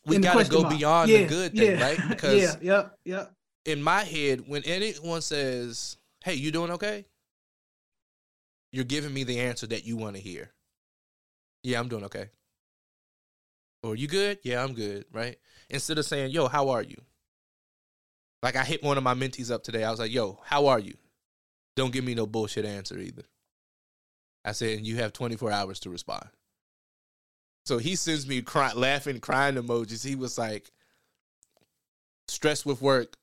we 0.06 0.18
got 0.20 0.44
to 0.44 0.50
go 0.50 0.62
mark. 0.64 0.78
beyond 0.78 1.10
Yeah, 1.10 1.20
the 1.20 1.26
good 1.28 1.56
thing, 1.56 1.80
yeah, 1.80 1.84
right? 1.84 2.00
Because 2.10 2.42
yeah, 2.42 2.56
yep, 2.62 2.98
yep. 3.06 3.34
in 3.66 3.82
my 3.82 4.04
head, 4.04 4.44
when 4.48 4.64
anyone 4.66 5.22
says, 5.22 5.98
"Hey, 6.24 6.34
you 6.36 6.52
doing 6.52 6.72
okay?" 6.72 7.06
You're 8.72 8.84
giving 8.84 9.14
me 9.14 9.24
the 9.24 9.40
answer 9.40 9.68
that 9.68 9.86
you 9.86 9.96
want 9.96 10.16
to 10.18 10.22
hear. 10.22 10.52
Yeah, 11.64 11.80
I'm 11.80 11.88
doing 11.88 12.04
okay. 12.06 12.26
Or 13.84 13.96
you 13.96 14.08
good? 14.08 14.40
Yeah, 14.44 14.62
I'm 14.64 14.74
good, 14.74 15.06
right? 15.14 15.38
Instead 15.70 15.98
of 15.98 16.06
saying, 16.06 16.32
"Yo, 16.32 16.48
how 16.48 16.70
are 16.70 16.82
you?" 16.84 17.02
Like 18.46 18.58
I 18.58 18.64
hit 18.64 18.84
one 18.84 18.96
of 18.96 19.04
my 19.04 19.16
mentees 19.16 19.50
up 19.50 19.64
today. 19.64 19.84
I 19.84 19.90
was 19.90 20.00
like, 20.00 20.12
"Yo, 20.12 20.40
how 20.44 20.68
are 20.68 20.78
you?" 20.78 20.94
Don't 21.76 21.92
give 21.92 22.04
me 22.06 22.14
no 22.14 22.28
bullshit 22.28 22.64
answer 22.64 22.96
either. 23.00 23.24
I 24.44 24.52
said, 24.52 24.78
"And 24.78 24.86
"You 24.86 24.98
have 24.98 25.14
24 25.14 25.52
hours 25.52 25.80
to 25.80 25.90
respond." 25.90 26.30
So 27.66 27.80
he 27.80 27.96
sends 27.96 28.28
me 28.28 28.44
cry, 28.44 28.72
laughing, 28.74 29.20
crying 29.20 29.56
emojis. 29.56 30.06
He 30.06 30.14
was 30.14 30.38
like, 30.38 30.72
"Stressed 32.28 32.68
with 32.68 32.84
work. 32.84 33.18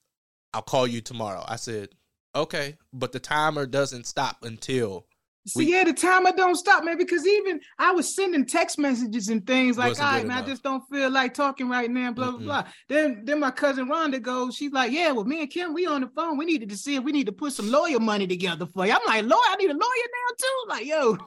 I'll 0.53 0.61
call 0.61 0.89
you 0.89 1.01
tomorrow." 1.01 1.45
I 1.47 1.55
said, 1.55 1.91
"Okay," 2.35 2.77
but 2.93 3.13
the 3.13 3.21
timer 3.21 3.65
doesn't 3.65 4.09
stop 4.09 4.43
until 4.43 5.07
See, 5.45 5.65
We- 5.65 5.73
yeah, 5.73 5.83
the 5.83 5.93
timer 5.93 6.31
don't 6.37 6.55
stop, 6.55 6.85
man. 6.85 6.97
Because 6.97 7.27
even 7.27 7.61
I 7.79 7.91
was 7.91 8.15
sending 8.15 8.47
text 8.47 8.79
messages 8.79 9.29
and 9.29 9.45
things 9.45 9.77
like, 9.77 9.99
"All 10.01 10.13
right, 10.13 10.25
man, 10.25 10.45
I 10.45 10.47
just 10.47 10.63
don't 10.63 10.83
feel 10.89 11.11
like 11.11 11.35
talking 11.35 11.69
right 11.69 11.91
now." 11.91 12.13
Blah 12.13 12.33
Mm-mm. 12.33 12.45
blah 12.45 12.63
blah. 12.63 12.73
Then, 12.89 13.23
then 13.25 13.41
my 13.41 13.51
cousin 13.51 13.89
Rhonda 13.89 14.23
goes, 14.23 14.55
she's 14.55 14.71
like, 14.73 14.93
"Yeah, 14.93 15.11
well, 15.11 15.25
me 15.25 15.41
and 15.41 15.51
Kim, 15.51 15.75
we 15.75 15.85
on 15.87 16.03
the 16.03 16.09
phone. 16.15 16.39
We 16.39 16.45
needed 16.45 16.69
to 16.69 16.77
see 16.77 16.95
if 16.95 17.03
we 17.03 17.11
need 17.11 17.27
to 17.27 17.33
put 17.33 17.53
some 17.53 17.71
lawyer 17.73 17.99
money 17.99 18.27
together 18.29 18.67
for 18.67 18.87
you." 18.87 18.93
I'm 18.93 19.01
like, 19.07 19.25
"Lawyer, 19.25 19.41
I 19.49 19.57
need 19.57 19.71
a 19.71 19.75
lawyer 19.75 19.79
now 19.81 20.37
too." 20.39 20.65
Like, 20.69 20.87
yo, 20.87 21.19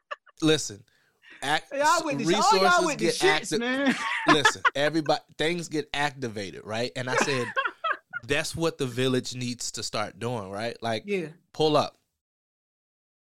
listen. 0.42 0.82
Act, 1.42 1.72
y'all 1.74 2.04
with 2.04 2.18
the 2.18 2.34
oh, 2.34 2.36
all 2.36 2.52
resources 2.52 2.60
y'all 2.78 2.86
with 2.86 2.98
get 2.98 3.22
active. 3.24 3.60
man. 3.60 3.94
listen, 4.28 4.62
everybody 4.74 5.20
things 5.36 5.68
get 5.68 5.88
activated, 5.92 6.62
right? 6.64 6.90
And 6.96 7.10
I 7.10 7.16
said 7.16 7.46
that's 8.26 8.56
what 8.56 8.78
the 8.78 8.86
village 8.86 9.34
needs 9.34 9.70
to 9.72 9.82
start 9.82 10.18
doing, 10.18 10.50
right? 10.50 10.76
Like 10.82 11.02
yeah, 11.04 11.26
pull 11.52 11.76
up. 11.76 11.98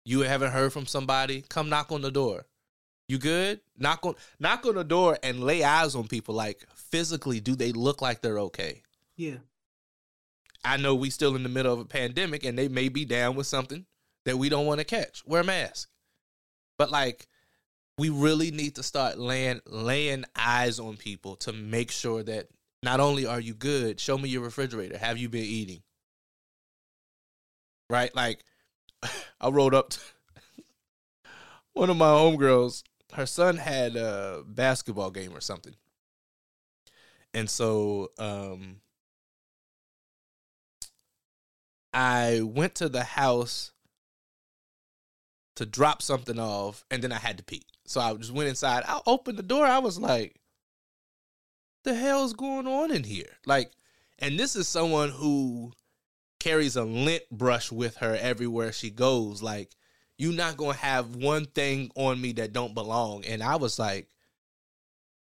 You 0.07 0.21
haven't 0.21 0.53
heard 0.53 0.71
from 0.71 0.85
somebody, 0.85 1.43
come 1.49 1.67
knock 1.67 1.91
on 1.91 2.01
the 2.01 2.09
door. 2.09 2.45
You 3.09 3.17
good? 3.17 3.59
Knock 3.77 4.05
on 4.05 4.15
knock 4.39 4.65
on 4.65 4.75
the 4.75 4.85
door 4.85 5.17
and 5.21 5.43
lay 5.43 5.65
eyes 5.65 5.95
on 5.95 6.07
people 6.07 6.33
like 6.33 6.65
physically 6.75 7.41
do 7.41 7.57
they 7.57 7.73
look 7.73 8.01
like 8.01 8.21
they're 8.21 8.39
okay? 8.39 8.83
yeah, 9.17 9.35
I 10.63 10.77
know 10.77 10.95
we 10.95 11.09
still 11.09 11.35
in 11.35 11.43
the 11.43 11.49
middle 11.49 11.73
of 11.73 11.81
a 11.81 11.85
pandemic 11.85 12.45
and 12.45 12.57
they 12.57 12.69
may 12.69 12.87
be 12.87 13.03
down 13.03 13.35
with 13.35 13.47
something 13.47 13.85
that 14.23 14.37
we 14.37 14.47
don't 14.47 14.65
want 14.65 14.79
to 14.79 14.85
catch. 14.85 15.23
Wear 15.25 15.41
a 15.41 15.43
mask. 15.43 15.89
But 16.77 16.89
like 16.89 17.27
we 17.97 18.07
really 18.07 18.51
need 18.51 18.75
to 18.75 18.83
start 18.83 19.17
laying 19.17 19.59
laying 19.65 20.23
eyes 20.37 20.79
on 20.79 20.95
people 20.95 21.35
to 21.37 21.51
make 21.51 21.91
sure 21.91 22.23
that 22.23 22.47
not 22.81 23.01
only 23.01 23.25
are 23.25 23.41
you 23.41 23.53
good, 23.53 23.99
show 23.99 24.17
me 24.17 24.29
your 24.29 24.43
refrigerator. 24.43 24.97
Have 24.97 25.17
you 25.17 25.27
been 25.27 25.43
eating? 25.43 25.81
Right? 27.89 28.15
Like 28.15 28.45
I 29.41 29.49
rolled 29.49 29.73
up 29.73 29.89
to 29.91 29.99
one 31.73 31.89
of 31.89 31.97
my 31.97 32.07
homegirls, 32.07 32.83
her 33.13 33.25
son 33.25 33.57
had 33.57 33.95
a 33.95 34.43
basketball 34.45 35.11
game 35.11 35.35
or 35.35 35.41
something. 35.41 35.75
And 37.33 37.49
so 37.49 38.11
um 38.17 38.81
I 41.93 42.41
went 42.43 42.75
to 42.75 42.89
the 42.89 43.03
house 43.03 43.71
to 45.55 45.65
drop 45.65 46.03
something 46.03 46.39
off, 46.39 46.85
and 46.91 47.03
then 47.03 47.11
I 47.11 47.17
had 47.17 47.39
to 47.39 47.43
pee. 47.43 47.65
So 47.85 47.99
I 47.99 48.13
just 48.13 48.31
went 48.31 48.49
inside. 48.49 48.83
I 48.87 49.01
opened 49.07 49.39
the 49.39 49.43
door. 49.43 49.65
I 49.65 49.79
was 49.79 49.99
like, 49.99 50.39
"The 51.83 51.95
hell's 51.95 52.33
going 52.33 52.67
on 52.67 52.91
in 52.91 53.03
here?" 53.03 53.37
Like, 53.45 53.71
and 54.19 54.37
this 54.39 54.55
is 54.55 54.67
someone 54.67 55.09
who 55.09 55.73
carries 56.47 56.75
a 56.75 56.83
lint 56.83 57.23
brush 57.31 57.71
with 57.71 57.97
her 57.97 58.15
everywhere 58.15 58.71
she 58.71 58.89
goes. 58.89 59.41
Like, 59.41 59.75
you're 60.17 60.33
not 60.33 60.57
gonna 60.57 60.73
have 60.73 61.15
one 61.15 61.45
thing 61.45 61.91
on 61.95 62.19
me 62.19 62.31
that 62.33 62.53
don't 62.53 62.73
belong. 62.73 63.25
And 63.25 63.43
I 63.43 63.57
was 63.57 63.77
like, 63.77 64.07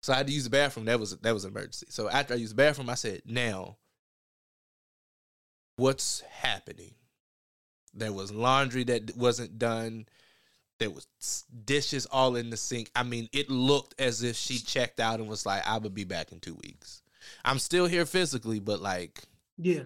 so 0.02 0.12
I 0.12 0.16
had 0.16 0.26
to 0.26 0.32
use 0.32 0.44
the 0.44 0.50
bathroom. 0.50 0.86
That 0.86 1.00
was 1.00 1.16
that 1.16 1.32
was 1.32 1.44
an 1.44 1.52
emergency. 1.52 1.86
So 1.88 2.10
after 2.10 2.34
I 2.34 2.36
used 2.36 2.52
the 2.52 2.56
bathroom, 2.56 2.90
I 2.90 2.94
said, 2.94 3.22
"Now." 3.24 3.78
what's 5.76 6.20
happening. 6.20 6.94
There 7.92 8.12
was 8.12 8.32
laundry 8.32 8.84
that 8.84 9.16
wasn't 9.16 9.58
done. 9.58 10.06
There 10.78 10.90
was 10.90 11.06
dishes 11.64 12.06
all 12.06 12.36
in 12.36 12.50
the 12.50 12.56
sink. 12.56 12.90
I 12.96 13.04
mean, 13.04 13.28
it 13.32 13.48
looked 13.48 14.00
as 14.00 14.22
if 14.22 14.36
she 14.36 14.58
checked 14.58 14.98
out 14.98 15.20
and 15.20 15.28
was 15.28 15.46
like, 15.46 15.66
"I 15.66 15.78
will 15.78 15.90
be 15.90 16.04
back 16.04 16.32
in 16.32 16.40
two 16.40 16.54
weeks." 16.54 17.02
I'm 17.44 17.58
still 17.58 17.86
here 17.86 18.04
physically, 18.04 18.58
but 18.58 18.80
like 18.80 19.22
yeah. 19.56 19.84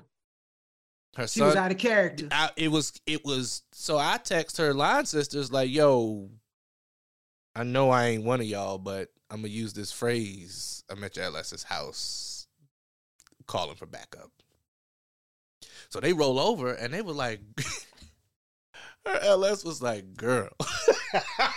Her 1.16 1.26
She 1.26 1.40
son, 1.40 1.48
was 1.48 1.56
out 1.56 1.70
of 1.70 1.78
character. 1.78 2.28
I, 2.30 2.50
it 2.56 2.68
was 2.68 2.92
it 3.06 3.24
was. 3.24 3.62
So 3.72 3.98
I 3.98 4.18
text 4.18 4.58
her 4.58 4.74
line 4.74 5.06
sisters 5.06 5.50
like, 5.50 5.70
"Yo, 5.70 6.30
I 7.54 7.64
know 7.64 7.90
I 7.90 8.06
ain't 8.06 8.24
one 8.24 8.40
of 8.40 8.46
y'all, 8.46 8.78
but 8.78 9.08
I'm 9.30 9.38
gonna 9.38 9.48
use 9.48 9.72
this 9.72 9.92
phrase. 9.92 10.84
I'm 10.90 11.02
at 11.04 11.16
your 11.16 11.26
LS's 11.26 11.64
house, 11.64 12.46
calling 13.46 13.76
for 13.76 13.86
backup." 13.86 14.30
So 15.90 16.00
they 16.00 16.12
roll 16.12 16.38
over 16.38 16.72
and 16.72 16.92
they 16.92 17.02
were 17.02 17.12
like, 17.12 17.40
her 19.06 19.18
LS 19.22 19.64
was 19.64 19.82
like, 19.82 20.14
girl. 20.14 20.50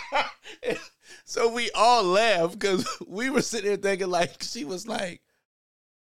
so 1.24 1.52
we 1.52 1.70
all 1.74 2.04
laughed 2.04 2.58
because 2.58 2.86
we 3.06 3.30
were 3.30 3.42
sitting 3.42 3.68
there 3.68 3.76
thinking 3.76 4.10
like 4.10 4.42
she 4.42 4.64
was 4.64 4.86
like, 4.86 5.20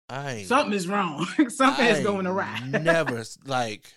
I 0.10 0.44
Something 0.44 0.74
is 0.74 0.88
wrong. 0.88 1.26
Something 1.50 1.86
I 1.86 1.90
is 1.90 2.04
going 2.04 2.26
awry. 2.26 2.60
never 2.68 3.24
like 3.46 3.94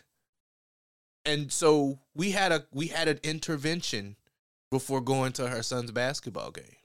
and 1.25 1.53
so 1.53 2.01
we 2.15 2.33
had 2.33 2.53
a 2.53 2.67
we 2.73 2.89
had 2.89 3.09
an 3.09 3.21
intervention 3.23 4.17
before 4.71 5.01
going 5.01 5.33
to 5.33 5.49
her 5.49 5.63
son's 5.63 5.91
basketball 5.91 6.51
game. 6.51 6.77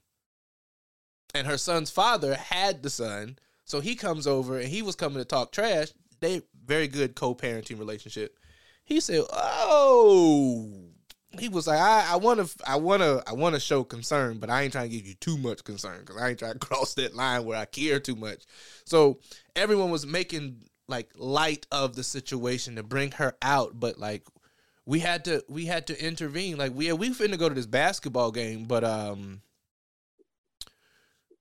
And 1.34 1.46
her 1.46 1.58
son's 1.58 1.90
father 1.90 2.34
had 2.34 2.82
the 2.82 2.90
son, 2.90 3.38
so 3.64 3.80
he 3.80 3.94
comes 3.94 4.26
over 4.26 4.58
and 4.58 4.68
he 4.68 4.82
was 4.82 4.96
coming 4.96 5.18
to 5.18 5.24
talk 5.24 5.52
trash. 5.52 5.88
They 6.20 6.42
very 6.64 6.88
good 6.88 7.14
co-parenting 7.14 7.78
relationship. 7.78 8.38
He 8.84 9.00
said, 9.00 9.24
"Oh, 9.30 10.87
he 11.38 11.48
was 11.48 11.66
like, 11.66 11.78
I 11.78 12.16
want 12.16 12.40
to, 12.46 12.56
I 12.66 12.76
want 12.76 13.02
to, 13.02 13.22
I 13.26 13.32
want 13.34 13.54
to 13.54 13.60
show 13.60 13.84
concern, 13.84 14.38
but 14.38 14.48
I 14.50 14.62
ain't 14.62 14.72
trying 14.72 14.90
to 14.90 14.96
give 14.96 15.06
you 15.06 15.14
too 15.14 15.36
much 15.36 15.62
concern 15.64 16.00
because 16.00 16.16
I 16.20 16.30
ain't 16.30 16.38
trying 16.38 16.52
to 16.58 16.58
cross 16.58 16.94
that 16.94 17.14
line 17.14 17.44
where 17.44 17.58
I 17.58 17.64
care 17.66 18.00
too 18.00 18.16
much." 18.16 18.44
So 18.84 19.18
everyone 19.54 19.90
was 19.90 20.06
making 20.06 20.62
like 20.88 21.10
light 21.16 21.66
of 21.70 21.94
the 21.96 22.02
situation 22.02 22.76
to 22.76 22.82
bring 22.82 23.10
her 23.12 23.34
out, 23.42 23.78
but 23.78 23.98
like 23.98 24.26
we 24.86 25.00
had 25.00 25.26
to, 25.26 25.44
we 25.50 25.66
had 25.66 25.86
to 25.88 26.02
intervene. 26.06 26.56
Like 26.56 26.72
we, 26.74 26.90
we 26.94 27.10
finna 27.10 27.38
go 27.38 27.48
to 27.50 27.54
this 27.54 27.66
basketball 27.66 28.30
game, 28.32 28.64
but 28.64 28.84
um, 28.84 29.42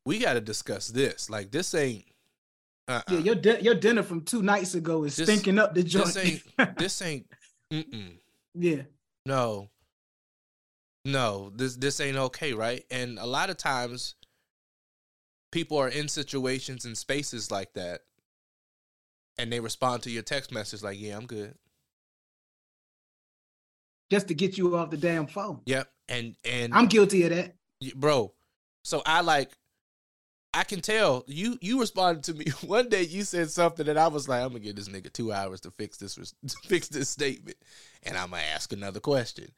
we 0.05 0.19
got 0.19 0.33
to 0.33 0.41
discuss 0.41 0.87
this. 0.89 1.29
Like 1.29 1.51
this 1.51 1.73
ain't. 1.73 2.03
Uh-uh. 2.89 3.01
Yeah, 3.09 3.19
your 3.19 3.35
di- 3.35 3.59
your 3.59 3.75
dinner 3.75 4.03
from 4.03 4.21
two 4.21 4.41
nights 4.41 4.73
ago 4.73 5.03
is 5.03 5.15
This- 5.15 5.27
stinking 5.29 5.59
up 5.59 5.73
the 5.75 5.83
joint. 5.83 6.05
this 6.07 6.17
ain't. 6.17 6.43
This 6.77 7.01
ain't. 7.01 7.27
Mm-mm. 7.71 8.17
yeah, 8.53 8.83
No. 9.25 9.69
No, 11.07 11.51
this 11.55 11.75
this 11.75 11.99
ain't 11.99 12.17
okay, 12.17 12.53
right? 12.53 12.83
And 12.91 13.17
a 13.19 13.25
lot 13.25 13.49
of 13.49 13.57
times 13.57 14.15
people 15.51 15.77
are 15.77 15.87
in 15.87 16.07
situations 16.07 16.85
and 16.85 16.97
spaces 16.97 17.49
like 17.51 17.73
that 17.73 18.01
and 19.37 19.51
they 19.51 19.59
respond 19.59 20.03
to 20.03 20.11
your 20.11 20.23
text 20.23 20.51
message 20.51 20.83
like, 20.83 20.99
"Yeah, 20.99 21.17
I'm 21.17 21.25
good." 21.25 21.55
just 24.09 24.27
to 24.27 24.33
get 24.33 24.57
you 24.57 24.75
off 24.75 24.89
the 24.89 24.97
damn 24.97 25.27
phone. 25.27 25.61
Yep. 25.65 25.89
And 26.09 26.35
and 26.45 26.73
I'm 26.73 26.87
guilty 26.87 27.23
of 27.23 27.31
that. 27.31 27.55
Bro. 27.95 28.33
So 28.83 29.01
I 29.05 29.21
like 29.21 29.51
I 30.53 30.63
can 30.63 30.81
tell 30.81 31.23
you 31.27 31.57
you 31.61 31.79
responded 31.79 32.23
to 32.25 32.33
me 32.33 32.45
one 32.65 32.89
day 32.89 33.03
you 33.03 33.23
said 33.23 33.49
something 33.49 33.85
that 33.85 33.97
I 33.97 34.07
was 34.07 34.29
like 34.29 34.41
I'm 34.41 34.49
going 34.49 34.61
to 34.61 34.67
give 34.67 34.75
this 34.75 34.89
nigga 34.89 35.11
2 35.11 35.31
hours 35.31 35.61
to 35.61 35.71
fix 35.71 35.97
this 35.97 36.15
to 36.47 36.55
fix 36.67 36.87
this 36.87 37.09
statement 37.09 37.57
and 38.03 38.17
I'm 38.17 38.31
to 38.31 38.37
ask 38.37 38.71
another 38.71 38.99
question. 38.99 39.49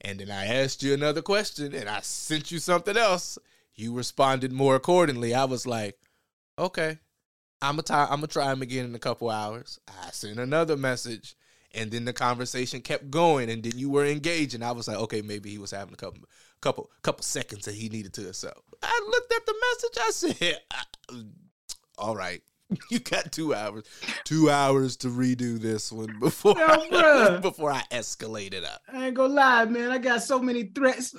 And 0.00 0.20
then 0.20 0.30
I 0.30 0.46
asked 0.46 0.82
you 0.82 0.94
another 0.94 1.22
question 1.22 1.74
and 1.74 1.88
I 1.88 2.00
sent 2.00 2.50
you 2.50 2.58
something 2.58 2.96
else. 2.96 3.38
You 3.74 3.94
responded 3.94 4.52
more 4.52 4.76
accordingly. 4.76 5.34
I 5.34 5.44
was 5.44 5.66
like, 5.66 5.98
"Okay. 6.58 6.98
I'm 7.62 7.76
going 7.76 8.08
going 8.08 8.20
to 8.20 8.26
try 8.26 8.52
him 8.52 8.62
again 8.62 8.84
in 8.84 8.94
a 8.94 8.98
couple 8.98 9.30
hours." 9.30 9.78
I 9.88 10.10
sent 10.10 10.38
another 10.38 10.76
message 10.76 11.36
and 11.72 11.90
then 11.90 12.04
the 12.04 12.12
conversation 12.12 12.80
kept 12.80 13.10
going 13.10 13.50
and 13.50 13.62
then 13.62 13.72
you 13.76 13.90
were 13.90 14.04
engaged 14.04 14.54
and 14.54 14.64
I 14.64 14.72
was 14.72 14.86
like, 14.86 14.98
"Okay, 14.98 15.22
maybe 15.22 15.50
he 15.50 15.58
was 15.58 15.70
having 15.70 15.94
a 15.94 15.96
couple 15.96 16.20
couple 16.64 16.90
couple 17.02 17.22
seconds 17.22 17.66
that 17.66 17.74
he 17.74 17.88
needed 17.88 18.12
to 18.14 18.22
himself. 18.22 18.62
I 18.82 19.08
looked 19.10 19.32
at 19.32 19.46
the 19.46 19.54
message. 19.66 19.98
I 20.00 20.10
said, 20.10 21.26
"All 21.98 22.16
right, 22.16 22.42
you 22.90 22.98
got 22.98 23.30
two 23.32 23.54
hours. 23.54 23.84
Two 24.24 24.50
hours 24.50 24.96
to 24.98 25.08
redo 25.08 25.60
this 25.60 25.92
one 25.92 26.16
before 26.20 26.56
Yo, 26.58 26.66
I, 26.66 27.38
before 27.42 27.70
I 27.70 27.82
escalate 27.90 28.54
it 28.54 28.64
up. 28.64 28.80
I 28.92 29.06
ain't 29.06 29.14
gonna 29.14 29.34
lie, 29.34 29.64
man. 29.66 29.90
I 29.90 29.98
got 29.98 30.22
so 30.22 30.38
many 30.38 30.64
threats. 30.64 31.14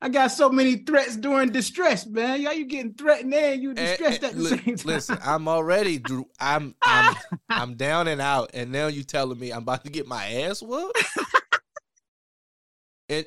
I 0.00 0.08
got 0.08 0.28
so 0.28 0.50
many 0.50 0.76
threats 0.78 1.16
during 1.16 1.50
distress, 1.50 2.06
man. 2.06 2.40
Y'all, 2.40 2.52
you 2.52 2.66
getting 2.66 2.94
threatened 2.94 3.32
and 3.34 3.62
you 3.62 3.70
And- 3.70 3.78
distressed 3.78 4.22
and 4.22 4.32
at 4.32 4.36
the 4.38 4.48
same 4.48 4.76
time. 4.76 4.76
Listen, 4.84 5.18
I'm 5.24 5.48
already 5.48 6.02
I'm 6.40 6.74
I'm 6.84 7.16
I'm 7.48 7.74
down 7.76 8.08
and 8.08 8.20
out, 8.20 8.50
and 8.54 8.70
now 8.72 8.88
you 8.88 9.02
telling 9.04 9.38
me 9.38 9.50
I'm 9.52 9.62
about 9.62 9.84
to 9.84 9.90
get 9.90 10.06
my 10.06 10.26
ass 10.26 10.62
whooped. 10.62 10.98
And, 13.12 13.26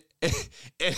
and 0.79 0.95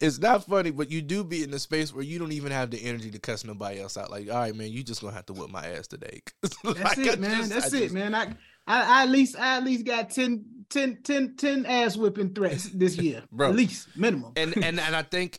it's 0.00 0.18
not 0.18 0.44
funny, 0.46 0.70
but 0.72 0.90
you 0.90 1.00
do 1.02 1.22
be 1.22 1.44
in 1.44 1.54
a 1.54 1.58
space 1.58 1.94
where 1.94 2.02
you 2.02 2.18
don't 2.18 2.32
even 2.32 2.50
have 2.50 2.70
the 2.70 2.82
energy 2.82 3.10
to 3.12 3.18
cuss 3.20 3.44
nobody 3.44 3.80
else 3.80 3.96
out. 3.96 4.10
Like, 4.10 4.28
all 4.28 4.36
right, 4.38 4.54
man, 4.54 4.70
you 4.72 4.82
just 4.82 5.00
gonna 5.00 5.14
have 5.14 5.26
to 5.26 5.32
whip 5.32 5.50
my 5.50 5.64
ass 5.68 5.86
today. 5.86 6.20
That's 6.42 6.64
Like, 6.64 6.98
I 6.98 7.12
it, 7.12 7.20
man. 7.20 7.36
just- 7.38 7.50
That's 7.50 7.72
I 7.74 7.76
it, 7.76 7.80
just- 7.82 7.94
man. 7.94 8.14
I, 8.14 8.24
I, 8.66 8.82
I 9.00 9.02
at 9.04 9.08
least, 9.10 9.38
I 9.38 9.56
at 9.58 9.64
least 9.64 9.84
got 9.86 10.10
10, 10.10 10.44
10, 10.70 10.98
10, 11.04 11.36
10 11.36 11.66
ass 11.66 11.96
whipping 11.96 12.34
threats 12.34 12.64
this 12.70 12.96
year, 12.96 13.22
Bro. 13.32 13.50
At 13.50 13.56
least 13.56 13.88
minimum. 13.96 14.32
and 14.36 14.56
and 14.56 14.80
and 14.80 14.96
I 14.96 15.02
think 15.02 15.38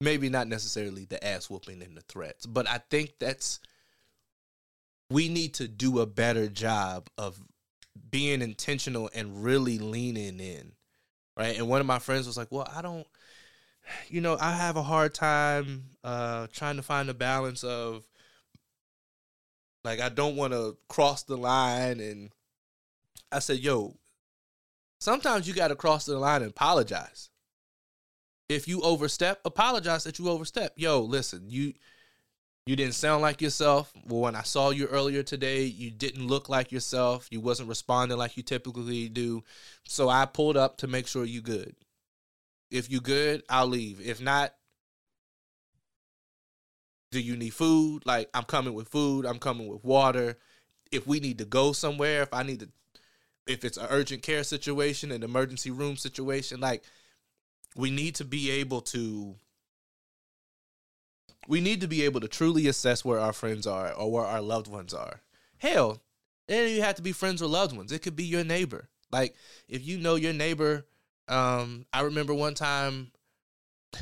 maybe 0.00 0.28
not 0.28 0.48
necessarily 0.48 1.04
the 1.04 1.24
ass 1.26 1.48
whooping 1.48 1.82
and 1.82 1.96
the 1.96 2.00
threats, 2.02 2.46
but 2.46 2.68
I 2.68 2.80
think 2.90 3.14
that's 3.20 3.60
we 5.10 5.28
need 5.28 5.54
to 5.54 5.68
do 5.68 6.00
a 6.00 6.06
better 6.06 6.48
job 6.48 7.08
of 7.18 7.38
being 8.10 8.42
intentional 8.42 9.10
and 9.14 9.42
really 9.44 9.78
leaning 9.78 10.40
in. 10.40 10.72
Right. 11.36 11.56
And 11.58 11.68
one 11.68 11.80
of 11.80 11.86
my 11.86 11.98
friends 11.98 12.26
was 12.26 12.36
like, 12.36 12.48
Well, 12.50 12.68
I 12.74 12.82
don't 12.82 13.06
you 14.08 14.20
know, 14.20 14.36
I 14.40 14.52
have 14.52 14.76
a 14.76 14.82
hard 14.82 15.14
time 15.14 15.84
uh 16.04 16.46
trying 16.52 16.76
to 16.76 16.82
find 16.82 17.08
a 17.08 17.14
balance 17.14 17.64
of 17.64 18.06
like 19.84 20.00
I 20.00 20.08
don't 20.08 20.36
want 20.36 20.52
to 20.52 20.76
cross 20.88 21.24
the 21.24 21.36
line 21.36 22.00
and 22.00 22.30
I 23.32 23.38
said, 23.38 23.58
"Yo, 23.58 23.96
sometimes 25.00 25.48
you 25.48 25.54
got 25.54 25.68
to 25.68 25.76
cross 25.76 26.04
the 26.04 26.18
line 26.18 26.42
and 26.42 26.50
apologize. 26.50 27.30
If 28.48 28.68
you 28.68 28.82
overstep, 28.82 29.40
apologize 29.44 30.04
that 30.04 30.18
you 30.18 30.28
overstep. 30.28 30.74
Yo, 30.76 31.00
listen, 31.00 31.44
you 31.48 31.72
you 32.66 32.76
didn't 32.76 32.94
sound 32.94 33.22
like 33.22 33.42
yourself. 33.42 33.92
Well, 34.06 34.20
when 34.20 34.36
I 34.36 34.42
saw 34.42 34.70
you 34.70 34.86
earlier 34.86 35.22
today, 35.22 35.64
you 35.64 35.90
didn't 35.90 36.26
look 36.26 36.48
like 36.48 36.70
yourself. 36.70 37.26
You 37.30 37.40
wasn't 37.40 37.68
responding 37.68 38.18
like 38.18 38.36
you 38.36 38.42
typically 38.42 39.08
do. 39.08 39.42
So 39.84 40.08
I 40.08 40.26
pulled 40.26 40.56
up 40.56 40.78
to 40.78 40.86
make 40.86 41.06
sure 41.06 41.24
you 41.24 41.40
good. 41.40 41.74
If 42.70 42.90
you 42.90 43.00
good, 43.00 43.42
I'll 43.48 43.66
leave. 43.66 44.00
If 44.00 44.20
not, 44.20 44.54
do 47.10 47.20
you 47.20 47.36
need 47.36 47.50
food? 47.50 48.04
Like 48.06 48.30
I'm 48.32 48.44
coming 48.44 48.74
with 48.74 48.88
food, 48.88 49.26
I'm 49.26 49.38
coming 49.38 49.68
with 49.68 49.84
water. 49.84 50.38
If 50.90 51.06
we 51.06 51.20
need 51.20 51.38
to 51.38 51.44
go 51.44 51.72
somewhere, 51.72 52.22
if 52.22 52.32
I 52.32 52.42
need 52.42 52.60
to 52.60 52.68
if 53.46 53.64
it's 53.64 53.76
an 53.76 53.86
urgent 53.90 54.22
care 54.22 54.44
situation, 54.44 55.10
an 55.10 55.22
emergency 55.22 55.70
room 55.70 55.96
situation, 55.96 56.60
like 56.60 56.84
we 57.76 57.90
need 57.90 58.14
to 58.16 58.24
be 58.24 58.50
able 58.50 58.80
to 58.80 59.34
we 61.48 61.60
need 61.60 61.80
to 61.80 61.88
be 61.88 62.02
able 62.02 62.20
to 62.20 62.28
truly 62.28 62.66
assess 62.68 63.04
where 63.04 63.18
our 63.18 63.32
friends 63.32 63.66
are 63.66 63.92
or 63.92 64.10
where 64.10 64.24
our 64.24 64.40
loved 64.40 64.68
ones 64.68 64.94
are. 64.94 65.20
Hell, 65.58 66.00
doesn't 66.48 66.68
even 66.68 66.82
have 66.82 66.96
to 66.96 67.02
be 67.02 67.12
friends 67.12 67.42
or 67.42 67.46
loved 67.46 67.76
ones. 67.76 67.92
It 67.92 68.00
could 68.00 68.16
be 68.16 68.24
your 68.24 68.44
neighbor. 68.44 68.88
Like 69.10 69.34
if 69.68 69.86
you 69.86 69.98
know 69.98 70.14
your 70.14 70.32
neighbor, 70.32 70.86
um, 71.28 71.86
I 71.92 72.02
remember 72.02 72.34
one 72.34 72.54
time 72.54 73.12
I 73.94 73.98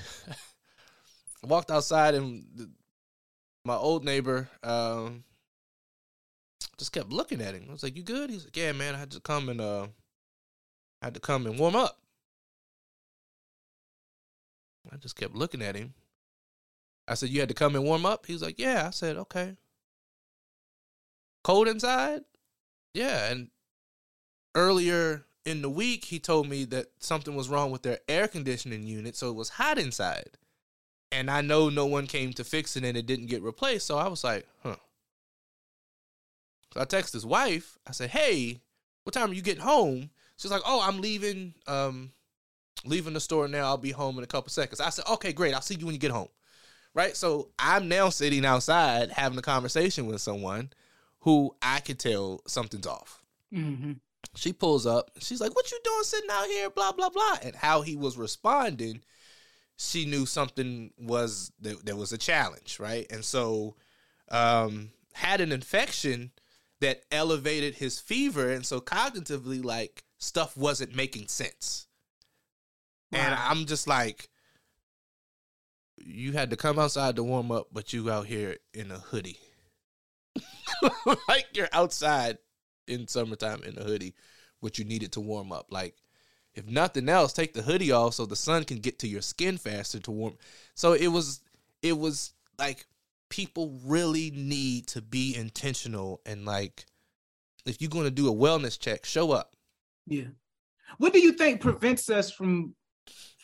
walked 1.47 1.70
outside 1.70 2.14
and 2.14 2.45
the, 2.55 2.70
my 3.64 3.74
old 3.76 4.05
neighbor 4.05 4.49
um 4.62 5.24
just 6.78 6.93
kept 6.93 7.11
looking 7.11 7.43
at 7.43 7.55
him. 7.55 7.66
I 7.68 7.72
was 7.72 7.82
like, 7.82 7.97
"You 7.97 8.03
good?" 8.03 8.30
He's 8.30 8.45
like, 8.45 8.57
"Yeah, 8.57 8.72
man. 8.72 8.95
I 8.95 8.99
had 8.99 9.11
to 9.11 9.20
come 9.20 9.51
and 9.51 9.61
uh, 9.61 9.86
I 11.03 11.07
had 11.07 11.14
to 11.14 11.20
come 11.20 11.47
and 11.47 11.59
warm 11.59 11.76
up." 11.76 11.99
I 14.91 14.97
just 14.97 15.14
kept 15.14 15.34
looking 15.34 15.62
at 15.62 15.76
him. 15.76 15.93
I 17.09 17.15
said, 17.15 17.31
"You 17.31 17.41
had 17.41 17.49
to 17.49 17.55
come 17.55 17.75
and 17.75 17.85
warm 17.85 18.07
up." 18.07 18.27
He 18.27 18.33
was 18.33 18.43
like, 18.43 18.59
"Yeah." 18.59 18.87
I 18.89 18.91
said, 18.91 19.17
"Okay." 19.17 19.57
Cold 21.43 21.69
inside? 21.69 22.23
Yeah. 22.95 23.31
And 23.31 23.51
earlier 24.55 25.25
in 25.45 25.63
the 25.63 25.71
week, 25.71 26.05
he 26.05 26.19
told 26.19 26.49
me 26.49 26.65
that 26.67 26.89
something 26.99 27.35
was 27.35 27.49
wrong 27.49 27.71
with 27.71 27.83
their 27.83 28.01
air 28.09 28.29
conditioning 28.29 28.83
unit, 28.85 29.17
so 29.17 29.31
it 29.31 29.35
was 29.35 29.51
hot 29.51 29.79
inside. 29.79 30.37
And 31.13 31.31
I 31.31 31.41
know 31.41 31.69
no 31.69 31.87
one 31.87 32.07
came 32.07 32.33
to 32.35 32.45
fix 32.45 32.77
it 32.77 32.85
and 32.85 32.97
it 32.97 33.07
didn't 33.07 33.27
get 33.27 33.43
replaced. 33.43 33.87
So 33.87 33.99
I 33.99 34.09
was 34.09 34.23
like, 34.23 34.47
huh. 34.63 34.77
So 36.73 36.81
I 36.81 36.85
text 36.85 37.13
his 37.13 37.27
wife. 37.27 37.79
I 37.87 37.93
said, 37.93 38.11
"Hey, 38.11 38.61
what 39.03 39.13
time 39.13 39.31
are 39.31 39.35
you 39.35 39.43
getting 39.43 39.63
home?" 39.63 40.11
She's 40.37 40.53
like, 40.53 40.63
"Oh, 40.65 40.81
I'm 40.81 41.01
leaving. 41.01 41.55
Um, 41.67 42.13
leaving 42.85 43.13
the 43.13 43.21
store 43.21 43.49
now. 43.49 43.65
I'll 43.65 43.77
be 43.77 43.91
home 43.91 44.19
in 44.19 44.25
a 44.25 44.29
couple 44.29 44.51
seconds." 44.51 44.81
I 44.81 44.91
said, 44.91 45.07
"Okay, 45.09 45.33
great. 45.33 45.53
I'll 45.53 45.63
see 45.63 45.75
you 45.75 45.87
when 45.87 45.95
you 45.95 46.01
get 46.01 46.13
home." 46.13 46.29
Right. 46.95 47.16
So 47.16 47.51
I'm 47.59 47.88
now 47.88 48.09
sitting 48.09 48.45
outside 48.45 49.11
having 49.12 49.38
a 49.38 49.43
conversation 49.43 50.07
with 50.07 50.20
someone 50.20 50.70
who 51.20 51.55
I 51.62 51.80
could 51.80 51.99
tell 51.99 52.41
something's 52.47 52.86
off. 52.86 53.22
Mhm. 53.53 54.01
She 54.34 54.53
pulls 54.53 54.86
up. 54.86 55.11
She's 55.20 55.41
like, 55.41 55.55
"What 55.55 55.70
you 55.70 55.80
doing 55.84 56.05
sitting 56.05 56.30
out 56.30 56.47
here?" 56.47 56.70
Blah 56.70 56.93
blah 56.93 57.11
blah. 57.11 57.38
And 57.43 57.55
how 57.57 57.82
he 57.82 57.97
was 57.97 58.16
responding, 58.16 59.03
she 59.76 60.05
knew 60.05 60.26
something 60.26 60.93
was 60.99 61.53
there, 61.61 61.76
there 61.82 61.97
was 61.97 62.12
a 62.12 62.18
challenge, 62.18 62.78
right? 62.78 63.07
And 63.11 63.24
so, 63.24 63.76
um, 64.30 64.91
had 65.14 65.41
an 65.41 65.53
infection 65.53 66.32
that 66.80 67.05
elevated 67.11 67.76
his 67.76 67.99
fever, 68.01 68.51
and 68.51 68.64
so 68.66 68.80
cognitively, 68.80 69.64
like 69.64 70.05
stuff 70.18 70.57
wasn't 70.57 70.95
making 70.95 71.28
sense. 71.28 71.86
And 73.12 73.34
I'm 73.34 73.66
just 73.66 73.86
like, 73.88 74.28
you 76.01 76.33
had 76.33 76.51
to 76.51 76.57
come 76.57 76.79
outside 76.79 77.17
to 77.17 77.23
warm 77.23 77.53
up, 77.53 77.69
but 77.73 77.93
you 77.93 78.11
out 78.11 78.27
here 78.27 78.57
in 78.75 78.91
a 78.91 78.99
hoodie. 78.99 79.39
like 81.29 81.47
you're 81.53 81.69
outside 81.73 82.39
in 82.87 83.07
summertime 83.09 83.63
in 83.63 83.79
a 83.79 83.85
hoodie, 83.85 84.15
but 84.63 84.79
you 84.79 84.85
needed 84.85 85.13
to 85.13 85.21
warm 85.21 85.53
up. 85.53 85.67
Like, 85.71 85.95
if 86.55 86.67
nothing 86.67 87.09
else, 87.09 87.33
take 87.33 87.55
the 87.55 87.63
hoodie 87.63 87.93
off 87.93 88.15
so 88.15 88.27
the 88.27 88.37
sun 88.37 88.65
can 88.65 88.79
get 88.79 88.99
to 89.01 89.09
your 89.09 89.23
skin 89.23 89.57
faster 89.57 90.01
to 90.01 90.11
warm. 90.11 90.37
So 90.75 90.93
it 90.93 91.09
was, 91.09 91.41
it 91.83 91.97
was 91.97 92.33
like 92.59 92.87
people 93.29 93.79
really 93.85 94.33
need 94.33 94.89
to 94.89 95.03
be 95.03 95.37
intentional 95.37 96.21
and 96.27 96.45
like, 96.45 96.87
if 97.67 97.81
you're 97.81 97.91
going 97.91 98.05
to 98.05 98.11
do 98.11 98.29
a 98.29 98.35
wellness 98.35 98.79
check, 98.79 99.05
show 99.05 99.33
up. 99.33 99.55
Yeah. 100.07 100.25
What 100.99 101.13
do 101.13 101.21
you 101.21 101.33
think 101.33 101.61
prevents 101.61 102.11
us 102.11 102.31
from 102.31 102.75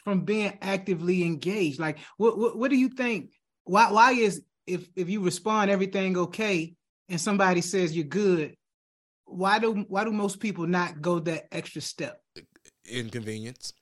from 0.06 0.20
being 0.20 0.56
actively 0.62 1.24
engaged? 1.24 1.80
Like, 1.80 1.98
what 2.16 2.38
what, 2.38 2.56
what 2.56 2.70
do 2.70 2.76
you 2.76 2.90
think? 2.90 3.32
Why 3.64 3.90
why 3.90 4.12
is 4.12 4.40
if 4.64 4.88
if 4.94 5.10
you 5.10 5.20
respond 5.20 5.68
everything 5.68 6.16
okay 6.16 6.76
and 7.08 7.20
somebody 7.20 7.60
says 7.60 7.96
you're 7.96 8.04
good, 8.04 8.54
why 9.24 9.58
do 9.58 9.84
why 9.88 10.04
do 10.04 10.12
most 10.12 10.38
people 10.38 10.64
not 10.68 11.02
go 11.02 11.18
that 11.18 11.48
extra 11.50 11.82
step? 11.82 12.22
Inconvenience. 12.88 13.72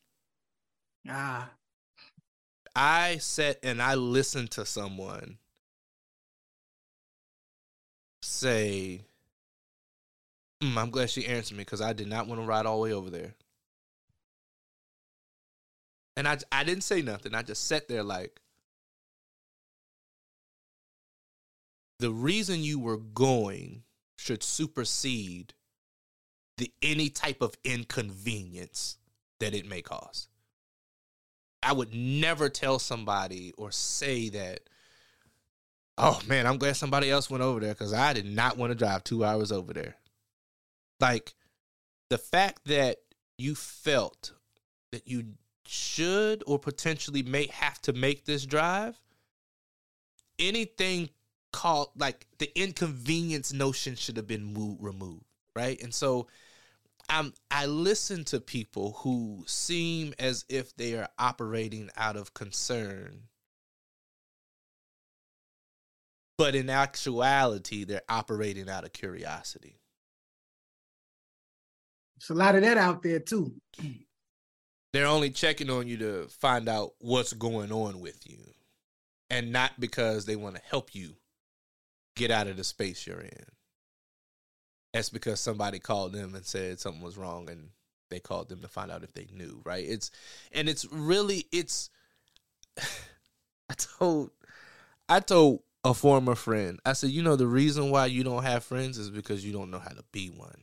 Ah, 1.06 1.50
I 2.74 3.18
sat 3.18 3.58
and 3.62 3.82
I 3.82 3.94
listened 3.94 4.50
to 4.52 4.64
someone 4.64 5.36
say, 8.22 9.02
"Mm, 10.62 10.78
I'm 10.78 10.90
glad 10.90 11.10
she 11.10 11.26
answered 11.26 11.58
me 11.58 11.64
because 11.64 11.82
I 11.82 11.92
did 11.92 12.08
not 12.08 12.26
want 12.26 12.40
to 12.40 12.46
ride 12.46 12.64
all 12.64 12.78
the 12.78 12.84
way 12.84 12.92
over 12.94 13.10
there. 13.10 13.34
And 16.16 16.28
I, 16.28 16.38
I 16.52 16.64
didn't 16.64 16.84
say 16.84 17.02
nothing. 17.02 17.34
I 17.34 17.42
just 17.42 17.66
sat 17.66 17.88
there 17.88 18.02
like, 18.02 18.40
the 21.98 22.10
reason 22.10 22.62
you 22.62 22.78
were 22.78 22.98
going 22.98 23.82
should 24.18 24.42
supersede 24.42 25.54
the 26.56 26.72
any 26.82 27.08
type 27.08 27.42
of 27.42 27.56
inconvenience 27.64 28.98
that 29.40 29.54
it 29.54 29.68
may 29.68 29.82
cause. 29.82 30.28
I 31.62 31.72
would 31.72 31.94
never 31.94 32.48
tell 32.48 32.78
somebody 32.78 33.52
or 33.56 33.72
say 33.72 34.28
that, 34.30 34.60
oh 35.96 36.20
man, 36.26 36.46
I'm 36.46 36.58
glad 36.58 36.76
somebody 36.76 37.10
else 37.10 37.30
went 37.30 37.42
over 37.42 37.60
there 37.60 37.72
because 37.72 37.92
I 37.92 38.12
did 38.12 38.26
not 38.26 38.56
want 38.56 38.70
to 38.70 38.76
drive 38.76 39.02
two 39.02 39.24
hours 39.24 39.50
over 39.50 39.72
there. 39.72 39.96
Like 41.00 41.34
the 42.10 42.18
fact 42.18 42.66
that 42.66 42.98
you 43.38 43.54
felt 43.54 44.32
that 44.92 45.08
you 45.08 45.24
should 45.66 46.42
or 46.46 46.58
potentially 46.58 47.22
may 47.22 47.46
have 47.48 47.80
to 47.82 47.92
make 47.92 48.24
this 48.24 48.46
drive, 48.46 48.98
anything 50.38 51.10
called 51.52 51.88
like 51.96 52.26
the 52.38 52.50
inconvenience 52.60 53.52
notion 53.52 53.94
should 53.94 54.16
have 54.16 54.26
been 54.26 54.44
moved, 54.44 54.82
removed, 54.82 55.24
right? 55.54 55.80
And 55.82 55.94
so 55.94 56.26
I'm 57.08 57.32
I 57.50 57.66
listen 57.66 58.24
to 58.24 58.40
people 58.40 58.98
who 59.00 59.44
seem 59.46 60.14
as 60.18 60.44
if 60.48 60.74
they 60.76 60.94
are 60.94 61.08
operating 61.18 61.90
out 61.96 62.16
of 62.16 62.34
concern 62.34 63.28
but 66.36 66.54
in 66.54 66.68
actuality, 66.68 67.84
they're 67.84 68.02
operating 68.08 68.68
out 68.68 68.84
of 68.84 68.92
curiosity. 68.92 69.78
There's 72.16 72.30
a 72.30 72.34
lot 72.34 72.56
of 72.56 72.62
that 72.62 72.76
out 72.76 73.02
there 73.02 73.20
too. 73.20 73.52
They're 74.94 75.08
only 75.08 75.30
checking 75.30 75.70
on 75.70 75.88
you 75.88 75.96
to 75.96 76.28
find 76.28 76.68
out 76.68 76.92
what's 77.00 77.32
going 77.32 77.72
on 77.72 77.98
with 77.98 78.30
you, 78.30 78.38
and 79.28 79.50
not 79.50 79.80
because 79.80 80.24
they 80.24 80.36
want 80.36 80.54
to 80.54 80.62
help 80.70 80.94
you 80.94 81.16
get 82.14 82.30
out 82.30 82.46
of 82.46 82.56
the 82.56 82.62
space 82.62 83.04
you're 83.04 83.18
in. 83.18 83.44
That's 84.92 85.10
because 85.10 85.40
somebody 85.40 85.80
called 85.80 86.12
them 86.12 86.36
and 86.36 86.46
said 86.46 86.78
something 86.78 87.02
was 87.02 87.18
wrong, 87.18 87.50
and 87.50 87.70
they 88.08 88.20
called 88.20 88.48
them 88.48 88.60
to 88.60 88.68
find 88.68 88.92
out 88.92 89.02
if 89.02 89.12
they 89.14 89.26
knew. 89.34 89.60
Right? 89.64 89.84
It's 89.84 90.12
and 90.52 90.68
it's 90.68 90.86
really 90.92 91.46
it's. 91.50 91.90
I 92.78 93.74
told 93.98 94.30
I 95.08 95.18
told 95.18 95.64
a 95.82 95.92
former 95.92 96.36
friend, 96.36 96.78
I 96.86 96.92
said, 96.92 97.10
you 97.10 97.24
know, 97.24 97.34
the 97.34 97.48
reason 97.48 97.90
why 97.90 98.06
you 98.06 98.22
don't 98.22 98.44
have 98.44 98.62
friends 98.62 98.96
is 98.98 99.10
because 99.10 99.44
you 99.44 99.52
don't 99.52 99.72
know 99.72 99.80
how 99.80 99.90
to 99.90 100.04
be 100.12 100.28
one. 100.28 100.62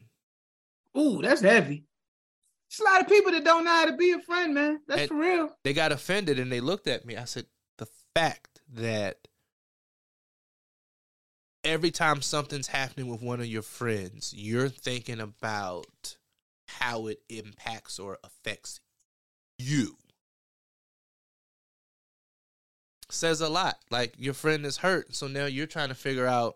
Ooh, 0.98 1.22
that's 1.22 1.42
heavy. 1.42 1.84
It's 2.72 2.80
a 2.80 2.86
lot 2.86 3.02
of 3.02 3.10
people 3.10 3.34
that 3.34 3.44
don't 3.44 3.66
know 3.66 3.72
how 3.72 3.86
to 3.88 3.98
be 3.98 4.12
a 4.12 4.20
friend, 4.20 4.54
man. 4.54 4.80
That's 4.88 5.02
And- 5.02 5.10
for 5.10 5.16
real. 5.16 5.58
They 5.66 5.74
got 5.74 5.92
offended 5.92 6.40
and 6.40 6.50
they 6.50 6.62
looked 6.62 6.88
at 6.88 7.04
me. 7.04 7.18
I 7.18 7.26
said, 7.26 7.48
the 7.78 7.88
fact 8.16 8.62
that 8.70 9.28
every 11.66 11.92
time 11.92 12.22
something's 12.22 12.68
happening 12.68 13.08
with 13.10 13.22
one 13.22 13.42
of 13.42 13.46
your 13.48 13.62
friends, 13.62 14.34
you're 14.34 14.70
thinking 14.70 15.20
about 15.20 16.16
how 16.70 17.08
it 17.08 17.22
impacts 17.28 18.00
or 18.00 18.20
affects 18.24 18.80
you. 19.58 19.98
Says 23.10 23.42
a 23.42 23.50
lot. 23.50 23.80
Like 23.90 24.14
your 24.18 24.34
friend 24.34 24.66
is 24.66 24.78
hurt, 24.78 25.14
so 25.14 25.28
now 25.28 25.46
you're 25.46 25.68
trying 25.68 25.90
to 25.90 25.96
figure 25.96 26.26
out 26.26 26.56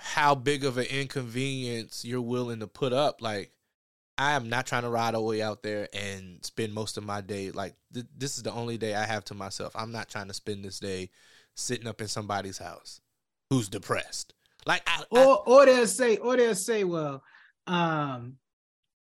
how 0.00 0.34
big 0.34 0.64
of 0.64 0.78
an 0.78 0.86
inconvenience 0.86 2.04
you're 2.04 2.20
willing 2.20 2.60
to 2.60 2.66
put 2.66 2.92
up. 2.92 3.20
Like, 3.22 3.52
I 4.16 4.32
am 4.32 4.48
not 4.48 4.66
trying 4.66 4.82
to 4.82 4.88
ride 4.88 5.14
all 5.14 5.22
the 5.22 5.28
way 5.28 5.42
out 5.42 5.62
there 5.62 5.88
and 5.92 6.44
spend 6.44 6.72
most 6.74 6.96
of 6.96 7.04
my 7.04 7.20
day. 7.20 7.50
Like, 7.50 7.74
th- 7.94 8.06
this 8.16 8.36
is 8.36 8.42
the 8.42 8.52
only 8.52 8.76
day 8.78 8.94
I 8.94 9.04
have 9.06 9.24
to 9.26 9.34
myself. 9.34 9.72
I'm 9.76 9.92
not 9.92 10.08
trying 10.08 10.28
to 10.28 10.34
spend 10.34 10.64
this 10.64 10.80
day 10.80 11.10
sitting 11.54 11.86
up 11.86 12.00
in 12.00 12.08
somebody's 12.08 12.58
house 12.58 13.00
who's 13.50 13.68
depressed. 13.68 14.34
Like, 14.66 14.82
I, 14.86 15.02
I- 15.12 15.24
Or 15.24 15.48
or 15.48 15.66
they'll 15.66 15.86
say, 15.86 16.16
or 16.16 16.36
they'll 16.36 16.54
say, 16.54 16.84
well, 16.84 17.22
um, 17.66 18.38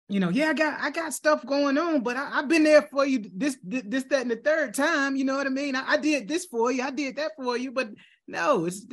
you 0.08 0.20
know, 0.20 0.28
yeah, 0.28 0.48
I 0.50 0.54
got 0.54 0.80
I 0.80 0.90
got 0.90 1.14
stuff 1.14 1.44
going 1.46 1.78
on, 1.78 2.00
but 2.02 2.16
I, 2.16 2.38
I've 2.38 2.48
been 2.48 2.64
there 2.64 2.82
for 2.82 3.06
you 3.06 3.30
this, 3.34 3.56
this 3.62 4.04
that 4.04 4.22
and 4.22 4.30
the 4.30 4.36
third 4.36 4.74
time. 4.74 5.16
You 5.16 5.24
know 5.24 5.36
what 5.36 5.46
I 5.46 5.50
mean? 5.50 5.74
I, 5.76 5.92
I 5.92 5.96
did 5.96 6.28
this 6.28 6.44
for 6.44 6.70
you, 6.70 6.82
I 6.82 6.90
did 6.90 7.16
that 7.16 7.32
for 7.36 7.56
you, 7.56 7.72
but 7.72 7.90
no, 8.28 8.66
it's 8.66 8.86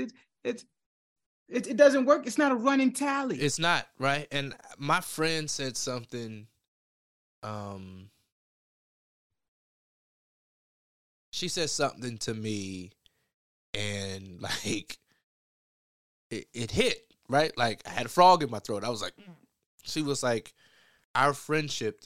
it's 0.44 0.66
it, 1.52 1.68
it 1.68 1.78
doesn't 1.78 2.06
work. 2.06 2.26
It's 2.26 2.38
not 2.38 2.52
a 2.52 2.56
running 2.56 2.94
tally. 2.94 3.38
It's 3.38 3.60
not, 3.60 3.88
right? 4.00 4.28
And 4.32 4.56
my 4.78 5.02
friend 5.02 5.50
said 5.50 5.78
something 5.78 6.48
um 7.44 8.10
she 11.32 11.48
said 11.48 11.70
something 11.70 12.18
to 12.20 12.34
me 12.34 12.92
and 13.74 14.42
like 14.66 14.98
it, 16.30 16.48
it 16.54 16.72
hit, 16.72 17.14
right? 17.28 17.56
Like 17.58 17.82
I 17.86 17.90
had 17.90 18.06
a 18.06 18.10
frog 18.10 18.44
in 18.44 18.50
my 18.50 18.60
throat. 18.60 18.84
I 18.84 18.90
was 18.90 19.02
like 19.02 19.14
she 19.84 20.02
was 20.02 20.24
like 20.24 20.54
our 21.14 21.34
friendship 21.34 22.06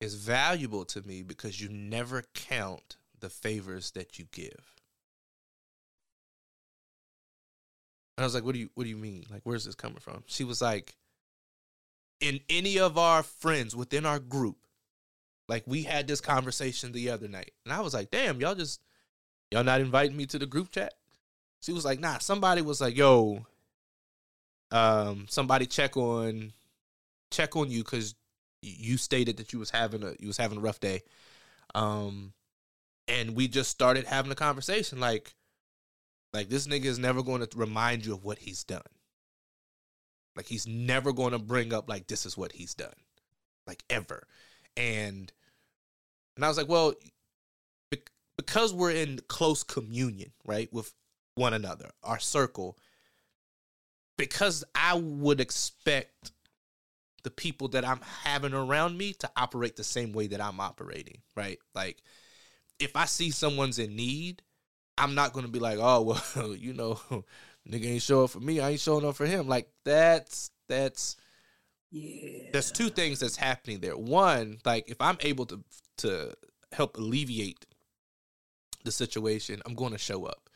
is 0.00 0.14
valuable 0.14 0.84
to 0.84 1.00
me 1.06 1.22
because 1.22 1.60
you 1.60 1.70
never 1.70 2.24
count 2.34 2.96
the 3.20 3.30
favors 3.30 3.92
that 3.92 4.18
you 4.18 4.26
give. 4.32 4.73
I 8.22 8.24
was 8.24 8.34
like, 8.34 8.44
"What 8.44 8.52
do 8.52 8.60
you 8.60 8.70
What 8.74 8.84
do 8.84 8.90
you 8.90 8.96
mean? 8.96 9.26
Like, 9.30 9.42
where's 9.44 9.64
this 9.64 9.74
coming 9.74 9.98
from?" 9.98 10.22
She 10.26 10.44
was 10.44 10.62
like, 10.62 10.96
"In 12.20 12.40
any 12.48 12.78
of 12.78 12.96
our 12.96 13.22
friends 13.22 13.74
within 13.74 14.06
our 14.06 14.18
group, 14.18 14.56
like 15.48 15.64
we 15.66 15.82
had 15.82 16.06
this 16.06 16.20
conversation 16.20 16.92
the 16.92 17.10
other 17.10 17.28
night, 17.28 17.52
and 17.64 17.72
I 17.72 17.80
was 17.80 17.94
like, 17.94 18.10
damn, 18.10 18.40
y'all 18.40 18.54
just 18.54 18.80
y'all 19.50 19.64
not 19.64 19.80
inviting 19.80 20.16
me 20.16 20.26
to 20.26 20.38
the 20.38 20.46
group 20.46 20.70
chat." 20.70 20.94
She 21.60 21.72
was 21.72 21.84
like, 21.84 21.98
"Nah." 21.98 22.18
Somebody 22.18 22.62
was 22.62 22.80
like, 22.80 22.96
"Yo, 22.96 23.46
um, 24.70 25.26
somebody 25.28 25.66
check 25.66 25.96
on 25.96 26.52
check 27.30 27.56
on 27.56 27.70
you 27.70 27.82
because 27.82 28.14
you 28.62 28.96
stated 28.96 29.36
that 29.38 29.52
you 29.52 29.58
was 29.58 29.70
having 29.70 30.02
a 30.04 30.14
you 30.20 30.28
was 30.28 30.36
having 30.36 30.58
a 30.58 30.62
rough 30.62 30.80
day." 30.80 31.02
Um, 31.74 32.32
and 33.08 33.34
we 33.34 33.48
just 33.48 33.70
started 33.70 34.06
having 34.06 34.32
a 34.32 34.36
conversation 34.36 35.00
like 35.00 35.34
like 36.34 36.48
this 36.48 36.66
nigga 36.66 36.86
is 36.86 36.98
never 36.98 37.22
going 37.22 37.46
to 37.46 37.58
remind 37.58 38.04
you 38.04 38.12
of 38.12 38.24
what 38.24 38.38
he's 38.38 38.64
done. 38.64 38.82
Like 40.36 40.46
he's 40.46 40.66
never 40.66 41.12
going 41.12 41.32
to 41.32 41.38
bring 41.38 41.72
up 41.72 41.88
like 41.88 42.08
this 42.08 42.26
is 42.26 42.36
what 42.36 42.52
he's 42.52 42.74
done. 42.74 42.92
Like 43.66 43.84
ever. 43.88 44.26
And 44.76 45.32
and 46.36 46.44
I 46.44 46.48
was 46.48 46.56
like, 46.56 46.68
well, 46.68 46.94
bec- 47.90 48.10
because 48.36 48.74
we're 48.74 48.90
in 48.90 49.20
close 49.28 49.62
communion, 49.62 50.32
right, 50.44 50.70
with 50.72 50.92
one 51.36 51.54
another, 51.54 51.90
our 52.02 52.18
circle, 52.18 52.76
because 54.18 54.64
I 54.74 54.94
would 54.94 55.40
expect 55.40 56.32
the 57.22 57.30
people 57.30 57.68
that 57.68 57.86
I'm 57.86 58.00
having 58.24 58.52
around 58.52 58.98
me 58.98 59.12
to 59.14 59.30
operate 59.36 59.76
the 59.76 59.84
same 59.84 60.12
way 60.12 60.26
that 60.26 60.40
I'm 60.40 60.58
operating, 60.58 61.18
right? 61.36 61.58
Like 61.76 62.02
if 62.80 62.96
I 62.96 63.04
see 63.04 63.30
someone's 63.30 63.78
in 63.78 63.94
need, 63.94 64.42
I'm 64.96 65.14
not 65.14 65.32
gonna 65.32 65.48
be 65.48 65.58
like, 65.58 65.78
oh 65.80 66.02
well, 66.36 66.54
you 66.54 66.72
know, 66.72 67.00
nigga 67.68 67.86
ain't 67.86 68.02
showing 68.02 68.24
up 68.24 68.30
for 68.30 68.40
me, 68.40 68.60
I 68.60 68.70
ain't 68.70 68.80
showing 68.80 69.06
up 69.06 69.16
for 69.16 69.26
him. 69.26 69.48
Like 69.48 69.68
that's 69.84 70.50
that's 70.68 71.16
yeah. 71.90 72.50
there's 72.52 72.72
two 72.72 72.90
things 72.90 73.20
that's 73.20 73.36
happening 73.36 73.80
there. 73.80 73.96
One, 73.96 74.58
like 74.64 74.88
if 74.88 75.00
I'm 75.00 75.18
able 75.20 75.46
to 75.46 75.60
to 75.98 76.34
help 76.72 76.96
alleviate 76.96 77.66
the 78.84 78.92
situation, 78.92 79.62
I'm 79.64 79.74
going 79.74 79.92
to 79.92 79.98
show 79.98 80.24
up. 80.24 80.48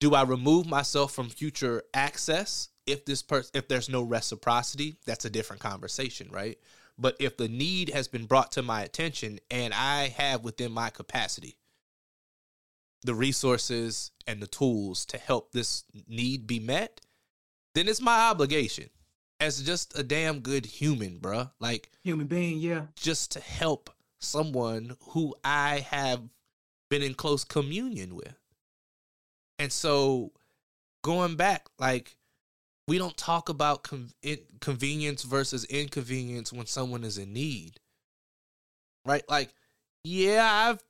Do 0.00 0.14
I 0.14 0.22
remove 0.22 0.66
myself 0.66 1.12
from 1.12 1.28
future 1.30 1.82
access 1.94 2.68
if 2.86 3.04
this 3.04 3.22
person 3.22 3.50
if 3.54 3.68
there's 3.68 3.88
no 3.88 4.02
reciprocity? 4.02 4.96
That's 5.06 5.24
a 5.24 5.30
different 5.30 5.62
conversation, 5.62 6.28
right? 6.30 6.58
But 6.98 7.16
if 7.18 7.36
the 7.36 7.48
need 7.48 7.90
has 7.90 8.06
been 8.06 8.26
brought 8.26 8.52
to 8.52 8.62
my 8.62 8.82
attention 8.82 9.40
and 9.50 9.74
I 9.74 10.08
have 10.16 10.44
within 10.44 10.70
my 10.70 10.90
capacity 10.90 11.56
the 13.04 13.14
resources 13.14 14.10
and 14.26 14.40
the 14.40 14.46
tools 14.46 15.04
to 15.06 15.18
help 15.18 15.52
this 15.52 15.84
need 16.08 16.46
be 16.46 16.58
met, 16.58 17.00
then 17.74 17.88
it's 17.88 18.00
my 18.00 18.30
obligation 18.30 18.88
as 19.40 19.62
just 19.62 19.98
a 19.98 20.02
damn 20.02 20.40
good 20.40 20.64
human, 20.64 21.18
bruh. 21.18 21.50
Like 21.60 21.90
Human 22.02 22.26
being, 22.26 22.58
yeah. 22.58 22.86
just 22.96 23.32
to 23.32 23.40
help 23.40 23.90
someone 24.20 24.96
who 25.10 25.34
I 25.44 25.80
have 25.90 26.22
been 26.88 27.02
in 27.02 27.14
close 27.14 27.44
communion 27.44 28.14
with. 28.14 28.34
And 29.58 29.70
so 29.70 30.32
going 31.02 31.36
back, 31.36 31.66
like 31.78 32.16
we 32.88 32.98
don't 32.98 33.16
talk 33.16 33.48
about 33.48 33.82
con- 33.82 34.12
in- 34.22 34.40
convenience 34.60 35.22
versus 35.22 35.64
inconvenience 35.66 36.52
when 36.52 36.66
someone 36.66 37.04
is 37.04 37.18
in 37.18 37.32
need. 37.32 37.80
Right? 39.04 39.24
Like 39.28 39.52
yeah, 40.04 40.48
I've 40.50 40.82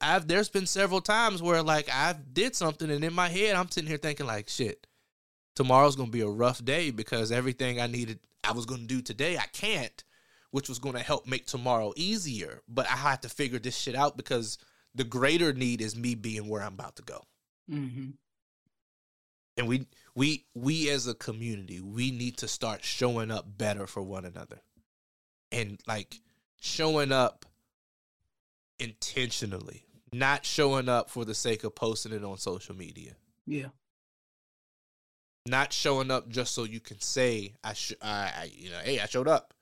I've 0.00 0.26
there's 0.28 0.48
been 0.48 0.66
several 0.66 1.00
times 1.00 1.42
where 1.42 1.62
like 1.62 1.88
I've 1.92 2.32
did 2.34 2.54
something 2.54 2.90
and 2.90 3.04
in 3.04 3.12
my 3.12 3.28
head 3.28 3.56
I'm 3.56 3.70
sitting 3.70 3.88
here 3.88 3.98
thinking 3.98 4.26
like 4.26 4.48
shit. 4.48 4.86
Tomorrow's 5.54 5.96
to 6.10 6.12
be 6.12 6.22
a 6.22 6.28
rough 6.28 6.64
day 6.64 6.90
because 6.90 7.30
everything 7.30 7.80
I 7.80 7.86
needed 7.86 8.20
I 8.42 8.52
was 8.52 8.66
to 8.82 8.86
do 8.86 9.02
today 9.02 9.36
I 9.38 9.46
can't 9.52 10.04
which 10.54 10.68
was 10.68 10.78
to 10.94 11.00
help 11.00 11.26
make 11.26 11.46
tomorrow 11.46 11.92
easier. 11.96 12.62
But 12.68 12.86
I 12.86 12.94
have 12.94 13.22
to 13.22 13.28
figure 13.28 13.58
this 13.58 13.76
shit 13.76 13.96
out 13.96 14.16
because 14.16 14.56
the 14.94 15.02
greater 15.02 15.52
need 15.52 15.80
is 15.80 15.96
me 15.96 16.14
being 16.14 16.48
where 16.48 16.62
I'm 16.62 16.74
about 16.74 16.94
to 16.94 17.02
go. 17.02 17.24
Mm-hmm. 17.68 18.10
And 19.56 19.66
we 19.66 19.88
we 20.14 20.46
we 20.54 20.90
as 20.90 21.08
a 21.08 21.14
community, 21.14 21.80
we 21.80 22.12
need 22.12 22.36
to 22.36 22.46
start 22.46 22.84
showing 22.84 23.32
up 23.32 23.46
better 23.58 23.88
for 23.88 24.00
one 24.00 24.24
another. 24.24 24.62
And 25.50 25.80
like 25.88 26.20
showing 26.60 27.10
up 27.10 27.46
intentionally, 28.78 29.86
not 30.12 30.44
showing 30.44 30.88
up 30.88 31.10
for 31.10 31.24
the 31.24 31.34
sake 31.34 31.64
of 31.64 31.74
posting 31.74 32.12
it 32.12 32.24
on 32.24 32.38
social 32.38 32.76
media. 32.76 33.12
Yeah. 33.46 33.68
Not 35.46 35.72
showing 35.72 36.10
up 36.10 36.28
just 36.28 36.54
so 36.54 36.64
you 36.64 36.80
can 36.80 37.00
say 37.00 37.54
I 37.62 37.74
sh- 37.74 37.92
I, 38.00 38.08
I 38.08 38.50
you 38.54 38.70
know, 38.70 38.78
hey, 38.82 38.98
I 39.00 39.06
showed 39.06 39.28
up. 39.28 39.52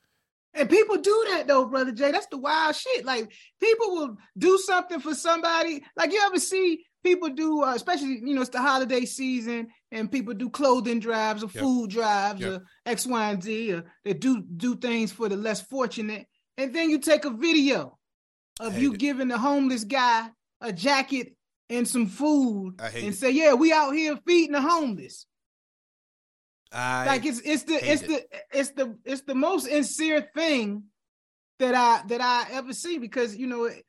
And 0.54 0.68
people 0.70 0.98
do 0.98 1.26
that 1.30 1.48
though, 1.48 1.64
brother 1.66 1.90
Jay. 1.92 2.12
That's 2.12 2.26
the 2.26 2.38
wild 2.38 2.76
shit. 2.76 3.04
Like 3.04 3.32
people 3.60 3.90
will 3.92 4.16
do 4.38 4.58
something 4.58 5.00
for 5.00 5.14
somebody. 5.14 5.82
Like 5.96 6.12
you 6.12 6.22
ever 6.24 6.38
see 6.38 6.84
people 7.02 7.30
do, 7.30 7.64
uh, 7.64 7.74
especially 7.74 8.20
you 8.22 8.34
know 8.34 8.42
it's 8.42 8.50
the 8.50 8.60
holiday 8.60 9.04
season, 9.04 9.68
and 9.90 10.12
people 10.12 10.34
do 10.34 10.50
clothing 10.50 11.00
drives 11.00 11.42
or 11.42 11.50
Yep. 11.52 11.64
food 11.64 11.90
drives 11.90 12.40
Yep. 12.40 12.52
or 12.52 12.64
X, 12.86 13.06
Y, 13.06 13.30
and 13.32 13.42
Z, 13.42 13.72
or 13.72 13.84
they 14.04 14.12
do 14.14 14.42
do 14.42 14.76
things 14.76 15.10
for 15.10 15.28
the 15.28 15.36
less 15.36 15.62
fortunate. 15.62 16.28
And 16.58 16.72
then 16.72 16.90
you 16.90 16.98
take 16.98 17.24
a 17.24 17.30
video 17.30 17.98
of 18.60 18.78
you 18.78 18.92
it. 18.92 18.98
giving 18.98 19.28
the 19.28 19.38
homeless 19.38 19.84
guy 19.84 20.28
a 20.60 20.72
jacket 20.72 21.34
and 21.68 21.86
some 21.86 22.06
food 22.06 22.74
and 22.80 22.94
it. 22.96 23.14
say, 23.14 23.30
"Yeah, 23.30 23.54
we 23.54 23.72
out 23.72 23.92
here 23.92 24.18
feeding 24.26 24.52
the 24.52 24.60
homeless." 24.60 25.26
I 26.70 27.06
like 27.06 27.26
it's 27.26 27.40
it's 27.40 27.64
the 27.64 27.74
it's 27.74 28.02
the 28.02 28.24
it's 28.52 28.70
the 28.70 28.96
it's 29.04 29.22
the 29.22 29.34
most 29.34 29.66
sincere 29.66 30.28
thing 30.34 30.84
that 31.58 31.74
I 31.74 32.06
that 32.08 32.20
I 32.20 32.46
ever 32.52 32.72
see 32.72 32.98
because 32.98 33.36
you 33.36 33.46
know 33.46 33.64
it, 33.64 33.84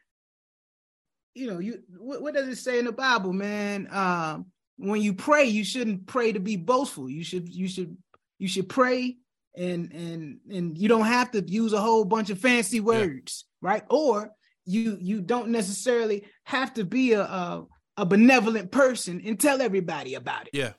you 1.34 1.47
know 1.47 1.59
you 1.59 1.82
what, 1.97 2.22
what 2.22 2.34
does 2.34 2.47
it 2.47 2.57
say 2.57 2.80
in 2.80 2.86
the 2.86 2.91
Bible, 2.91 3.32
man? 3.32 3.88
Um, 3.89 4.47
when 4.78 5.01
you 5.01 5.14
pray, 5.14 5.45
you 5.45 5.64
shouldn't 5.64 6.07
pray 6.07 6.34
to 6.34 6.39
be 6.39 6.57
boastful. 6.57 7.09
You 7.09 7.24
should 7.24 7.47
you 7.47 7.68
should 7.68 7.95
you 8.38 8.47
should 8.47 8.68
pray 8.68 9.18
and 9.55 9.91
and 9.93 10.39
and 10.51 10.78
you 10.78 10.89
don't 10.89 11.05
have 11.05 11.32
to 11.32 11.41
use 11.41 11.74
a 11.74 11.82
whole 11.82 12.05
bunch 12.05 12.30
of 12.30 12.39
fancy 12.39 12.80
words, 12.80 13.45
right? 13.61 13.84
Or 13.89 14.32
you 14.66 14.97
you 14.99 15.22
don't 15.22 15.49
necessarily 15.49 16.26
have 16.43 16.74
to 16.76 16.86
be 16.86 17.14
a, 17.14 17.22
a 17.22 17.66
a 17.97 18.05
benevolent 18.05 18.72
person 18.72 19.22
and 19.26 19.39
tell 19.39 19.61
everybody 19.61 20.16
about 20.16 20.47
it. 20.47 20.53
Yeah. 20.53 20.74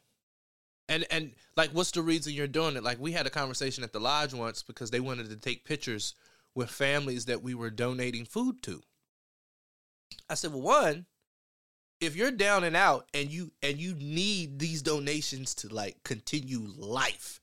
And 0.89 1.07
and 1.11 1.33
like 1.57 1.71
what's 1.71 1.93
the 1.93 2.03
reason 2.03 2.33
you're 2.33 2.47
doing 2.47 2.77
it? 2.77 2.83
Like 2.83 3.01
we 3.01 3.13
had 3.13 3.27
a 3.27 3.31
conversation 3.31 3.85
at 3.85 3.93
the 3.93 4.01
lodge 4.01 4.35
once 4.35 4.63
because 4.63 4.91
they 4.91 5.01
wanted 5.01 5.31
to 5.31 5.37
take 5.37 5.65
pictures 5.65 6.15
with 6.55 6.71
families 6.71 7.25
that 7.27 7.43
we 7.43 7.55
were 7.55 7.71
donating 7.71 8.25
food 8.25 8.63
to. 8.63 8.81
I 10.29 10.35
said, 10.35 10.53
"Well, 10.53 10.63
one, 10.63 11.07
if 12.01 12.17
you're 12.17 12.31
down 12.31 12.65
and 12.65 12.77
out 12.77 13.09
and 13.15 13.31
you 13.31 13.53
and 13.63 13.79
you 13.79 13.95
need 13.95 14.59
these 14.59 14.83
donations 14.83 15.55
to 15.57 15.69
like 15.69 16.03
continue 16.05 16.67
life, 16.77 17.41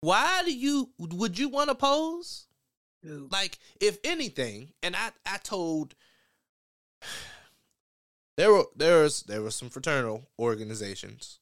why 0.00 0.42
do 0.44 0.52
you 0.52 0.90
would 0.98 1.38
you 1.38 1.48
want 1.48 1.68
to 1.70 1.74
pose? 1.74 2.46
Dude. 3.02 3.32
Like, 3.32 3.58
if 3.80 3.98
anything, 4.04 4.72
and 4.82 4.94
I 4.94 5.10
I 5.24 5.38
told 5.38 5.94
there 8.36 8.52
were 8.52 8.64
there 8.76 9.02
was 9.02 9.22
there 9.22 9.42
were 9.42 9.50
some 9.50 9.70
fraternal 9.70 10.28
organizations, 10.38 11.38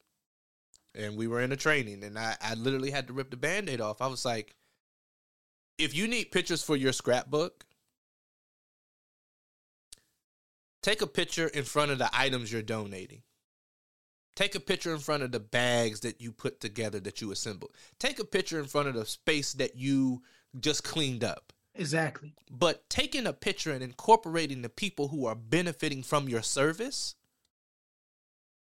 and 0.95 1.17
we 1.17 1.27
were 1.27 1.41
in 1.41 1.53
a 1.53 1.57
training, 1.57 2.05
and 2.05 2.19
I 2.19 2.37
I 2.41 2.55
literally 2.55 2.91
had 2.91 3.09
to 3.09 3.13
rip 3.13 3.31
the 3.31 3.37
band-aid 3.37 3.81
off. 3.81 4.01
I 4.01 4.07
was 4.07 4.25
like, 4.25 4.55
if 5.79 5.95
you 5.95 6.07
need 6.07 6.31
pictures 6.31 6.63
for 6.63 6.77
your 6.77 6.93
scrapbook, 6.93 7.65
take 10.83 11.03
a 11.03 11.07
picture 11.07 11.49
in 11.49 11.65
front 11.65 11.91
of 11.91 11.99
the 11.99 12.11
items 12.13 12.53
you're 12.53 12.63
donating. 12.63 13.23
Take 14.37 14.55
a 14.55 14.61
picture 14.61 14.93
in 14.93 15.01
front 15.01 15.25
of 15.25 15.33
the 15.33 15.41
bags 15.41 15.99
that 16.01 16.21
you 16.21 16.31
put 16.31 16.61
together 16.61 17.01
that 17.01 17.21
you 17.21 17.33
assembled. 17.33 17.73
Take 17.99 18.21
a 18.21 18.25
picture 18.25 18.61
in 18.61 18.67
front 18.67 18.87
of 18.87 18.95
the 18.95 19.05
space 19.05 19.53
that 19.55 19.75
you 19.75 20.23
just 20.59 20.85
cleaned 20.85 21.25
up. 21.25 21.53
Exactly. 21.75 22.35
But 22.51 22.89
taking 22.91 23.27
a 23.27 23.33
picture 23.33 23.73
and 23.73 23.83
incorporating 23.83 24.63
the 24.63 24.69
people 24.69 25.09
who 25.09 25.27
are 25.27 25.35
benefiting 25.37 26.03
from 26.03 26.29
your 26.29 26.43
service, 26.43 27.15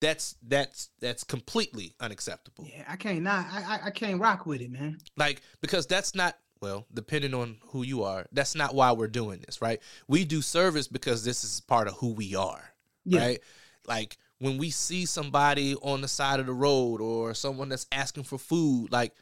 that's 0.02 0.36
that's 0.42 0.90
that's 1.00 1.24
completely 1.24 1.94
unacceptable. 2.00 2.66
Yeah, 2.68 2.84
I 2.88 2.96
can't 2.96 3.22
not 3.22 3.46
I 3.52 3.62
I, 3.62 3.80
I 3.88 3.92
can't 3.92 4.20
rock 4.20 4.46
with 4.46 4.62
it, 4.62 4.72
man. 4.72 4.98
Like 5.18 5.42
because 5.62 5.86
that's 5.88 6.16
not 6.16 6.38
well, 6.62 6.86
depending 6.94 7.34
on 7.34 7.58
who 7.70 7.82
you 7.82 8.04
are, 8.04 8.28
that's 8.32 8.54
not 8.54 8.76
why 8.76 8.92
we're 8.92 9.08
doing 9.08 9.42
this, 9.46 9.62
right? 9.64 9.80
We 10.08 10.26
do 10.26 10.44
service 10.44 10.88
because 10.88 11.24
this 11.24 11.44
is 11.44 11.60
part 11.60 11.88
of 11.88 11.96
who 11.96 12.14
we 12.14 12.36
are, 12.36 12.62
Yeah. 13.04 13.20
right? 13.20 13.40
Like 13.88 14.18
when 14.38 14.60
we 14.60 14.70
see 14.70 15.08
somebody 15.08 15.76
on 15.82 16.02
the 16.02 16.08
side 16.08 16.40
of 16.40 16.46
the 16.46 16.54
road 16.54 17.02
or 17.02 17.34
someone 17.34 17.70
that's 17.70 17.88
asking 17.92 18.24
for 18.26 18.38
food, 18.38 18.92
like 18.92 19.14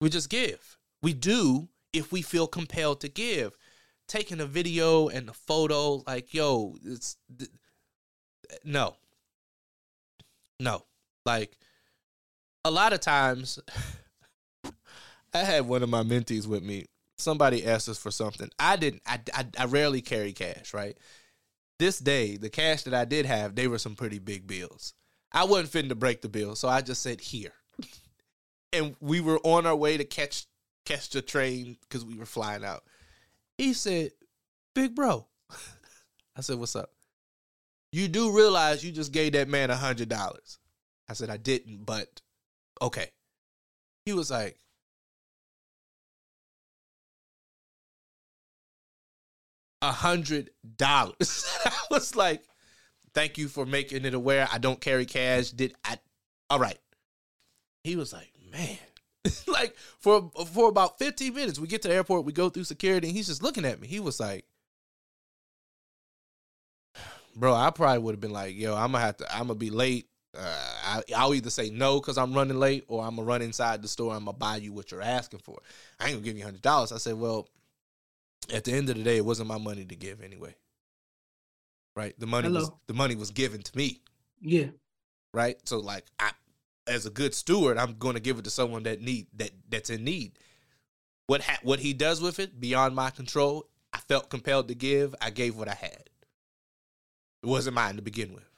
we 0.00 0.08
just 0.08 0.30
give. 0.30 0.77
We 1.02 1.12
do 1.14 1.68
if 1.92 2.12
we 2.12 2.22
feel 2.22 2.46
compelled 2.46 3.00
to 3.00 3.08
give. 3.08 3.56
Taking 4.06 4.40
a 4.40 4.46
video 4.46 5.08
and 5.08 5.28
a 5.28 5.34
photo, 5.34 6.02
like 6.06 6.32
yo, 6.32 6.76
it's 6.82 7.16
th- 7.38 7.50
no, 8.64 8.96
no. 10.58 10.84
Like 11.26 11.58
a 12.64 12.70
lot 12.70 12.92
of 12.92 13.00
times, 13.00 13.58
I 15.34 15.38
had 15.38 15.68
one 15.68 15.82
of 15.82 15.90
my 15.90 16.02
mentees 16.02 16.46
with 16.46 16.62
me. 16.62 16.86
Somebody 17.18 17.66
asked 17.66 17.88
us 17.88 17.98
for 17.98 18.10
something. 18.10 18.48
I 18.58 18.76
didn't. 18.76 19.02
I, 19.06 19.20
I, 19.34 19.46
I 19.58 19.64
rarely 19.66 20.00
carry 20.00 20.32
cash, 20.32 20.72
right? 20.72 20.96
This 21.78 21.98
day, 21.98 22.36
the 22.36 22.50
cash 22.50 22.84
that 22.84 22.94
I 22.94 23.04
did 23.04 23.26
have, 23.26 23.54
they 23.54 23.68
were 23.68 23.78
some 23.78 23.94
pretty 23.94 24.18
big 24.18 24.46
bills. 24.46 24.94
I 25.32 25.44
wasn't 25.44 25.68
fitting 25.68 25.90
to 25.90 25.94
break 25.94 26.22
the 26.22 26.28
bill, 26.28 26.56
so 26.56 26.68
I 26.68 26.80
just 26.80 27.02
said 27.02 27.20
here. 27.20 27.52
and 28.72 28.96
we 29.00 29.20
were 29.20 29.38
on 29.44 29.66
our 29.66 29.76
way 29.76 29.96
to 29.96 30.04
catch 30.04 30.46
catch 30.88 31.10
the 31.10 31.22
train 31.22 31.76
because 31.82 32.04
we 32.04 32.16
were 32.16 32.26
flying 32.26 32.64
out. 32.64 32.84
He 33.56 33.72
said, 33.74 34.12
"Big 34.74 34.94
bro," 34.94 35.26
I 36.36 36.40
said, 36.40 36.58
"What's 36.58 36.76
up?" 36.76 36.90
You 37.92 38.08
do 38.08 38.36
realize 38.36 38.84
you 38.84 38.92
just 38.92 39.12
gave 39.12 39.32
that 39.32 39.48
man 39.48 39.70
a 39.70 39.76
hundred 39.76 40.08
dollars. 40.08 40.58
I 41.08 41.12
said, 41.12 41.30
"I 41.30 41.36
didn't, 41.36 41.84
but 41.84 42.20
okay." 42.80 43.10
He 44.04 44.14
was 44.14 44.30
like, 44.30 44.58
a 49.82 49.92
hundred 49.92 50.50
dollars. 50.76 51.46
I 51.64 51.72
was 51.90 52.16
like, 52.16 52.42
thank 53.14 53.38
you 53.38 53.48
for 53.48 53.66
making 53.66 54.04
it 54.04 54.14
aware. 54.14 54.48
I 54.50 54.58
don't 54.58 54.80
carry 54.80 55.06
cash. 55.06 55.50
Did 55.50 55.74
I 55.84 55.98
all 56.50 56.58
right. 56.58 56.78
He 57.84 57.96
was 57.96 58.12
like, 58.12 58.32
man. 58.50 58.78
like 59.46 59.76
for 59.98 60.30
for 60.52 60.68
about 60.68 60.98
15 60.98 61.34
minutes, 61.34 61.58
we 61.58 61.68
get 61.68 61.82
to 61.82 61.88
the 61.88 61.94
airport, 61.94 62.24
we 62.24 62.32
go 62.32 62.48
through 62.48 62.64
security, 62.64 63.08
and 63.08 63.16
he's 63.16 63.26
just 63.26 63.42
looking 63.42 63.64
at 63.64 63.80
me. 63.80 63.88
He 63.88 64.00
was 64.00 64.20
like, 64.20 64.44
Bro, 67.38 67.54
I 67.54 67.70
probably 67.70 67.98
would 67.98 68.14
have 68.14 68.20
been 68.20 68.32
like, 68.32 68.56
yo, 68.56 68.74
I'm 68.74 68.92
gonna 68.92 69.04
have 69.04 69.16
to, 69.18 69.32
I'm 69.32 69.46
gonna 69.46 69.54
be 69.54 69.70
late. 69.70 70.08
Uh, 70.36 70.40
I, 70.84 71.02
I'll 71.16 71.34
either 71.34 71.50
say 71.50 71.70
no 71.70 72.00
because 72.00 72.18
I'm 72.18 72.34
running 72.34 72.58
late, 72.58 72.84
or 72.88 73.04
I'm 73.04 73.14
gonna 73.14 73.26
run 73.26 73.42
inside 73.42 73.80
the 73.80 73.88
store. 73.88 74.12
I'm 74.12 74.24
gonna 74.24 74.36
buy 74.36 74.56
you 74.56 74.72
what 74.72 74.90
you're 74.90 75.02
asking 75.02 75.40
for. 75.40 75.58
I 76.00 76.06
ain't 76.06 76.14
gonna 76.14 76.24
give 76.24 76.36
you 76.36 76.44
hundred 76.44 76.62
dollars. 76.62 76.90
I 76.90 76.98
said, 76.98 77.14
well, 77.14 77.48
at 78.52 78.64
the 78.64 78.72
end 78.72 78.90
of 78.90 78.96
the 78.96 79.04
day, 79.04 79.16
it 79.16 79.24
wasn't 79.24 79.48
my 79.48 79.58
money 79.58 79.84
to 79.84 79.94
give 79.94 80.20
anyway. 80.20 80.54
Right? 81.94 82.18
The 82.18 82.26
money 82.26 82.48
was 82.48 82.70
the 82.88 82.94
money 82.94 83.14
was 83.14 83.30
given 83.30 83.62
to 83.62 83.76
me. 83.76 84.00
Yeah. 84.40 84.66
Right? 85.32 85.56
So 85.64 85.78
like 85.78 86.06
I 86.18 86.32
as 86.88 87.06
a 87.06 87.10
good 87.10 87.34
steward, 87.34 87.78
I'm 87.78 87.94
gonna 87.98 88.20
give 88.20 88.38
it 88.38 88.44
to 88.44 88.50
someone 88.50 88.84
that 88.84 89.00
need 89.00 89.26
that 89.36 89.50
that's 89.68 89.90
in 89.90 90.04
need. 90.04 90.38
What 91.26 91.42
ha- 91.42 91.60
what 91.62 91.80
he 91.80 91.92
does 91.92 92.20
with 92.20 92.38
it 92.38 92.58
beyond 92.58 92.94
my 92.94 93.10
control, 93.10 93.68
I 93.92 93.98
felt 93.98 94.30
compelled 94.30 94.68
to 94.68 94.74
give. 94.74 95.14
I 95.20 95.30
gave 95.30 95.56
what 95.56 95.68
I 95.68 95.74
had. 95.74 96.08
It 97.42 97.46
wasn't 97.46 97.76
mine 97.76 97.96
to 97.96 98.02
begin 98.02 98.32
with. 98.34 98.48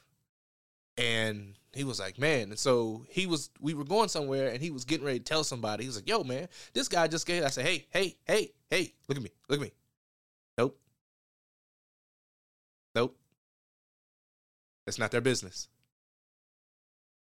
And 0.96 1.54
he 1.72 1.84
was 1.84 2.00
like, 2.00 2.18
man. 2.18 2.50
And 2.50 2.58
so 2.58 3.04
he 3.08 3.26
was, 3.26 3.50
we 3.60 3.74
were 3.74 3.84
going 3.84 4.08
somewhere 4.08 4.48
and 4.48 4.62
he 4.62 4.70
was 4.70 4.84
getting 4.84 5.06
ready 5.06 5.18
to 5.18 5.24
tell 5.24 5.44
somebody. 5.44 5.84
He 5.84 5.88
was 5.88 5.96
like, 5.96 6.08
yo, 6.08 6.24
man, 6.24 6.48
this 6.72 6.88
guy 6.88 7.06
just 7.06 7.26
gave. 7.26 7.44
I 7.44 7.48
said, 7.48 7.66
hey, 7.66 7.86
hey, 7.90 8.16
hey, 8.26 8.52
hey, 8.70 8.94
look 9.08 9.16
at 9.16 9.22
me. 9.24 9.30
Look 9.48 9.60
at 9.60 9.62
me. 9.62 9.72
Nope. 10.58 10.78
Nope. 12.94 13.16
That's 14.86 14.98
not 14.98 15.10
their 15.10 15.20
business. 15.20 15.68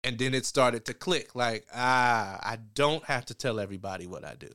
And 0.04 0.18
then 0.18 0.34
it 0.34 0.46
started 0.46 0.86
to 0.86 0.94
click 0.94 1.36
like, 1.36 1.66
ah, 1.74 2.40
I 2.42 2.58
don't 2.76 3.04
have 3.06 3.26
to 3.26 3.34
tell 3.34 3.60
everybody 3.60 4.08
what 4.08 4.24
I 4.24 4.36
do. 4.36 4.50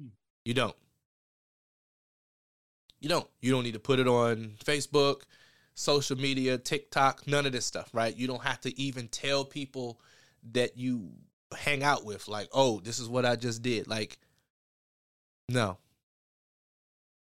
Hmm. 0.00 0.08
You 0.44 0.54
don't. 0.54 0.76
You 3.00 3.08
don't. 3.08 3.28
You 3.40 3.50
don't 3.50 3.64
need 3.64 3.74
to 3.74 3.80
put 3.80 3.98
it 3.98 4.06
on 4.06 4.52
Facebook, 4.64 5.22
social 5.74 6.16
media, 6.16 6.58
TikTok, 6.58 7.26
none 7.26 7.46
of 7.46 7.52
this 7.52 7.66
stuff, 7.66 7.90
right? 7.92 8.16
You 8.16 8.26
don't 8.26 8.42
have 8.42 8.60
to 8.60 8.78
even 8.80 9.08
tell 9.08 9.44
people 9.44 10.00
that 10.52 10.76
you 10.76 11.10
hang 11.56 11.82
out 11.82 12.04
with, 12.04 12.28
like, 12.28 12.48
oh, 12.52 12.80
this 12.80 12.98
is 12.98 13.08
what 13.08 13.26
I 13.26 13.36
just 13.36 13.62
did. 13.62 13.88
Like, 13.88 14.18
no. 15.48 15.78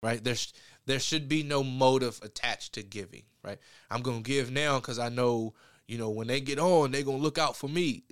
Right? 0.01 0.21
There's 0.21 0.53
there 0.85 0.99
should 0.99 1.29
be 1.29 1.43
no 1.43 1.63
motive 1.63 2.19
attached 2.23 2.73
to 2.73 2.83
giving, 2.83 3.23
right? 3.43 3.57
I'm 3.89 4.01
gonna 4.01 4.21
give 4.21 4.51
now 4.51 4.79
because 4.79 4.99
I 4.99 5.09
know, 5.09 5.53
you 5.87 5.97
know, 5.97 6.09
when 6.09 6.27
they 6.27 6.39
get 6.39 6.59
on, 6.59 6.91
they're 6.91 7.03
gonna 7.03 7.17
look 7.17 7.37
out 7.37 7.55
for 7.55 7.67
me. 7.67 8.03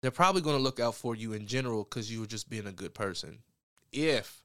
They're 0.00 0.10
probably 0.10 0.42
gonna 0.42 0.58
look 0.58 0.80
out 0.80 0.94
for 0.94 1.14
you 1.14 1.32
in 1.32 1.46
general 1.46 1.84
because 1.84 2.10
you 2.10 2.20
were 2.20 2.26
just 2.26 2.48
being 2.48 2.66
a 2.66 2.72
good 2.72 2.94
person. 2.94 3.38
If 3.92 4.42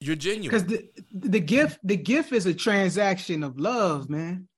you're 0.00 0.16
genuine. 0.16 0.50
Because 0.50 0.66
the 0.66 0.88
the 1.12 1.40
gift 1.40 1.78
the 1.82 1.96
gift 1.96 2.32
is 2.32 2.46
a 2.46 2.54
transaction 2.54 3.42
of 3.42 3.58
love, 3.58 4.10
man. 4.10 4.48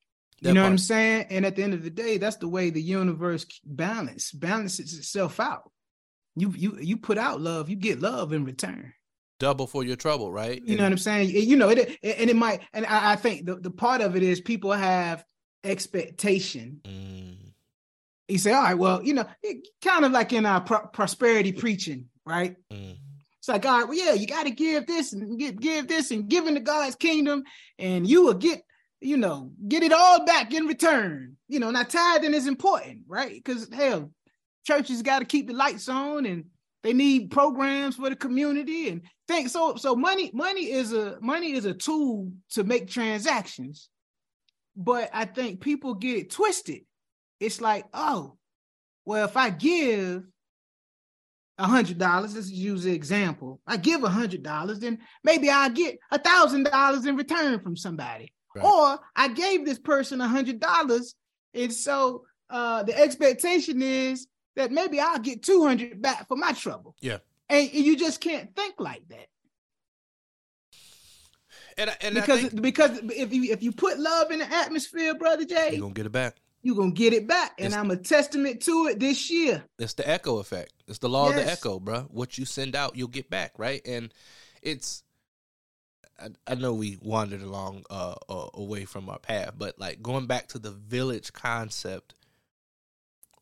You 0.41 0.49
That 0.49 0.55
know 0.55 0.63
what 0.63 0.71
I'm 0.71 0.79
saying? 0.79 1.27
And 1.31 1.45
at 1.45 1.57
the 1.57 1.63
end 1.63 1.75
of 1.75 1.83
the 1.83 1.91
day, 1.91 2.17
that's 2.17 2.37
the 2.37 2.49
way 2.49 2.71
the 2.71 2.83
universe 2.83 3.45
balance 3.65 4.31
balances 4.33 4.97
itself 4.97 5.41
out. 5.41 5.71
You 6.37 6.53
you 6.57 6.79
you 6.81 6.97
put 6.97 7.19
out 7.19 7.41
love, 7.41 7.69
you 7.69 7.77
get 7.77 8.01
love 8.01 8.33
in 8.33 8.45
return. 8.45 8.93
Double 9.39 9.67
for 9.67 9.85
your 9.85 9.97
trouble, 9.97 10.33
right? 10.33 10.63
You 10.65 10.77
know 10.77 10.83
what 10.85 10.93
I'm 10.93 10.99
saying? 10.99 11.31
You 11.31 11.57
know 11.57 11.69
it, 11.69 11.99
and 12.03 12.31
it 12.31 12.37
might, 12.37 12.63
and 12.73 12.85
I, 12.87 13.13
I 13.13 13.17
think 13.17 13.47
the, 13.47 13.57
the 13.57 13.71
part 13.71 14.01
of 14.01 14.17
it 14.17 14.23
is 14.23 14.41
people 14.41 14.73
have 14.73 15.25
expectation. 15.65 16.81
Mm, 16.85 17.37
You 18.29 18.39
say, 18.39 18.53
all 18.53 18.63
right, 18.63 18.75
well, 18.79 19.03
you 19.03 19.15
know, 19.15 19.25
it, 19.43 19.67
kind 19.83 20.05
of 20.05 20.13
like 20.13 20.33
in 20.33 20.45
our 20.47 20.61
pro- 20.61 20.87
prosperity 20.89 21.53
preaching, 21.53 22.07
right? 22.27 22.57
mm, 22.71 22.97
It's 23.39 23.49
like, 23.49 23.65
all 23.65 23.79
right, 23.79 23.89
well, 23.89 23.97
yeah, 23.97 24.13
you 24.13 24.27
got 24.27 24.45
to 24.45 24.51
give 24.51 24.87
this 24.87 25.13
and 25.13 25.39
give, 25.39 25.61
give 25.61 25.89
this 25.89 26.11
and 26.11 26.29
give 26.29 26.47
into 26.47 26.61
God's 26.61 26.97
kingdom, 26.97 27.45
and 27.79 28.07
you 28.07 28.25
will 28.25 28.35
get, 28.35 28.63
you 29.01 29.17
know, 29.17 29.53
get 29.69 29.83
it 29.83 29.93
all 29.93 30.25
back 30.25 30.53
in 30.53 30.67
return. 30.67 31.37
You 31.49 31.61
know, 31.61 31.71
now 31.71 31.85
tithing 31.85 32.35
is 32.35 32.47
important, 32.47 33.03
right? 33.07 33.33
Because 33.33 33.73
hell, 33.73 34.11
churches 34.67 35.03
got 35.03 35.21
to 35.21 35.25
keep 35.25 35.47
the 35.47 35.55
lights 35.55 35.89
on 35.89 36.27
and 36.27 36.45
they 36.83 36.93
need 36.93 37.31
programs 37.31 37.97
for 37.97 38.09
the 38.09 38.17
community 38.17 38.89
and 38.89 39.03
think 39.27 39.49
so 39.49 39.77
so 39.77 39.97
money 39.97 40.31
money 40.33 40.71
is 40.71 40.93
a 40.93 41.19
money 41.21 41.53
is 41.53 41.65
a 41.65 41.75
tool 41.75 42.33
to 42.51 42.65
make 42.65 42.89
transactions. 42.89 43.89
But 44.77 45.11
i 45.13 45.25
think 45.25 45.61
people 45.61 45.95
get 45.95 46.17
it 46.19 46.31
twisted. 46.31 46.83
It's 47.41 47.61
like 47.61 47.85
oh 47.93 48.37
well 49.05 49.25
if 49.25 49.37
i 49.37 49.51
give 49.51 50.25
a 51.59 51.67
hundred 51.67 51.99
dollars 51.99 52.35
let's 52.35 52.51
use 52.51 52.85
an 52.85 52.93
example. 52.93 53.61
I 53.67 53.77
give 53.77 54.05
a 54.05 54.09
hundred 54.09 54.43
dollars 54.43 54.79
then 54.79 54.99
maybe 55.25 55.51
i 55.51 55.69
get 55.69 55.99
a 56.11 56.19
thousand 56.19 56.65
dollars 56.65 57.07
in 57.07 57.17
return 57.17 57.61
from 57.61 57.77
somebody. 57.77 58.33
Right. 58.55 58.65
or 58.65 58.99
i 59.15 59.29
gave 59.29 59.67
this 59.67 59.79
person 59.79 60.21
a 60.23 60.29
hundred 60.29 60.59
dollars 60.59 61.15
and 61.53 61.71
so 61.73 62.25
uh 62.49 62.83
the 62.83 62.99
expectation 62.99 63.83
is 63.83 64.27
that 64.59 64.73
maybe 64.73 65.01
I'll 65.01 65.19
get 65.19 65.43
200 65.43 66.03
back 66.03 66.29
for 66.29 66.37
my 66.37 66.53
trouble. 66.53 66.95
Yeah. 67.01 67.19
And, 67.49 67.73
you 67.73 67.97
just 67.97 68.21
can't 68.21 68.55
think 68.55 68.75
like 68.79 69.09
that. 69.09 69.29
And, 71.79 71.97
and 72.01 72.15
because 72.17 72.41
think, 72.41 72.61
because 72.61 72.99
if 73.05 73.33
you 73.33 73.53
if 73.53 73.63
you 73.63 73.71
put 73.71 74.01
love 74.01 74.33
in 74.33 74.41
the 74.41 74.53
atmosphere, 74.53 75.15
brother 75.15 75.45
Jay, 75.45 75.71
you're 75.73 75.81
gonna 75.81 75.95
get 75.95 76.07
it 76.07 76.13
back. 76.13 76.37
You're 76.61 76.75
gonna 76.75 76.91
get 76.91 77.13
it 77.13 77.29
back, 77.29 77.53
and 77.57 77.69
it's, 77.69 77.77
I'm 77.77 77.91
a 77.93 77.97
testament 77.97 78.61
to 78.63 78.89
it 78.89 78.99
this 78.99 79.31
year. 79.31 79.63
It's 79.79 79.95
the 79.95 80.07
echo 80.09 80.39
effect. 80.39 80.73
It's 80.89 80.99
the 80.99 81.09
law 81.09 81.31
yes. 81.31 81.39
of 81.39 81.45
the 81.45 81.53
echo, 81.53 81.79
bro. 81.79 82.01
What 82.11 82.37
you 82.37 82.45
send 82.45 82.75
out, 82.75 82.97
you'll 82.97 83.07
get 83.07 83.31
back, 83.31 83.53
right? 83.59 83.81
And 83.87 84.13
it's 84.61 85.05
I, 86.21 86.31
I 86.49 86.55
know 86.57 86.75
we 86.75 86.99
wandered 87.01 87.43
along 87.43 87.85
uh, 87.91 88.17
uh, 88.29 88.49
away 88.55 88.85
from 88.85 89.09
our 89.09 89.21
path, 89.21 89.53
but 89.57 89.79
like 89.79 90.03
going 90.03 90.27
back 90.27 90.49
to 90.49 90.59
the 90.59 90.73
village 90.73 91.33
concept 91.33 92.15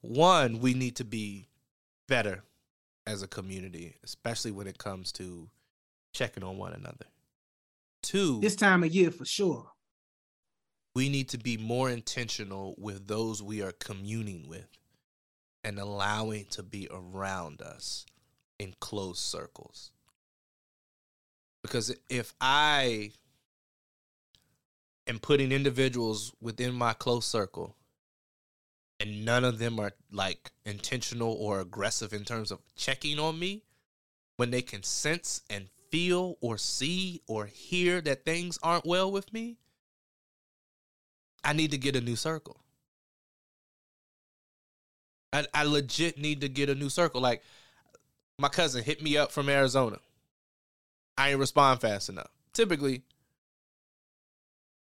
one, 0.08 0.60
we 0.60 0.74
need 0.74 0.96
to 0.96 1.04
be 1.04 1.48
better 2.08 2.42
as 3.06 3.22
a 3.22 3.28
community, 3.28 3.96
especially 4.04 4.50
when 4.50 4.66
it 4.66 4.78
comes 4.78 5.12
to 5.12 5.48
checking 6.12 6.42
on 6.42 6.58
one 6.58 6.72
another. 6.72 7.06
Two, 8.02 8.40
this 8.40 8.56
time 8.56 8.82
of 8.82 8.94
year 8.94 9.10
for 9.10 9.24
sure. 9.24 9.70
We 10.94 11.08
need 11.10 11.28
to 11.30 11.38
be 11.38 11.58
more 11.58 11.90
intentional 11.90 12.74
with 12.78 13.06
those 13.06 13.42
we 13.42 13.62
are 13.62 13.72
communing 13.72 14.48
with 14.48 14.68
and 15.62 15.78
allowing 15.78 16.46
to 16.50 16.62
be 16.62 16.88
around 16.90 17.60
us 17.60 18.06
in 18.58 18.74
close 18.80 19.18
circles. 19.18 19.90
Because 21.62 21.94
if 22.08 22.32
I 22.40 23.10
am 25.06 25.18
putting 25.18 25.52
individuals 25.52 26.32
within 26.40 26.72
my 26.72 26.92
close 26.92 27.26
circle 27.26 27.76
and 28.98 29.24
none 29.24 29.44
of 29.44 29.58
them 29.58 29.78
are 29.78 29.92
like 30.10 30.50
intentional 30.64 31.32
or 31.32 31.60
aggressive 31.60 32.12
in 32.12 32.24
terms 32.24 32.50
of 32.50 32.60
checking 32.76 33.18
on 33.18 33.38
me 33.38 33.62
when 34.36 34.50
they 34.50 34.62
can 34.62 34.82
sense 34.82 35.42
and 35.50 35.68
feel 35.90 36.36
or 36.40 36.58
see 36.58 37.22
or 37.26 37.46
hear 37.46 38.00
that 38.00 38.24
things 38.24 38.58
aren't 38.62 38.84
well 38.86 39.10
with 39.10 39.32
me, 39.32 39.56
I 41.44 41.52
need 41.52 41.70
to 41.70 41.78
get 41.78 41.96
a 41.96 42.00
new 42.00 42.16
circle. 42.16 42.60
I, 45.32 45.46
I 45.54 45.64
legit 45.64 46.18
need 46.18 46.40
to 46.40 46.48
get 46.48 46.68
a 46.68 46.74
new 46.74 46.88
circle. 46.88 47.20
Like 47.20 47.42
my 48.38 48.48
cousin 48.48 48.82
hit 48.82 49.02
me 49.02 49.16
up 49.16 49.32
from 49.32 49.48
Arizona. 49.48 49.98
I 51.18 51.30
ain't 51.30 51.38
respond 51.38 51.80
fast 51.80 52.08
enough. 52.08 52.30
Typically, 52.52 53.02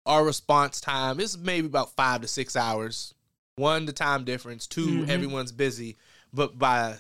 our 0.07 0.24
response 0.24 0.80
time 0.80 1.20
is 1.20 1.36
maybe 1.36 1.66
about 1.66 1.94
five 1.94 2.22
to 2.22 2.28
six 2.28 2.57
hours 2.57 3.14
one, 3.59 3.86
the 3.86 3.92
time 3.92 4.24
difference. 4.24 4.66
2 4.66 4.86
mm-hmm. 4.86 5.11
everyone's 5.11 5.52
busy. 5.52 5.96
But 6.32 6.59
by 6.59 6.96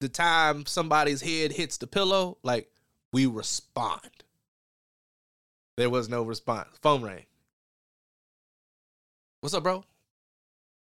the 0.00 0.08
time 0.08 0.66
somebody's 0.66 1.22
head 1.22 1.52
hits 1.52 1.78
the 1.78 1.86
pillow, 1.86 2.38
like 2.42 2.70
we 3.12 3.26
respond. 3.26 4.10
There 5.76 5.90
was 5.90 6.08
no 6.08 6.22
response. 6.22 6.68
Phone 6.82 7.02
rang. 7.02 7.24
What's 9.40 9.54
up, 9.54 9.62
bro? 9.62 9.84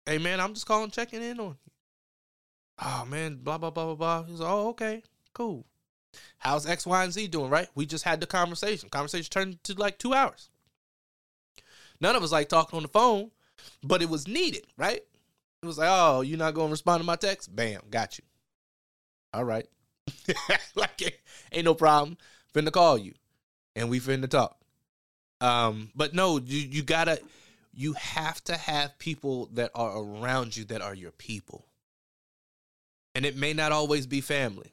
Hey 0.06 0.18
man, 0.18 0.40
I'm 0.40 0.54
just 0.54 0.66
calling 0.66 0.90
checking 0.90 1.22
in 1.22 1.38
on 1.38 1.56
you. 1.64 1.72
Oh 2.80 3.04
man, 3.06 3.36
blah 3.36 3.58
blah 3.58 3.70
blah 3.70 3.84
blah 3.86 3.94
blah. 3.94 4.22
He's 4.24 4.40
like, 4.40 4.50
oh 4.50 4.68
okay, 4.68 5.02
cool. 5.34 5.66
How's 6.38 6.66
X, 6.66 6.86
Y, 6.86 7.04
and 7.04 7.12
Z 7.12 7.28
doing? 7.28 7.50
Right? 7.50 7.68
We 7.74 7.84
just 7.84 8.04
had 8.04 8.20
the 8.20 8.26
conversation. 8.26 8.88
Conversation 8.88 9.28
turned 9.30 9.64
to 9.64 9.74
like 9.74 9.98
two 9.98 10.14
hours. 10.14 10.48
None 12.00 12.16
of 12.16 12.22
us 12.22 12.32
like 12.32 12.48
talking 12.48 12.76
on 12.76 12.82
the 12.82 12.88
phone 12.88 13.30
but 13.82 14.02
it 14.02 14.08
was 14.08 14.28
needed, 14.28 14.66
right? 14.76 15.02
It 15.62 15.66
was 15.66 15.78
like, 15.78 15.88
oh, 15.90 16.20
you're 16.20 16.38
not 16.38 16.54
gonna 16.54 16.70
respond 16.70 17.00
to 17.00 17.06
my 17.06 17.16
text? 17.16 17.54
Bam, 17.54 17.82
got 17.90 18.18
you. 18.18 18.24
All 19.32 19.44
right. 19.44 19.66
like 20.74 21.20
ain't 21.52 21.64
no 21.64 21.74
problem. 21.74 22.16
Finna 22.54 22.72
call 22.72 22.98
you. 22.98 23.12
And 23.76 23.90
we 23.90 24.00
finna 24.00 24.28
talk. 24.28 24.56
Um, 25.40 25.90
but 25.94 26.14
no, 26.14 26.38
you 26.38 26.58
you 26.58 26.82
gotta 26.82 27.20
you 27.74 27.92
have 27.94 28.42
to 28.44 28.56
have 28.56 28.98
people 28.98 29.46
that 29.52 29.70
are 29.74 29.98
around 29.98 30.56
you 30.56 30.64
that 30.66 30.82
are 30.82 30.94
your 30.94 31.12
people. 31.12 31.64
And 33.14 33.24
it 33.24 33.36
may 33.36 33.52
not 33.52 33.72
always 33.72 34.06
be 34.06 34.20
family. 34.20 34.72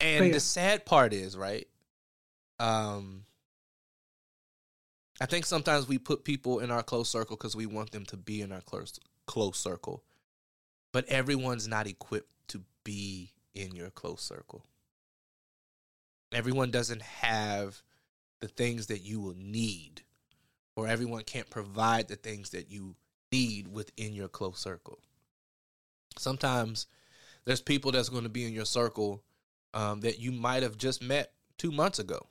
And 0.00 0.32
the 0.32 0.40
sad 0.40 0.84
part 0.84 1.12
is, 1.12 1.36
right? 1.36 1.66
Um, 2.58 3.24
I 5.22 5.26
think 5.26 5.46
sometimes 5.46 5.86
we 5.86 5.98
put 5.98 6.24
people 6.24 6.58
in 6.58 6.72
our 6.72 6.82
close 6.82 7.08
circle 7.08 7.36
because 7.36 7.54
we 7.54 7.64
want 7.64 7.92
them 7.92 8.04
to 8.06 8.16
be 8.16 8.42
in 8.42 8.50
our 8.50 8.60
close 8.60 8.98
close 9.24 9.56
circle. 9.56 10.02
But 10.92 11.06
everyone's 11.06 11.68
not 11.68 11.86
equipped 11.86 12.48
to 12.48 12.62
be 12.82 13.30
in 13.54 13.76
your 13.76 13.90
close 13.90 14.20
circle. 14.20 14.66
Everyone 16.32 16.72
doesn't 16.72 17.02
have 17.02 17.82
the 18.40 18.48
things 18.48 18.88
that 18.88 19.02
you 19.02 19.20
will 19.20 19.36
need, 19.36 20.02
or 20.74 20.88
everyone 20.88 21.22
can't 21.22 21.48
provide 21.48 22.08
the 22.08 22.16
things 22.16 22.50
that 22.50 22.68
you 22.68 22.96
need 23.30 23.68
within 23.68 24.14
your 24.14 24.28
close 24.28 24.58
circle. 24.58 24.98
Sometimes 26.18 26.88
there's 27.44 27.60
people 27.60 27.92
that's 27.92 28.08
going 28.08 28.24
to 28.24 28.28
be 28.28 28.44
in 28.44 28.52
your 28.52 28.64
circle 28.64 29.22
um, 29.72 30.00
that 30.00 30.18
you 30.18 30.32
might 30.32 30.64
have 30.64 30.76
just 30.76 31.00
met 31.00 31.30
two 31.58 31.70
months 31.70 32.00
ago 32.00 32.26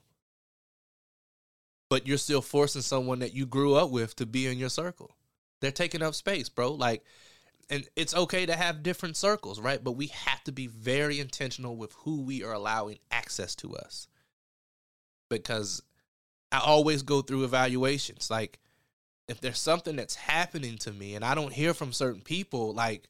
but 1.92 2.08
you're 2.08 2.18
still 2.18 2.42
forcing 2.42 2.82
someone 2.82 3.20
that 3.20 3.34
you 3.34 3.46
grew 3.46 3.76
up 3.76 3.90
with 3.90 4.16
to 4.16 4.26
be 4.26 4.48
in 4.48 4.58
your 4.58 4.70
circle. 4.70 5.18
They're 5.60 5.72
taking 5.72 6.02
up 6.02 6.16
space, 6.16 6.48
bro. 6.48 6.72
Like, 6.72 7.04
and 7.70 7.86
it's 7.98 8.16
okay 8.16 8.46
to 8.46 8.56
have 8.56 8.82
different 8.82 9.18
circles, 9.18 9.60
right? 9.60 9.84
But 9.84 9.98
we 9.98 10.08
have 10.08 10.42
to 10.46 10.54
be 10.54 10.68
very 10.68 11.20
intentional 11.20 11.76
with 11.76 11.92
who 11.92 12.22
we 12.22 12.46
are 12.46 12.54
allowing 12.54 13.00
access 13.12 13.56
to 13.56 13.76
us. 13.76 14.08
Because 15.30 15.84
I 16.50 16.60
always 16.60 17.04
go 17.04 17.22
through 17.22 17.44
evaluations. 17.44 18.32
Like, 18.32 18.60
if 19.28 19.42
there's 19.42 19.60
something 19.60 19.98
that's 19.98 20.16
happening 20.16 20.78
to 20.78 20.94
me 20.94 21.16
and 21.16 21.26
I 21.26 21.36
don't 21.36 21.52
hear 21.52 21.74
from 21.74 21.92
certain 21.92 22.22
people, 22.22 22.74
like, 22.74 23.10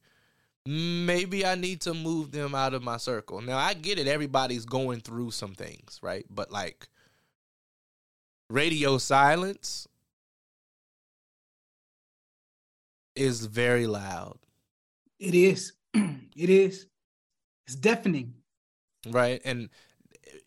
maybe 0.65 1.45
I 1.45 1.53
need 1.53 1.81
to 1.81 1.93
move 1.93 2.31
them 2.31 2.55
out 2.55 2.73
of 2.73 2.81
my 2.81 2.97
circle. 2.97 3.41
Now, 3.41 3.59
I 3.59 3.75
get 3.75 3.99
it. 3.99 4.07
Everybody's 4.07 4.65
going 4.65 5.01
through 5.01 5.29
some 5.29 5.53
things, 5.53 5.99
right? 6.01 6.25
But, 6.31 6.51
like, 6.51 6.87
radio 8.51 8.97
silence 8.97 9.87
is 13.15 13.45
very 13.45 13.87
loud. 13.87 14.37
It 15.19 15.35
is. 15.35 15.73
it 15.93 16.49
is. 16.49 16.87
It's 17.65 17.75
deafening. 17.75 18.33
Right. 19.09 19.41
And 19.45 19.69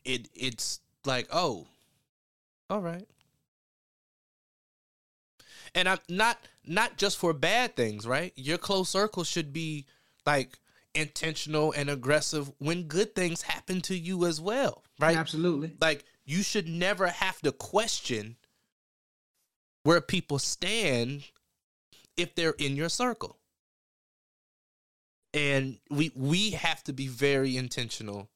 it 0.04 0.28
it's 0.34 0.80
like, 1.04 1.28
oh, 1.32 1.66
all 2.70 2.80
right. 2.80 3.06
And 5.74 5.88
I'm 5.88 5.98
not 6.08 6.38
not 6.66 6.96
just 6.96 7.18
for 7.18 7.32
bad 7.32 7.76
things, 7.76 8.06
right? 8.06 8.32
Your 8.36 8.58
close 8.58 8.88
circle 8.88 9.24
should 9.24 9.52
be 9.52 9.86
like 10.26 10.58
intentional 10.94 11.72
and 11.72 11.90
aggressive 11.90 12.50
when 12.58 12.84
good 12.84 13.14
things 13.14 13.42
happen 13.42 13.80
to 13.82 13.96
you 13.96 14.26
as 14.26 14.40
well, 14.40 14.84
right? 15.00 15.16
Absolutely. 15.16 15.72
Like 15.80 16.04
you 16.24 16.42
should 16.42 16.68
never 16.68 17.08
have 17.08 17.40
to 17.42 17.52
question 17.52 18.36
where 19.82 20.00
people 20.00 20.38
stand 20.38 21.24
if 22.16 22.34
they're 22.34 22.54
in 22.58 22.76
your 22.76 22.88
circle. 22.88 23.38
And 25.32 25.78
we 25.90 26.12
we 26.14 26.50
have 26.50 26.82
to 26.84 26.92
be 26.92 27.08
very 27.08 27.56
intentional 27.56 28.30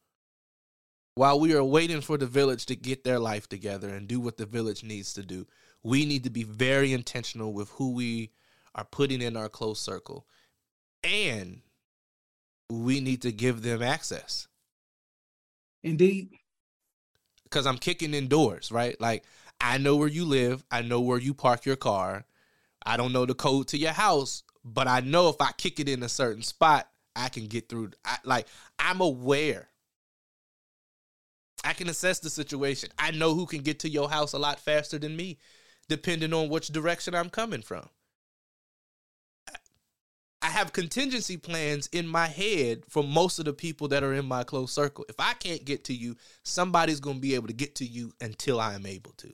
while 1.15 1.41
we 1.41 1.55
are 1.55 1.65
waiting 1.65 2.01
for 2.01 2.17
the 2.17 2.27
village 2.27 2.67
to 2.67 2.77
get 2.77 3.05
their 3.05 3.19
life 3.19 3.49
together 3.49 3.89
and 3.89 4.07
do 4.07 4.21
what 4.21 4.37
the 4.37 4.47
village 4.47 4.85
needs 4.85 5.13
to 5.15 5.23
do. 5.25 5.47
We 5.83 6.05
need 6.05 6.25
to 6.25 6.31
be 6.31 6.45
very 6.45 6.93
intentional 6.93 7.53
with 7.53 7.71
who 7.71 7.93
we 7.93 8.31
are 8.75 8.85
putting 8.85 9.23
in 9.23 9.37
our 9.37 9.49
close 9.49 9.81
circle. 9.81 10.27
And 11.03 11.63
we 12.71 13.01
need 13.01 13.23
to 13.23 13.33
give 13.33 13.63
them 13.63 13.83
access. 13.83 14.47
Indeed. 15.83 16.38
Because 17.49 17.67
I'm 17.67 17.79
kicking 17.79 18.15
indoors, 18.15 18.71
right? 18.71 19.01
Like 19.01 19.25
I 19.61 19.79
know 19.79 19.97
where 19.97 20.09
you 20.09 20.25
live, 20.25 20.65
I 20.71 20.83
know 20.83 21.01
where 21.01 21.19
you 21.19 21.35
park 21.35 21.67
your 21.67 21.77
car. 21.77 22.25
I 22.85 22.97
don't 22.97 23.13
know 23.13 23.27
the 23.27 23.35
code 23.35 23.69
to 23.69 23.79
your 23.79 23.93
house, 23.93 24.43
but 24.65 24.87
I 24.87 25.01
know 25.01 25.29
if 25.29 25.41
I 25.41 25.53
kick 25.53 25.81
it 25.81 25.89
in 25.89 26.03
a 26.03 26.09
certain 26.09 26.43
spot, 26.43 26.89
I 27.17 27.29
can 27.29 27.47
get 27.47 27.69
through. 27.69 27.91
I, 28.05 28.19
like 28.25 28.47
I'm 28.79 29.01
aware. 29.01 29.69
I 31.65 31.73
can 31.73 31.89
assess 31.89 32.21
the 32.21 32.31
situation. 32.31 32.91
I 32.99 33.11
know 33.11 33.35
who 33.35 33.45
can 33.45 33.63
get 33.63 33.81
to 33.81 33.89
your 33.89 34.09
house 34.09 34.33
a 34.33 34.39
lot 34.39 34.61
faster 34.61 34.99
than 34.99 35.17
me, 35.17 35.39
depending 35.89 36.33
on 36.33 36.49
which 36.49 36.69
direction 36.69 37.15
I'm 37.15 37.31
coming 37.31 37.63
from. 37.63 37.89
I 40.49 40.53
have 40.53 40.73
contingency 40.73 41.37
plans 41.37 41.89
in 41.89 42.09
my 42.09 42.27
head 42.27 42.85
for 42.89 43.05
most 43.05 43.39
of 43.39 43.45
the 43.45 43.53
people 43.53 43.87
that 43.89 44.03
are 44.03 44.15
in 44.15 44.25
my 44.25 44.45
close 44.45 44.73
circle. 44.73 45.05
If 45.11 45.17
I 45.19 45.35
can't 45.35 45.63
get 45.63 45.85
to 45.85 45.95
you, 45.95 46.17
somebody's 46.43 47.01
going 47.01 47.17
to 47.17 47.21
be 47.21 47.35
able 47.35 47.49
to 47.49 47.53
get 47.53 47.75
to 47.77 47.85
you 47.85 48.15
until 48.23 48.59
I 48.59 48.75
am 48.75 48.87
able 48.87 49.13
to. 49.19 49.31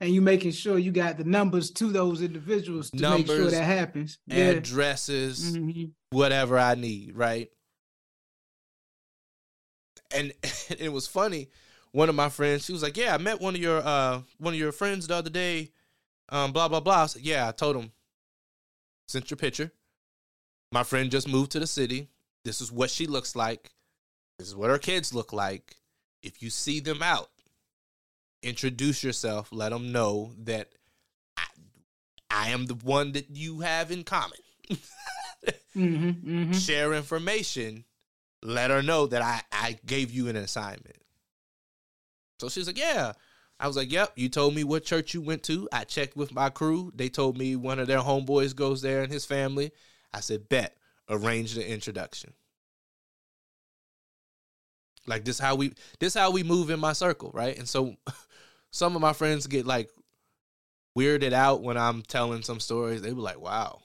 And 0.00 0.12
you 0.12 0.20
making 0.20 0.50
sure 0.50 0.78
you 0.78 0.90
got 0.90 1.16
the 1.16 1.22
numbers 1.22 1.70
to 1.72 1.92
those 1.92 2.22
individuals 2.22 2.90
to 2.90 3.18
make 3.18 3.28
sure 3.28 3.46
that 3.46 3.62
happens. 3.62 4.18
Yeah. 4.26 4.48
Addresses, 4.48 5.56
Mhm. 5.56 5.92
whatever 6.10 6.58
I 6.58 6.74
need, 6.74 7.14
right? 7.14 7.50
And 10.12 10.32
it 10.76 10.92
was 10.92 11.06
funny. 11.06 11.50
One 11.92 12.08
of 12.08 12.16
my 12.16 12.30
friends, 12.30 12.64
she 12.64 12.72
was 12.72 12.82
like, 12.82 12.96
"Yeah, 12.96 13.14
I 13.14 13.18
met 13.18 13.40
one 13.40 13.54
of 13.54 13.60
your 13.60 13.78
uh 13.78 14.22
one 14.38 14.54
of 14.54 14.58
your 14.58 14.72
friends 14.72 15.06
the 15.06 15.14
other 15.14 15.30
day, 15.30 15.70
um, 16.30 16.50
blah 16.50 16.66
blah 16.66 16.80
blah." 16.80 17.04
I 17.04 17.06
said, 17.06 17.22
"Yeah," 17.22 17.46
I 17.46 17.52
told 17.52 17.76
him, 17.76 17.92
"Sent 19.10 19.28
your 19.28 19.36
picture. 19.38 19.72
My 20.70 20.84
friend 20.84 21.10
just 21.10 21.26
moved 21.26 21.50
to 21.52 21.58
the 21.58 21.66
city. 21.66 22.10
This 22.44 22.60
is 22.60 22.70
what 22.70 22.90
she 22.90 23.08
looks 23.08 23.34
like. 23.34 23.72
This 24.38 24.46
is 24.46 24.54
what 24.54 24.70
her 24.70 24.78
kids 24.78 25.12
look 25.12 25.32
like. 25.32 25.76
If 26.22 26.42
you 26.42 26.48
see 26.48 26.78
them 26.78 27.02
out, 27.02 27.30
introduce 28.42 29.02
yourself. 29.02 29.48
Let 29.50 29.70
them 29.70 29.90
know 29.90 30.32
that 30.44 30.68
I, 31.36 31.46
I 32.30 32.48
am 32.50 32.66
the 32.66 32.76
one 32.76 33.10
that 33.12 33.30
you 33.30 33.60
have 33.60 33.90
in 33.90 34.04
common." 34.04 34.38
Mhm, 35.76 36.24
mhm. 36.24 36.54
share 36.54 36.92
information, 36.94 37.84
let 38.42 38.70
her 38.70 38.82
know 38.82 39.06
that 39.06 39.22
I, 39.22 39.40
I 39.52 39.78
gave 39.86 40.10
you 40.10 40.26
an 40.26 40.34
assignment. 40.34 41.00
So 42.40 42.48
she's 42.48 42.66
like, 42.66 42.76
Yeah. 42.78 43.12
I 43.60 43.66
was 43.66 43.76
like, 43.76 43.92
Yep, 43.92 44.12
you 44.16 44.30
told 44.30 44.54
me 44.54 44.64
what 44.64 44.84
church 44.84 45.12
you 45.12 45.20
went 45.20 45.42
to. 45.44 45.68
I 45.70 45.84
checked 45.84 46.16
with 46.16 46.32
my 46.34 46.48
crew. 46.48 46.90
They 46.94 47.10
told 47.10 47.36
me 47.36 47.56
one 47.56 47.78
of 47.78 47.86
their 47.86 47.98
homeboys 47.98 48.56
goes 48.56 48.80
there 48.80 49.02
and 49.02 49.12
his 49.12 49.26
family. 49.26 49.70
I 50.12 50.20
said, 50.20 50.48
Bet, 50.48 50.76
arrange 51.10 51.54
the 51.54 51.70
introduction. 51.70 52.32
Like 55.06 55.24
this 55.24 55.38
how 55.38 55.56
we 55.56 55.74
this 55.98 56.14
how 56.14 56.30
we 56.30 56.42
move 56.42 56.70
in 56.70 56.80
my 56.80 56.94
circle, 56.94 57.30
right? 57.34 57.56
And 57.58 57.68
so 57.68 57.96
some 58.70 58.96
of 58.96 59.02
my 59.02 59.12
friends 59.12 59.46
get 59.46 59.66
like 59.66 59.90
weirded 60.96 61.32
out 61.32 61.62
when 61.62 61.76
I'm 61.76 62.02
telling 62.02 62.42
some 62.42 62.60
stories. 62.60 63.02
They 63.02 63.12
were 63.12 63.22
like, 63.22 63.40
Wow. 63.40 63.82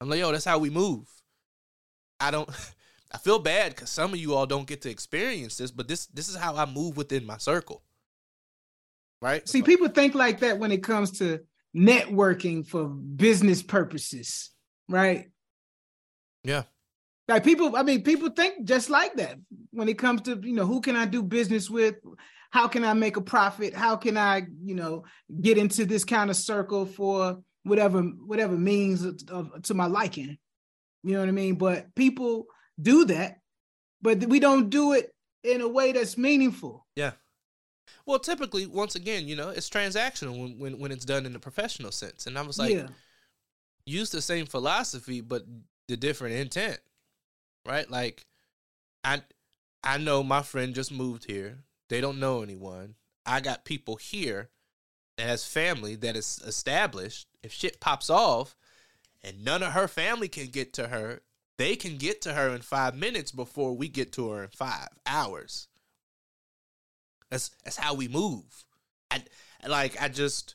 I'm 0.00 0.10
like, 0.10 0.18
yo, 0.18 0.32
that's 0.32 0.44
how 0.44 0.58
we 0.58 0.68
move. 0.68 1.08
I 2.18 2.32
don't 2.32 2.48
I 3.12 3.18
feel 3.18 3.38
bad 3.38 3.74
because 3.74 3.90
some 3.90 4.12
of 4.12 4.18
you 4.18 4.34
all 4.34 4.46
don't 4.46 4.66
get 4.66 4.82
to 4.82 4.90
experience 4.90 5.58
this, 5.58 5.70
but 5.70 5.86
this 5.86 6.06
this 6.06 6.28
is 6.28 6.34
how 6.36 6.56
I 6.56 6.66
move 6.66 6.96
within 6.96 7.24
my 7.24 7.38
circle. 7.38 7.82
Right? 9.22 9.48
See, 9.48 9.62
people 9.62 9.88
think 9.88 10.14
like 10.14 10.40
that 10.40 10.58
when 10.58 10.72
it 10.72 10.82
comes 10.82 11.18
to 11.18 11.40
networking 11.76 12.66
for 12.66 12.88
business 12.88 13.62
purposes, 13.62 14.50
right? 14.88 15.30
Yeah. 16.44 16.64
Like 17.28 17.42
people, 17.44 17.76
I 17.76 17.82
mean, 17.82 18.02
people 18.02 18.30
think 18.30 18.64
just 18.64 18.88
like 18.88 19.16
that 19.16 19.38
when 19.72 19.88
it 19.88 19.98
comes 19.98 20.22
to, 20.22 20.40
you 20.42 20.52
know, 20.54 20.66
who 20.66 20.80
can 20.80 20.94
I 20.96 21.06
do 21.06 21.22
business 21.22 21.68
with? 21.68 21.96
How 22.50 22.68
can 22.68 22.84
I 22.84 22.94
make 22.94 23.16
a 23.16 23.20
profit? 23.20 23.74
How 23.74 23.96
can 23.96 24.16
I, 24.16 24.46
you 24.62 24.74
know, 24.74 25.04
get 25.40 25.58
into 25.58 25.84
this 25.84 26.04
kind 26.04 26.30
of 26.30 26.36
circle 26.36 26.86
for 26.86 27.42
whatever 27.64 28.00
whatever 28.02 28.56
means 28.56 29.04
of, 29.04 29.20
of- 29.28 29.62
to 29.62 29.74
my 29.74 29.86
liking? 29.86 30.38
You 31.02 31.14
know 31.14 31.20
what 31.20 31.28
I 31.28 31.32
mean? 31.32 31.56
But 31.56 31.94
people 31.94 32.46
do 32.80 33.06
that, 33.06 33.38
but 34.00 34.24
we 34.24 34.38
don't 34.38 34.70
do 34.70 34.92
it 34.92 35.12
in 35.42 35.60
a 35.60 35.68
way 35.68 35.92
that's 35.92 36.16
meaningful. 36.16 36.86
Yeah. 36.94 37.12
Well, 38.04 38.18
typically, 38.18 38.66
once 38.66 38.94
again, 38.94 39.26
you 39.28 39.36
know, 39.36 39.50
it's 39.50 39.70
transactional 39.70 40.38
when, 40.38 40.58
when, 40.58 40.78
when 40.78 40.92
it's 40.92 41.04
done 41.04 41.26
in 41.26 41.32
the 41.32 41.38
professional 41.38 41.92
sense. 41.92 42.26
And 42.26 42.38
I 42.38 42.42
was 42.42 42.58
like, 42.58 42.72
yeah. 42.72 42.88
use 43.84 44.10
the 44.10 44.22
same 44.22 44.46
philosophy, 44.46 45.20
but 45.20 45.44
the 45.88 45.96
different 45.96 46.36
intent. 46.36 46.78
Right? 47.66 47.90
Like, 47.90 48.26
I 49.02 49.22
I 49.82 49.98
know 49.98 50.22
my 50.22 50.42
friend 50.42 50.74
just 50.74 50.90
moved 50.90 51.26
here. 51.26 51.58
They 51.88 52.00
don't 52.00 52.18
know 52.18 52.42
anyone. 52.42 52.96
I 53.24 53.40
got 53.40 53.64
people 53.64 53.96
here 53.96 54.50
that 55.16 55.26
has 55.26 55.46
family 55.46 55.94
that 55.96 56.16
is 56.16 56.40
established. 56.44 57.28
If 57.42 57.52
shit 57.52 57.80
pops 57.80 58.10
off 58.10 58.56
and 59.22 59.44
none 59.44 59.62
of 59.62 59.72
her 59.72 59.88
family 59.88 60.28
can 60.28 60.48
get 60.48 60.72
to 60.74 60.88
her, 60.88 61.22
they 61.56 61.76
can 61.76 61.96
get 61.96 62.20
to 62.22 62.34
her 62.34 62.50
in 62.50 62.62
five 62.62 62.94
minutes 62.94 63.32
before 63.32 63.76
we 63.76 63.88
get 63.88 64.12
to 64.14 64.30
her 64.30 64.42
in 64.44 64.50
five 64.50 64.88
hours. 65.06 65.68
That's 67.30 67.50
that's 67.64 67.76
how 67.76 67.94
we 67.94 68.08
move. 68.08 68.64
I 69.10 69.22
like 69.66 70.00
I 70.00 70.08
just 70.08 70.54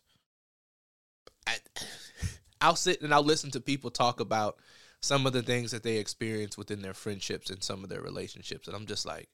I 1.48 1.58
I'll 2.62 2.76
sit 2.76 3.02
and 3.02 3.14
I'll 3.14 3.24
listen 3.24 3.52
to 3.52 3.62
people 3.62 3.90
talk 3.90 4.20
about 4.20 4.58
some 5.02 5.26
of 5.26 5.34
the 5.34 5.42
things 5.42 5.72
that 5.72 5.84
they 5.84 5.98
experience 5.98 6.58
within 6.58 6.82
their 6.82 6.94
friendships 6.94 7.50
and 7.50 7.64
some 7.64 7.84
of 7.84 7.90
their 7.90 8.02
relationships 8.02 8.68
and 8.68 8.76
I'm 8.76 8.86
just 8.86 9.06
like 9.06 9.30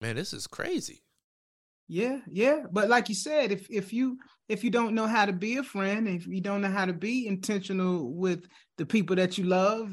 man 0.00 0.16
this 0.16 0.32
is 0.32 0.46
crazy. 0.46 1.02
Yeah, 1.88 2.18
yeah. 2.30 2.64
But 2.70 2.90
like 2.90 3.08
you 3.08 3.14
said, 3.14 3.50
if 3.50 3.66
if 3.70 3.92
you 3.94 4.18
if 4.48 4.62
you 4.62 4.70
don't 4.70 4.94
know 4.94 5.06
how 5.06 5.24
to 5.24 5.32
be 5.32 5.56
a 5.56 5.62
friend, 5.62 6.06
if 6.06 6.26
you 6.26 6.42
don't 6.42 6.60
know 6.60 6.70
how 6.70 6.84
to 6.84 6.92
be 6.92 7.26
intentional 7.26 8.12
with 8.14 8.46
the 8.76 8.84
people 8.84 9.16
that 9.16 9.38
you 9.38 9.44
love, 9.44 9.90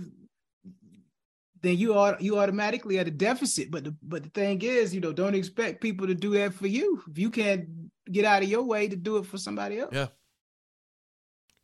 then 1.65 1.77
you 1.77 1.97
are 1.97 2.17
you 2.19 2.37
automatically 2.37 2.99
at 2.99 3.07
a 3.07 3.11
deficit. 3.11 3.71
But 3.71 3.85
the 3.85 3.95
but 4.03 4.23
the 4.23 4.29
thing 4.29 4.61
is, 4.61 4.93
you 4.93 5.01
know, 5.01 5.13
don't 5.13 5.35
expect 5.35 5.81
people 5.81 6.07
to 6.07 6.15
do 6.15 6.31
that 6.31 6.53
for 6.53 6.67
you. 6.67 7.01
If 7.09 7.17
you 7.17 7.29
can't 7.29 7.67
get 8.11 8.25
out 8.25 8.43
of 8.43 8.49
your 8.49 8.63
way 8.63 8.87
to 8.87 8.95
do 8.95 9.17
it 9.17 9.25
for 9.25 9.37
somebody 9.37 9.79
else. 9.79 9.93
Yeah. 9.93 10.07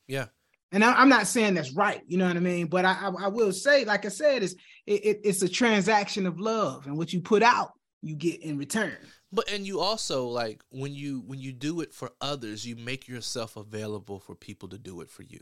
Yeah. 0.07 0.25
And 0.73 0.83
I, 0.85 0.93
I'm 0.93 1.09
not 1.09 1.27
saying 1.27 1.55
that's 1.55 1.73
right, 1.73 2.01
you 2.07 2.17
know 2.17 2.27
what 2.27 2.37
I 2.37 2.39
mean. 2.39 2.67
But 2.67 2.85
I 2.85 2.93
I, 2.93 3.25
I 3.25 3.27
will 3.27 3.51
say, 3.51 3.85
like 3.85 4.05
I 4.05 4.09
said, 4.09 4.43
it's 4.43 4.55
it, 4.85 5.05
it, 5.05 5.21
it's 5.23 5.41
a 5.41 5.49
transaction 5.49 6.25
of 6.25 6.39
love, 6.39 6.87
and 6.87 6.97
what 6.97 7.11
you 7.11 7.21
put 7.21 7.43
out, 7.43 7.73
you 8.01 8.15
get 8.15 8.41
in 8.41 8.57
return. 8.57 8.97
But 9.33 9.51
and 9.51 9.65
you 9.65 9.79
also 9.79 10.27
like 10.27 10.63
when 10.69 10.93
you 10.93 11.23
when 11.25 11.39
you 11.39 11.51
do 11.51 11.81
it 11.81 11.93
for 11.93 12.11
others, 12.21 12.65
you 12.65 12.75
make 12.75 13.07
yourself 13.07 13.57
available 13.57 14.19
for 14.19 14.35
people 14.35 14.69
to 14.69 14.77
do 14.77 15.01
it 15.01 15.09
for 15.09 15.23
you. 15.23 15.41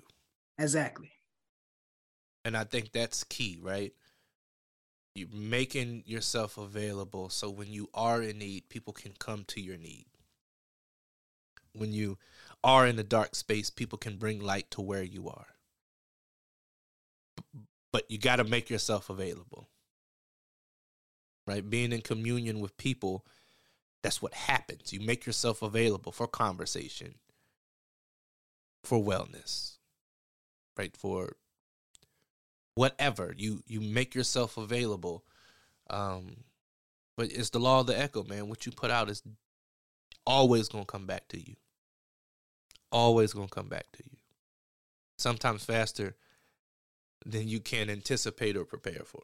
Exactly. 0.58 1.12
And 2.46 2.56
I 2.56 2.64
think 2.64 2.92
that's 2.92 3.24
key, 3.24 3.60
right? 3.62 3.94
You 5.20 5.28
making 5.34 6.04
yourself 6.06 6.58
available 6.58 7.28
so 7.28 7.50
when 7.50 7.74
you 7.74 7.90
are 7.94 8.24
in 8.24 8.38
need, 8.40 8.70
people 8.70 8.94
can 8.94 9.12
come 9.20 9.44
to 9.50 9.60
your 9.60 9.76
need. 9.76 10.06
When 11.74 11.92
you 11.92 12.18
are 12.64 12.88
in 12.88 12.98
a 12.98 13.04
dark 13.04 13.36
space, 13.36 13.70
people 13.70 13.98
can 13.98 14.16
bring 14.16 14.40
light 14.40 14.72
to 14.72 14.82
where 14.82 15.04
you 15.04 15.28
are. 15.28 15.48
But 17.92 18.10
you 18.10 18.18
got 18.18 18.38
to 18.38 18.46
make 18.46 18.70
yourself 18.70 19.10
available. 19.10 19.68
Right? 21.46 21.70
Being 21.70 21.92
in 21.92 22.00
communion 22.00 22.62
with 22.62 22.78
people, 22.78 23.26
that's 24.02 24.22
what 24.22 24.34
happens. 24.34 24.94
You 24.94 25.02
make 25.02 25.26
yourself 25.26 25.62
available 25.62 26.14
for 26.14 26.28
conversation, 26.28 27.16
for 28.86 29.04
wellness, 29.04 29.80
right? 30.78 30.96
For 30.96 31.36
whatever. 32.80 33.34
You 33.36 33.62
you 33.68 33.82
make 33.82 34.16
yourself 34.16 34.56
available. 34.56 35.26
Um 35.90 36.46
but 37.18 37.30
it's 37.34 37.50
the 37.50 37.60
law 37.60 37.82
of 37.82 37.88
the 37.88 38.00
echo 38.00 38.24
man. 38.24 38.48
What 38.48 38.66
you 38.66 38.72
put 38.72 38.90
out 38.90 39.10
is 39.10 39.22
always 40.26 40.70
going 40.70 40.86
to 40.86 40.92
come 40.92 41.06
back 41.06 41.28
to 41.30 41.38
you. 41.38 41.58
Always 42.94 43.34
going 43.34 43.50
to 43.50 43.54
come 43.54 43.68
back 43.68 43.92
to 43.92 44.04
you. 44.06 44.18
Sometimes 45.18 45.66
faster 45.66 46.16
than 47.26 47.50
you 47.50 47.60
can 47.60 47.90
anticipate 47.90 48.56
or 48.56 48.64
prepare 48.64 49.04
for. 49.04 49.24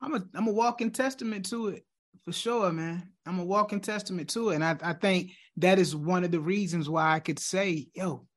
I'm 0.00 0.14
a 0.14 0.24
I'm 0.34 0.46
a 0.46 0.52
walking 0.52 0.92
testament 0.92 1.46
to 1.46 1.68
it 1.68 1.84
for 2.24 2.32
sure, 2.32 2.70
man. 2.70 3.08
I'm 3.26 3.40
a 3.40 3.44
walking 3.44 3.80
testament 3.80 4.28
to 4.30 4.50
it, 4.50 4.54
and 4.54 4.64
I 4.64 4.76
I 4.80 4.92
think 4.92 5.32
that 5.56 5.80
is 5.80 5.96
one 5.96 6.22
of 6.22 6.30
the 6.30 6.40
reasons 6.40 6.88
why 6.88 7.12
I 7.12 7.18
could 7.18 7.40
say, 7.40 7.88
yo, 7.92 8.28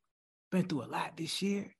been 0.51 0.67
through 0.67 0.85
a 0.85 0.93
lot 0.97 1.15
this 1.15 1.43
year. 1.43 1.75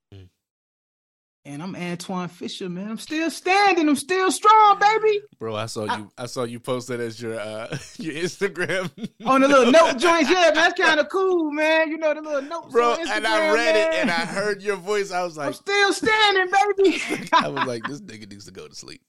And 1.47 1.61
I'm 1.61 1.75
Antwone 1.75 2.27
Fisher, 2.27 2.67
man. 2.69 2.89
I'm 2.89 2.97
still 2.97 3.29
standing. 3.29 3.87
I'm 3.87 3.95
still 3.95 4.31
strong, 4.31 4.79
baby. 4.79 5.21
bro 5.37 5.55
i 5.55 5.67
saw 5.67 5.83
you 5.95 6.11
i 6.17 6.25
saw 6.25 6.43
you 6.43 6.59
post 6.59 6.87
that 6.87 6.99
as 6.99 7.21
your 7.21 7.39
uh 7.39 7.67
your 7.99 8.15
instagram 8.15 8.89
On 9.25 9.41
the 9.41 9.47
little 9.47 9.71
note 9.71 9.99
joints, 9.99 10.29
yeah, 10.29 10.45
man. 10.45 10.53
That's 10.55 10.79
kind 10.81 10.99
of 10.99 11.07
cool, 11.11 11.51
man. 11.51 11.91
You 11.91 11.97
know 11.99 12.13
the 12.15 12.21
little 12.21 12.41
note. 12.41 12.71
bro 12.71 12.95
and 12.99 13.27
i 13.27 13.51
read 13.53 13.75
it 13.75 13.93
and 13.93 14.09
i 14.09 14.25
heard 14.25 14.61
your 14.63 14.75
voice 14.77 15.11
i 15.11 15.23
was 15.23 15.37
like, 15.37 15.47
I'm 15.47 15.53
still 15.53 15.93
standing, 15.93 16.51
baby. 16.77 17.01
i 17.33 17.47
was 17.47 17.65
like 17.65 17.83
this 17.87 18.01
nigga 18.01 18.27
needs 18.29 18.45
to 18.45 18.51
go 18.51 18.67
to 18.67 18.73
sleep 18.75 19.01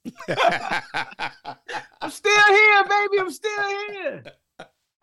I'm 2.03 2.11
still 2.11 2.47
here, 2.49 2.84
baby. 2.84 3.18
I'm 3.20 3.30
still 3.30 3.68
here. 3.91 4.22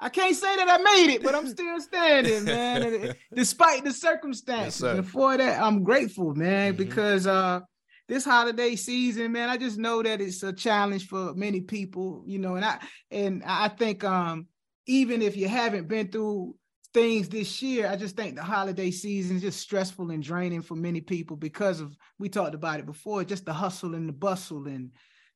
I 0.04 0.10
can't 0.10 0.36
say 0.36 0.54
that 0.58 0.70
I 0.70 0.78
made 0.80 1.14
it, 1.16 1.24
but 1.24 1.34
I'm 1.34 1.48
still 1.58 1.80
standing, 1.80 2.44
man. 2.44 3.16
Despite 3.34 3.86
the 3.86 3.94
circumstances. 3.94 4.76
sir. 4.76 4.96
and 4.98 5.08
for 5.08 5.38
that, 5.38 5.62
I'm 5.62 5.84
grateful, 5.84 6.36
man, 6.36 6.74
Mhm. 6.74 6.78
because 6.78 7.26
uh 7.26 7.62
this 8.10 8.26
holiday 8.26 8.76
season, 8.76 9.32
man, 9.32 9.50
I 9.50 9.56
just 9.56 9.78
know 9.78 10.04
that 10.04 10.20
it's 10.20 10.44
a 10.44 10.52
challenge 10.52 11.08
for 11.08 11.34
many 11.36 11.62
people, 11.62 12.24
you 12.28 12.38
know, 12.38 12.56
and 12.56 12.66
I 12.66 12.80
and 13.12 13.42
I 13.46 13.70
think 13.70 14.04
um 14.04 14.48
even 14.88 15.22
if 15.22 15.38
you 15.38 15.48
haven't 15.48 15.88
been 15.88 16.10
through 16.12 16.56
things 16.94 17.30
this 17.30 17.62
year, 17.62 17.88
I 17.88 17.96
just 17.96 18.18
think 18.18 18.36
the 18.36 18.44
holiday 18.44 18.92
season 18.92 19.38
is 19.38 19.42
just 19.42 19.62
stressful 19.62 20.12
and 20.12 20.22
draining 20.22 20.62
for 20.62 20.76
many 20.76 21.00
people 21.00 21.38
because 21.38 21.80
of 21.80 21.96
we 22.20 22.28
talked 22.28 22.56
about 22.56 22.80
it 22.82 22.86
before, 22.86 23.24
just 23.24 23.46
the 23.46 23.54
hustle 23.54 23.96
and 23.96 24.10
the 24.10 24.14
bustle 24.14 24.68
and 24.68 24.92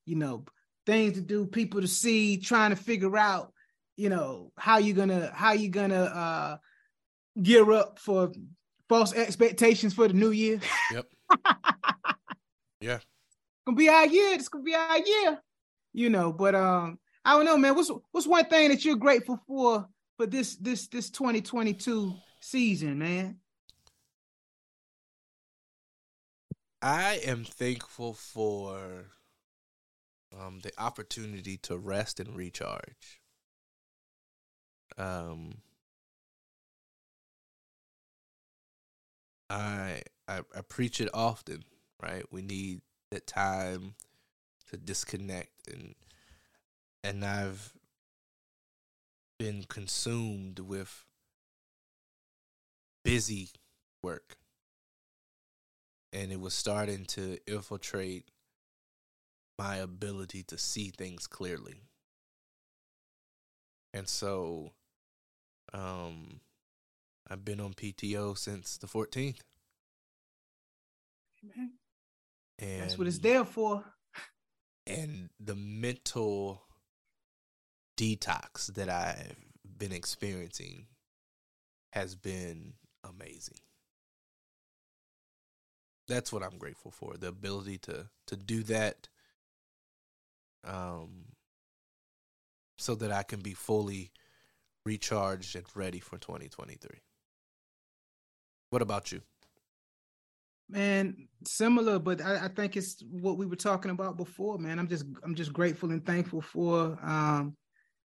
you 0.06 0.16
know 0.18 0.44
things 0.86 1.14
to 1.14 1.22
do, 1.22 1.46
people 1.46 1.80
to 1.82 1.88
see, 1.88 2.38
trying 2.38 2.70
to 2.72 2.76
figure 2.76 3.18
out, 3.18 3.54
you 3.98 4.10
know, 4.10 4.52
how 4.58 4.78
you 4.78 4.94
gonna 4.94 5.32
how 5.34 5.52
you 5.52 5.70
gonna 5.70 6.04
uh 6.04 6.58
gear 7.42 7.70
up 7.72 8.00
for 8.00 8.32
false 8.88 9.14
expectations 9.14 9.94
for 9.94 10.08
the 10.08 10.14
new 10.14 10.32
year. 10.32 10.60
Yep. 10.92 11.06
Yeah. 12.80 13.00
Gonna 13.66 13.76
be 13.76 13.90
our 13.90 14.06
year. 14.06 14.34
It's 14.34 14.50
gonna 14.50 14.64
be 14.64 14.76
our 14.76 15.00
year. 15.00 15.40
You 15.94 16.10
know, 16.10 16.32
but 16.32 16.54
um, 16.54 17.00
I 17.26 17.36
don't 17.36 17.46
know, 17.46 17.58
man. 17.58 17.76
What's 17.76 17.92
what's 18.12 18.28
one 18.28 18.46
thing 18.46 18.70
that 18.70 18.86
you're 18.86 18.96
grateful 18.96 19.40
for 19.48 19.88
for 20.16 20.28
this 20.28 20.56
this 20.58 20.88
this 20.88 21.10
2022 21.10 22.14
season, 22.40 23.00
man? 23.00 23.40
I 26.82 27.20
am 27.26 27.44
thankful 27.44 28.14
for 28.14 29.08
um, 30.40 30.60
the 30.62 30.72
opportunity 30.78 31.58
to 31.64 31.78
rest 31.78 32.20
and 32.20 32.36
recharge. 32.36 33.17
Um, 34.98 35.62
I, 39.50 40.02
I 40.28 40.40
I 40.56 40.62
preach 40.68 41.00
it 41.02 41.10
often, 41.14 41.64
right? 42.02 42.24
We 42.32 42.42
need 42.42 42.82
that 43.12 43.28
time 43.28 43.96
to 44.72 44.78
disconnect 44.78 45.68
and 45.72 45.96
and 47.04 47.24
I've 47.26 47.74
been 49.40 49.64
consumed 49.64 50.60
with 50.60 51.06
busy 53.04 53.50
work 54.04 54.38
and 56.14 56.32
it 56.32 56.40
was 56.40 56.54
starting 56.54 57.06
to 57.06 57.38
infiltrate 57.48 58.30
my 59.58 59.76
ability 59.76 60.42
to 60.42 60.58
see 60.58 60.90
things 60.90 61.28
clearly. 61.28 61.82
And 63.98 64.08
so 64.08 64.74
um 65.74 66.42
I've 67.30 67.44
been 67.44 67.60
on 67.60 67.74
PTO 67.74 68.38
since 68.38 68.78
the 68.78 68.88
14th 68.88 69.40
Man, 71.44 71.72
and 72.60 72.82
That's 72.82 72.98
what 72.98 73.08
it's 73.08 73.20
there 73.20 73.44
for. 73.46 73.84
and 74.86 75.30
the 75.40 75.56
mental 75.56 76.62
detox 77.98 78.68
that 78.76 78.90
I've 78.90 79.36
been 79.78 79.92
experiencing 79.92 80.88
has 81.94 82.16
been 82.16 82.74
amazing. 83.04 83.60
That's 86.08 86.32
what 86.32 86.44
I'm 86.44 86.58
grateful 86.58 86.92
for, 86.92 87.16
the 87.18 87.28
ability 87.28 87.78
to 87.80 88.10
to 88.28 88.36
do 88.36 88.64
that 88.64 89.08
um 90.64 91.26
so 92.78 92.96
that 92.96 93.12
I 93.12 93.24
can 93.24 93.40
be 93.40 93.54
fully 93.54 94.12
recharged 94.86 95.56
and 95.56 95.66
ready 95.76 96.00
for 96.00 96.18
2023. 96.18 97.02
What 98.70 98.82
about 98.82 99.12
you? 99.12 99.22
Man, 100.70 101.28
similar, 101.46 101.98
but 101.98 102.22
I, 102.22 102.46
I 102.46 102.48
think 102.50 102.76
it's 102.76 103.02
what 103.10 103.38
we 103.38 103.46
were 103.46 103.56
talking 103.56 103.92
about 103.92 104.18
before, 104.18 104.58
man. 104.58 104.80
I'm 104.80 104.88
just 104.88 105.06
I'm 105.24 105.34
just 105.34 105.54
grateful 105.54 105.92
and 105.92 106.06
thankful 106.06 106.42
for 106.42 106.98
um 107.02 107.56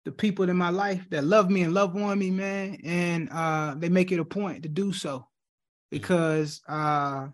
the 0.06 0.12
people 0.12 0.50
in 0.50 0.58
my 0.58 0.70
life 0.70 1.06
that 1.12 1.24
love 1.24 1.52
me 1.52 1.62
and 1.62 1.74
love 1.74 1.96
on 1.96 2.18
me, 2.18 2.32
man. 2.32 2.80
And 2.84 3.30
uh 3.32 3.76
they 3.78 3.90
make 3.90 4.12
it 4.12 4.20
a 4.20 4.26
point 4.26 4.64
to 4.64 4.70
do 4.70 4.92
so 4.94 5.28
because 5.92 6.62
uh 6.68 7.28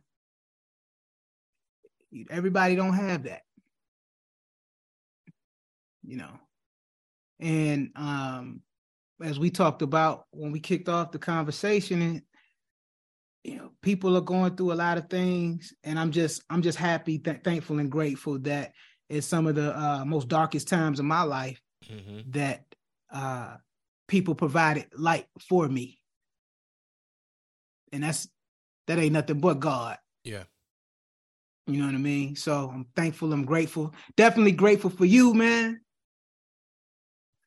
everybody 2.29 2.75
don't 2.75 2.93
have 2.93 3.23
that. 3.23 3.41
You 6.03 6.17
know. 6.17 6.39
And 7.39 7.89
um 7.95 8.61
as 9.23 9.39
we 9.39 9.49
talked 9.49 9.81
about 9.81 10.25
when 10.31 10.51
we 10.51 10.59
kicked 10.59 10.89
off 10.89 11.11
the 11.11 11.19
conversation 11.19 12.01
and 12.01 12.21
you 13.43 13.57
know 13.57 13.71
people 13.81 14.17
are 14.17 14.21
going 14.21 14.55
through 14.55 14.73
a 14.73 14.75
lot 14.75 14.97
of 14.97 15.09
things 15.09 15.73
and 15.83 15.97
i'm 15.97 16.11
just 16.11 16.41
i'm 16.49 16.61
just 16.61 16.77
happy 16.77 17.17
th- 17.19 17.41
thankful 17.43 17.79
and 17.79 17.89
grateful 17.91 18.37
that 18.39 18.73
in 19.09 19.21
some 19.21 19.47
of 19.47 19.55
the 19.55 19.77
uh, 19.79 20.03
most 20.03 20.27
darkest 20.27 20.67
times 20.67 20.99
of 20.99 21.05
my 21.05 21.21
life 21.23 21.61
Mm-hmm. 21.91 22.31
that 22.31 22.65
uh 23.11 23.57
people 24.07 24.33
provided 24.33 24.87
light 24.97 25.27
for 25.47 25.67
me. 25.67 25.99
And 27.91 28.01
that's 28.03 28.27
that 28.87 28.97
ain't 28.97 29.13
nothing 29.13 29.39
but 29.39 29.59
god. 29.59 29.97
Yeah. 30.23 30.43
you 31.67 31.79
know 31.79 31.85
what 31.85 31.95
i 31.95 31.99
mean? 31.99 32.35
So 32.35 32.71
i'm 32.73 32.87
thankful 32.95 33.31
i'm 33.31 33.45
grateful. 33.45 33.93
Definitely 34.17 34.53
grateful 34.53 34.89
for 34.89 35.05
you 35.05 35.33
man 35.35 35.81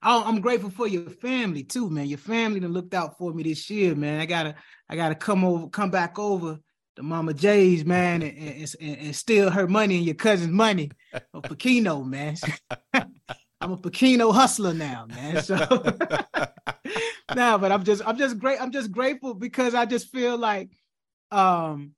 Oh, 0.03 0.22
I'm 0.24 0.40
grateful 0.40 0.70
for 0.70 0.86
your 0.86 1.11
family 1.11 1.64
too, 1.64 1.90
man. 1.90 2.07
Your 2.07 2.18
family 2.18 2.61
that 2.61 2.68
looked 2.68 2.94
out 2.94 3.18
for 3.18 3.32
me 3.32 3.42
this 3.42 3.68
year, 3.68 3.96
man. 3.96 4.20
I 4.20 4.26
gotta, 4.26 4.55
I 4.88 4.94
gotta 4.94 5.16
come 5.16 5.44
over, 5.44 5.68
come 5.68 5.90
back 5.90 6.18
over 6.18 6.59
to 6.96 7.03
Mama 7.03 7.34
J's, 7.34 7.84
man, 7.84 8.22
and, 8.22 8.38
and, 8.80 8.99
and, 8.99 9.16
steal 9.16 9.51
her 9.51 9.66
money 9.66 9.96
and 9.96 10.05
your 10.05 10.14
cousin's 10.14 10.53
money. 10.53 10.90
A 11.12 11.42
Pokeno, 11.42 12.07
man. 12.07 12.36
I'm 13.61 13.72
a 13.72 13.76
Pokeno 13.76 14.32
hustler 14.34 14.72
now, 14.72 15.07
man. 15.09 15.42
So 15.42 15.57
no, 17.34 17.59
but 17.59 17.72
I'm 17.72 17.82
just, 17.82 18.03
I'm 18.07 18.18
just 18.18 18.38
great. 18.38 18.61
I'm 18.62 18.70
just 18.70 18.92
grateful 18.92 19.34
because 19.34 19.74
I 19.74 19.84
just 19.84 20.12
feel 20.12 20.38
like, 20.38 20.70
um, 21.32 21.92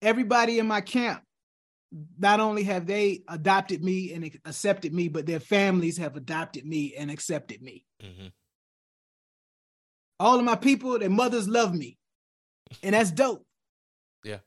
everybody 0.00 0.60
in 0.60 0.66
my 0.68 0.80
camp 0.80 1.25
not 2.18 2.40
only 2.40 2.62
have 2.64 2.86
they 2.86 3.22
adopted 3.28 3.82
me 3.82 4.12
and 4.12 4.24
accepted 4.44 4.92
me, 4.92 5.08
but 5.08 5.26
their 5.26 5.40
families 5.40 5.96
have 5.98 6.16
adopted 6.16 6.66
me 6.66 6.94
and 6.96 7.10
accepted 7.10 7.62
me. 7.62 7.84
hmm 8.00 8.26
All 10.18 10.38
of 10.38 10.44
my 10.44 10.56
people, 10.56 10.98
their 10.98 11.10
mothers 11.10 11.48
love 11.48 11.74
me, 11.74 11.98
and 12.82 12.94
that's 12.94 13.10
dope. 13.10 13.46
Yeah. 14.24 14.38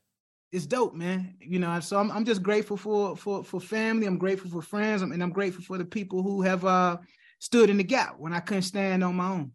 it's 0.52 0.66
dope, 0.66 0.94
man. 0.94 1.36
You 1.40 1.58
know, 1.58 1.80
so 1.80 1.96
I'm 1.98 2.10
I'm 2.10 2.24
just 2.24 2.42
grateful 2.42 2.76
for 2.76 3.16
for 3.16 3.42
for 3.44 3.60
family. 3.60 4.06
I'm 4.06 4.18
grateful 4.18 4.50
for 4.50 4.62
friends, 4.62 5.02
and 5.02 5.22
I'm 5.22 5.32
grateful 5.32 5.64
for 5.64 5.78
the 5.78 5.84
people 5.84 6.22
who 6.22 6.42
have 6.42 6.64
uh 6.64 6.98
stood 7.38 7.70
in 7.70 7.78
the 7.78 7.84
gap 7.84 8.16
when 8.18 8.32
I 8.34 8.40
couldn't 8.40 8.62
stand 8.62 9.02
on 9.02 9.14
my 9.16 9.30
own. 9.30 9.52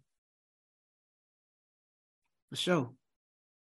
For 2.49 2.56
sure, 2.56 2.91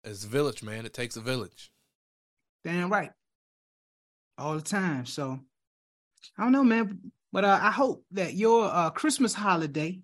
It's 0.04 0.24
a 0.24 0.28
village, 0.28 0.62
man. 0.62 0.86
It 0.86 0.92
takes 0.94 1.16
a 1.16 1.20
village. 1.20 1.70
damn 2.64 2.90
right. 2.90 3.10
All 4.38 4.54
the 4.54 4.62
time. 4.62 5.06
So 5.06 5.40
I 6.38 6.42
don't 6.42 6.52
know, 6.52 6.64
man, 6.64 7.12
but 7.32 7.44
uh, 7.44 7.58
I 7.60 7.70
hope 7.70 8.04
that 8.12 8.34
your 8.34 8.66
uh, 8.66 8.90
Christmas 8.90 9.34
holiday 9.34 10.00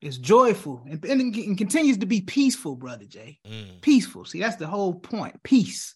is 0.00 0.18
joyful 0.18 0.84
and, 0.88 1.04
and, 1.04 1.34
and 1.34 1.56
continues 1.56 1.98
to 1.98 2.06
be 2.06 2.20
peaceful, 2.20 2.76
brother 2.76 3.04
Jay. 3.04 3.38
Mm. 3.46 3.80
peaceful. 3.80 4.24
See, 4.24 4.40
that's 4.40 4.56
the 4.56 4.66
whole 4.66 4.94
point. 4.94 5.42
Peace. 5.42 5.94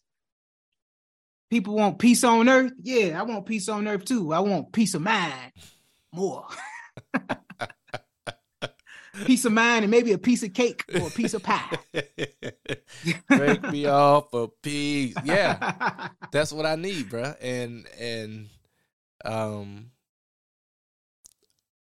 People 1.51 1.74
want 1.74 1.98
peace 1.98 2.24
on 2.24 2.48
earth. 2.48 2.72
Yeah, 2.82 3.18
I 3.20 3.22
want 3.22 3.47
peace 3.47 3.68
on 3.68 3.86
earth 3.86 4.05
too. 4.05 4.32
I 4.32 4.40
want 4.40 4.72
peace 4.72 4.94
of 4.94 5.02
mind 5.02 5.52
more. 6.12 6.47
peace 9.24 9.44
of 9.44 9.52
mind 9.52 9.84
and 9.84 9.90
maybe 9.90 10.12
a 10.12 10.18
piece 10.18 10.43
of 10.43 10.52
cake 10.52 10.84
or 10.94 11.06
a 11.06 11.10
piece 11.10 11.34
of 11.34 11.43
pie. 11.43 11.78
Break 13.28 13.62
me 13.70 13.86
off 13.86 14.32
a 14.32 14.48
piece. 14.48 15.14
Yeah, 15.24 16.09
that's 16.32 16.52
what 16.52 16.66
I 16.66 16.76
need, 16.76 17.09
bruh. 17.09 17.36
And 17.40 17.86
and 17.98 18.48
um, 19.24 19.90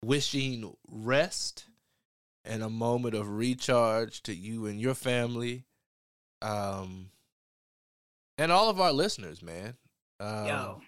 wishing 0.02 0.74
rest 0.90 1.66
and 2.44 2.62
a 2.62 2.70
moment 2.70 3.14
of 3.14 3.28
recharge 3.28 4.22
to 4.22 4.34
you 4.34 4.66
and 4.66 4.80
your 4.80 4.94
family, 4.94 5.64
um, 6.40 7.10
and 8.38 8.50
all 8.50 8.70
of 8.70 8.80
our 8.80 8.92
listeners, 8.92 9.42
man. 9.42 9.74
Um, 10.20 10.46
Yo. 10.46 10.80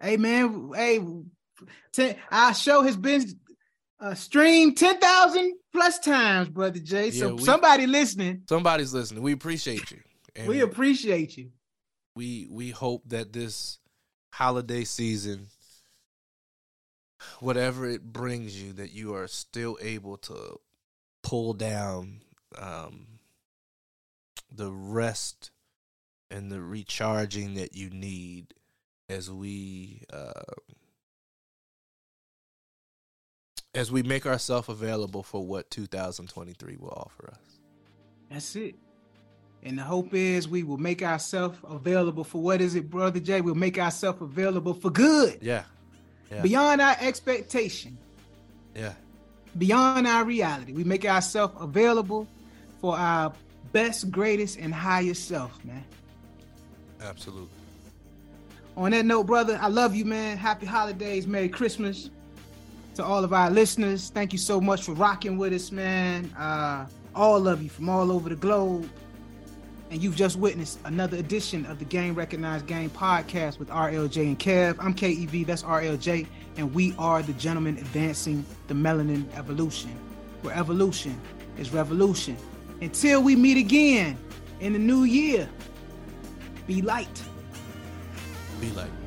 Hey 0.00 0.16
man, 0.16 0.70
hey, 0.74 1.00
ten, 1.92 2.16
our 2.30 2.54
show 2.54 2.82
has 2.82 2.96
been 2.96 3.22
uh, 4.00 4.14
streamed 4.14 4.76
10,000 4.76 5.54
plus 5.72 5.98
times, 5.98 6.48
brother 6.48 6.78
Jay. 6.80 7.10
So 7.10 7.34
we- 7.34 7.42
somebody 7.44 7.86
listening, 7.86 8.42
somebody's 8.48 8.92
listening. 8.94 9.22
We 9.22 9.32
appreciate 9.32 9.90
you. 9.90 10.00
We 10.46 10.60
appreciate 10.60 11.36
you. 11.36 11.50
we 12.16 12.46
we 12.50 12.70
hope 12.70 13.02
that 13.08 13.32
this 13.32 13.78
holiday 14.32 14.84
season 14.84 15.48
whatever 17.40 17.86
it 17.86 18.02
brings 18.12 18.60
you, 18.62 18.72
that 18.74 18.92
you 18.92 19.14
are 19.14 19.26
still 19.28 19.76
able 19.82 20.16
to 20.16 20.58
pull 21.22 21.52
down 21.52 22.22
um, 22.58 23.06
the 24.50 24.70
rest 24.72 25.50
and 26.30 26.50
the 26.50 26.60
recharging 26.62 27.54
that 27.54 27.74
you 27.74 27.90
need 27.90 28.54
as 29.08 29.30
we 29.30 30.02
uh, 30.12 30.32
as 33.74 33.92
we 33.92 34.02
make 34.02 34.26
ourselves 34.26 34.68
available 34.68 35.22
for 35.22 35.44
what 35.44 35.70
2023 35.70 36.76
will 36.78 36.88
offer 36.90 37.30
us. 37.30 37.58
That's 38.30 38.56
it. 38.56 38.74
And 39.62 39.78
the 39.78 39.82
hope 39.82 40.14
is 40.14 40.48
we 40.48 40.62
will 40.62 40.78
make 40.78 41.02
ourselves 41.02 41.58
available 41.68 42.24
for 42.24 42.40
what 42.40 42.60
is 42.60 42.74
it, 42.74 42.90
Brother 42.90 43.20
Jay? 43.20 43.40
We'll 43.40 43.54
make 43.54 43.78
ourselves 43.78 44.20
available 44.22 44.74
for 44.74 44.90
good. 44.90 45.38
Yeah. 45.42 45.64
Yeah. 46.30 46.42
Beyond 46.42 46.80
our 46.80 46.96
expectation, 47.00 47.98
Yeah. 48.74 48.94
beyond 49.58 50.06
our 50.06 50.24
reality. 50.24 50.72
We 50.72 50.84
make 50.84 51.04
ourselves 51.04 51.54
available 51.60 52.26
for 52.80 52.96
our 52.96 53.32
best, 53.72 54.10
greatest, 54.10 54.58
and 54.58 54.72
highest 54.72 55.28
self, 55.28 55.62
man. 55.64 55.84
Absolutely. 57.00 57.48
On 58.76 58.92
that 58.92 59.04
note, 59.04 59.24
brother, 59.26 59.58
I 59.60 59.68
love 59.68 59.94
you, 59.94 60.04
man. 60.04 60.38
Happy 60.38 60.66
holidays, 60.66 61.26
Merry 61.26 61.48
Christmas 61.48 62.10
to 63.00 63.06
all 63.06 63.24
of 63.24 63.32
our 63.32 63.50
listeners. 63.50 64.10
Thank 64.10 64.32
you 64.32 64.38
so 64.38 64.60
much 64.60 64.82
for 64.82 64.92
rocking 64.92 65.38
with 65.38 65.54
us, 65.54 65.72
man. 65.72 66.26
Uh, 66.36 66.86
all 67.14 67.48
of 67.48 67.62
you 67.62 67.70
from 67.70 67.88
all 67.88 68.12
over 68.12 68.28
the 68.28 68.36
globe. 68.36 68.88
And 69.90 70.02
you've 70.02 70.16
just 70.16 70.36
witnessed 70.36 70.78
another 70.84 71.16
edition 71.16 71.64
of 71.66 71.78
the 71.78 71.84
Game 71.86 72.14
Recognized 72.14 72.66
Game 72.66 72.90
podcast 72.90 73.58
with 73.58 73.68
RLJ 73.70 74.22
and 74.22 74.38
Kev. 74.38 74.76
I'm 74.78 74.94
KEV, 74.94 75.46
that's 75.46 75.62
RLJ, 75.62 76.26
and 76.58 76.72
we 76.72 76.94
are 76.98 77.22
the 77.22 77.32
gentlemen 77.32 77.78
advancing 77.78 78.44
the 78.68 78.74
melanin 78.74 79.26
evolution, 79.34 79.90
where 80.42 80.54
evolution 80.54 81.18
is 81.58 81.72
revolution. 81.72 82.36
Until 82.82 83.22
we 83.22 83.34
meet 83.34 83.56
again 83.56 84.16
in 84.60 84.74
the 84.74 84.78
new 84.78 85.04
year, 85.04 85.48
be 86.66 86.82
light. 86.82 87.22
Be 88.60 88.70
like. 88.70 88.99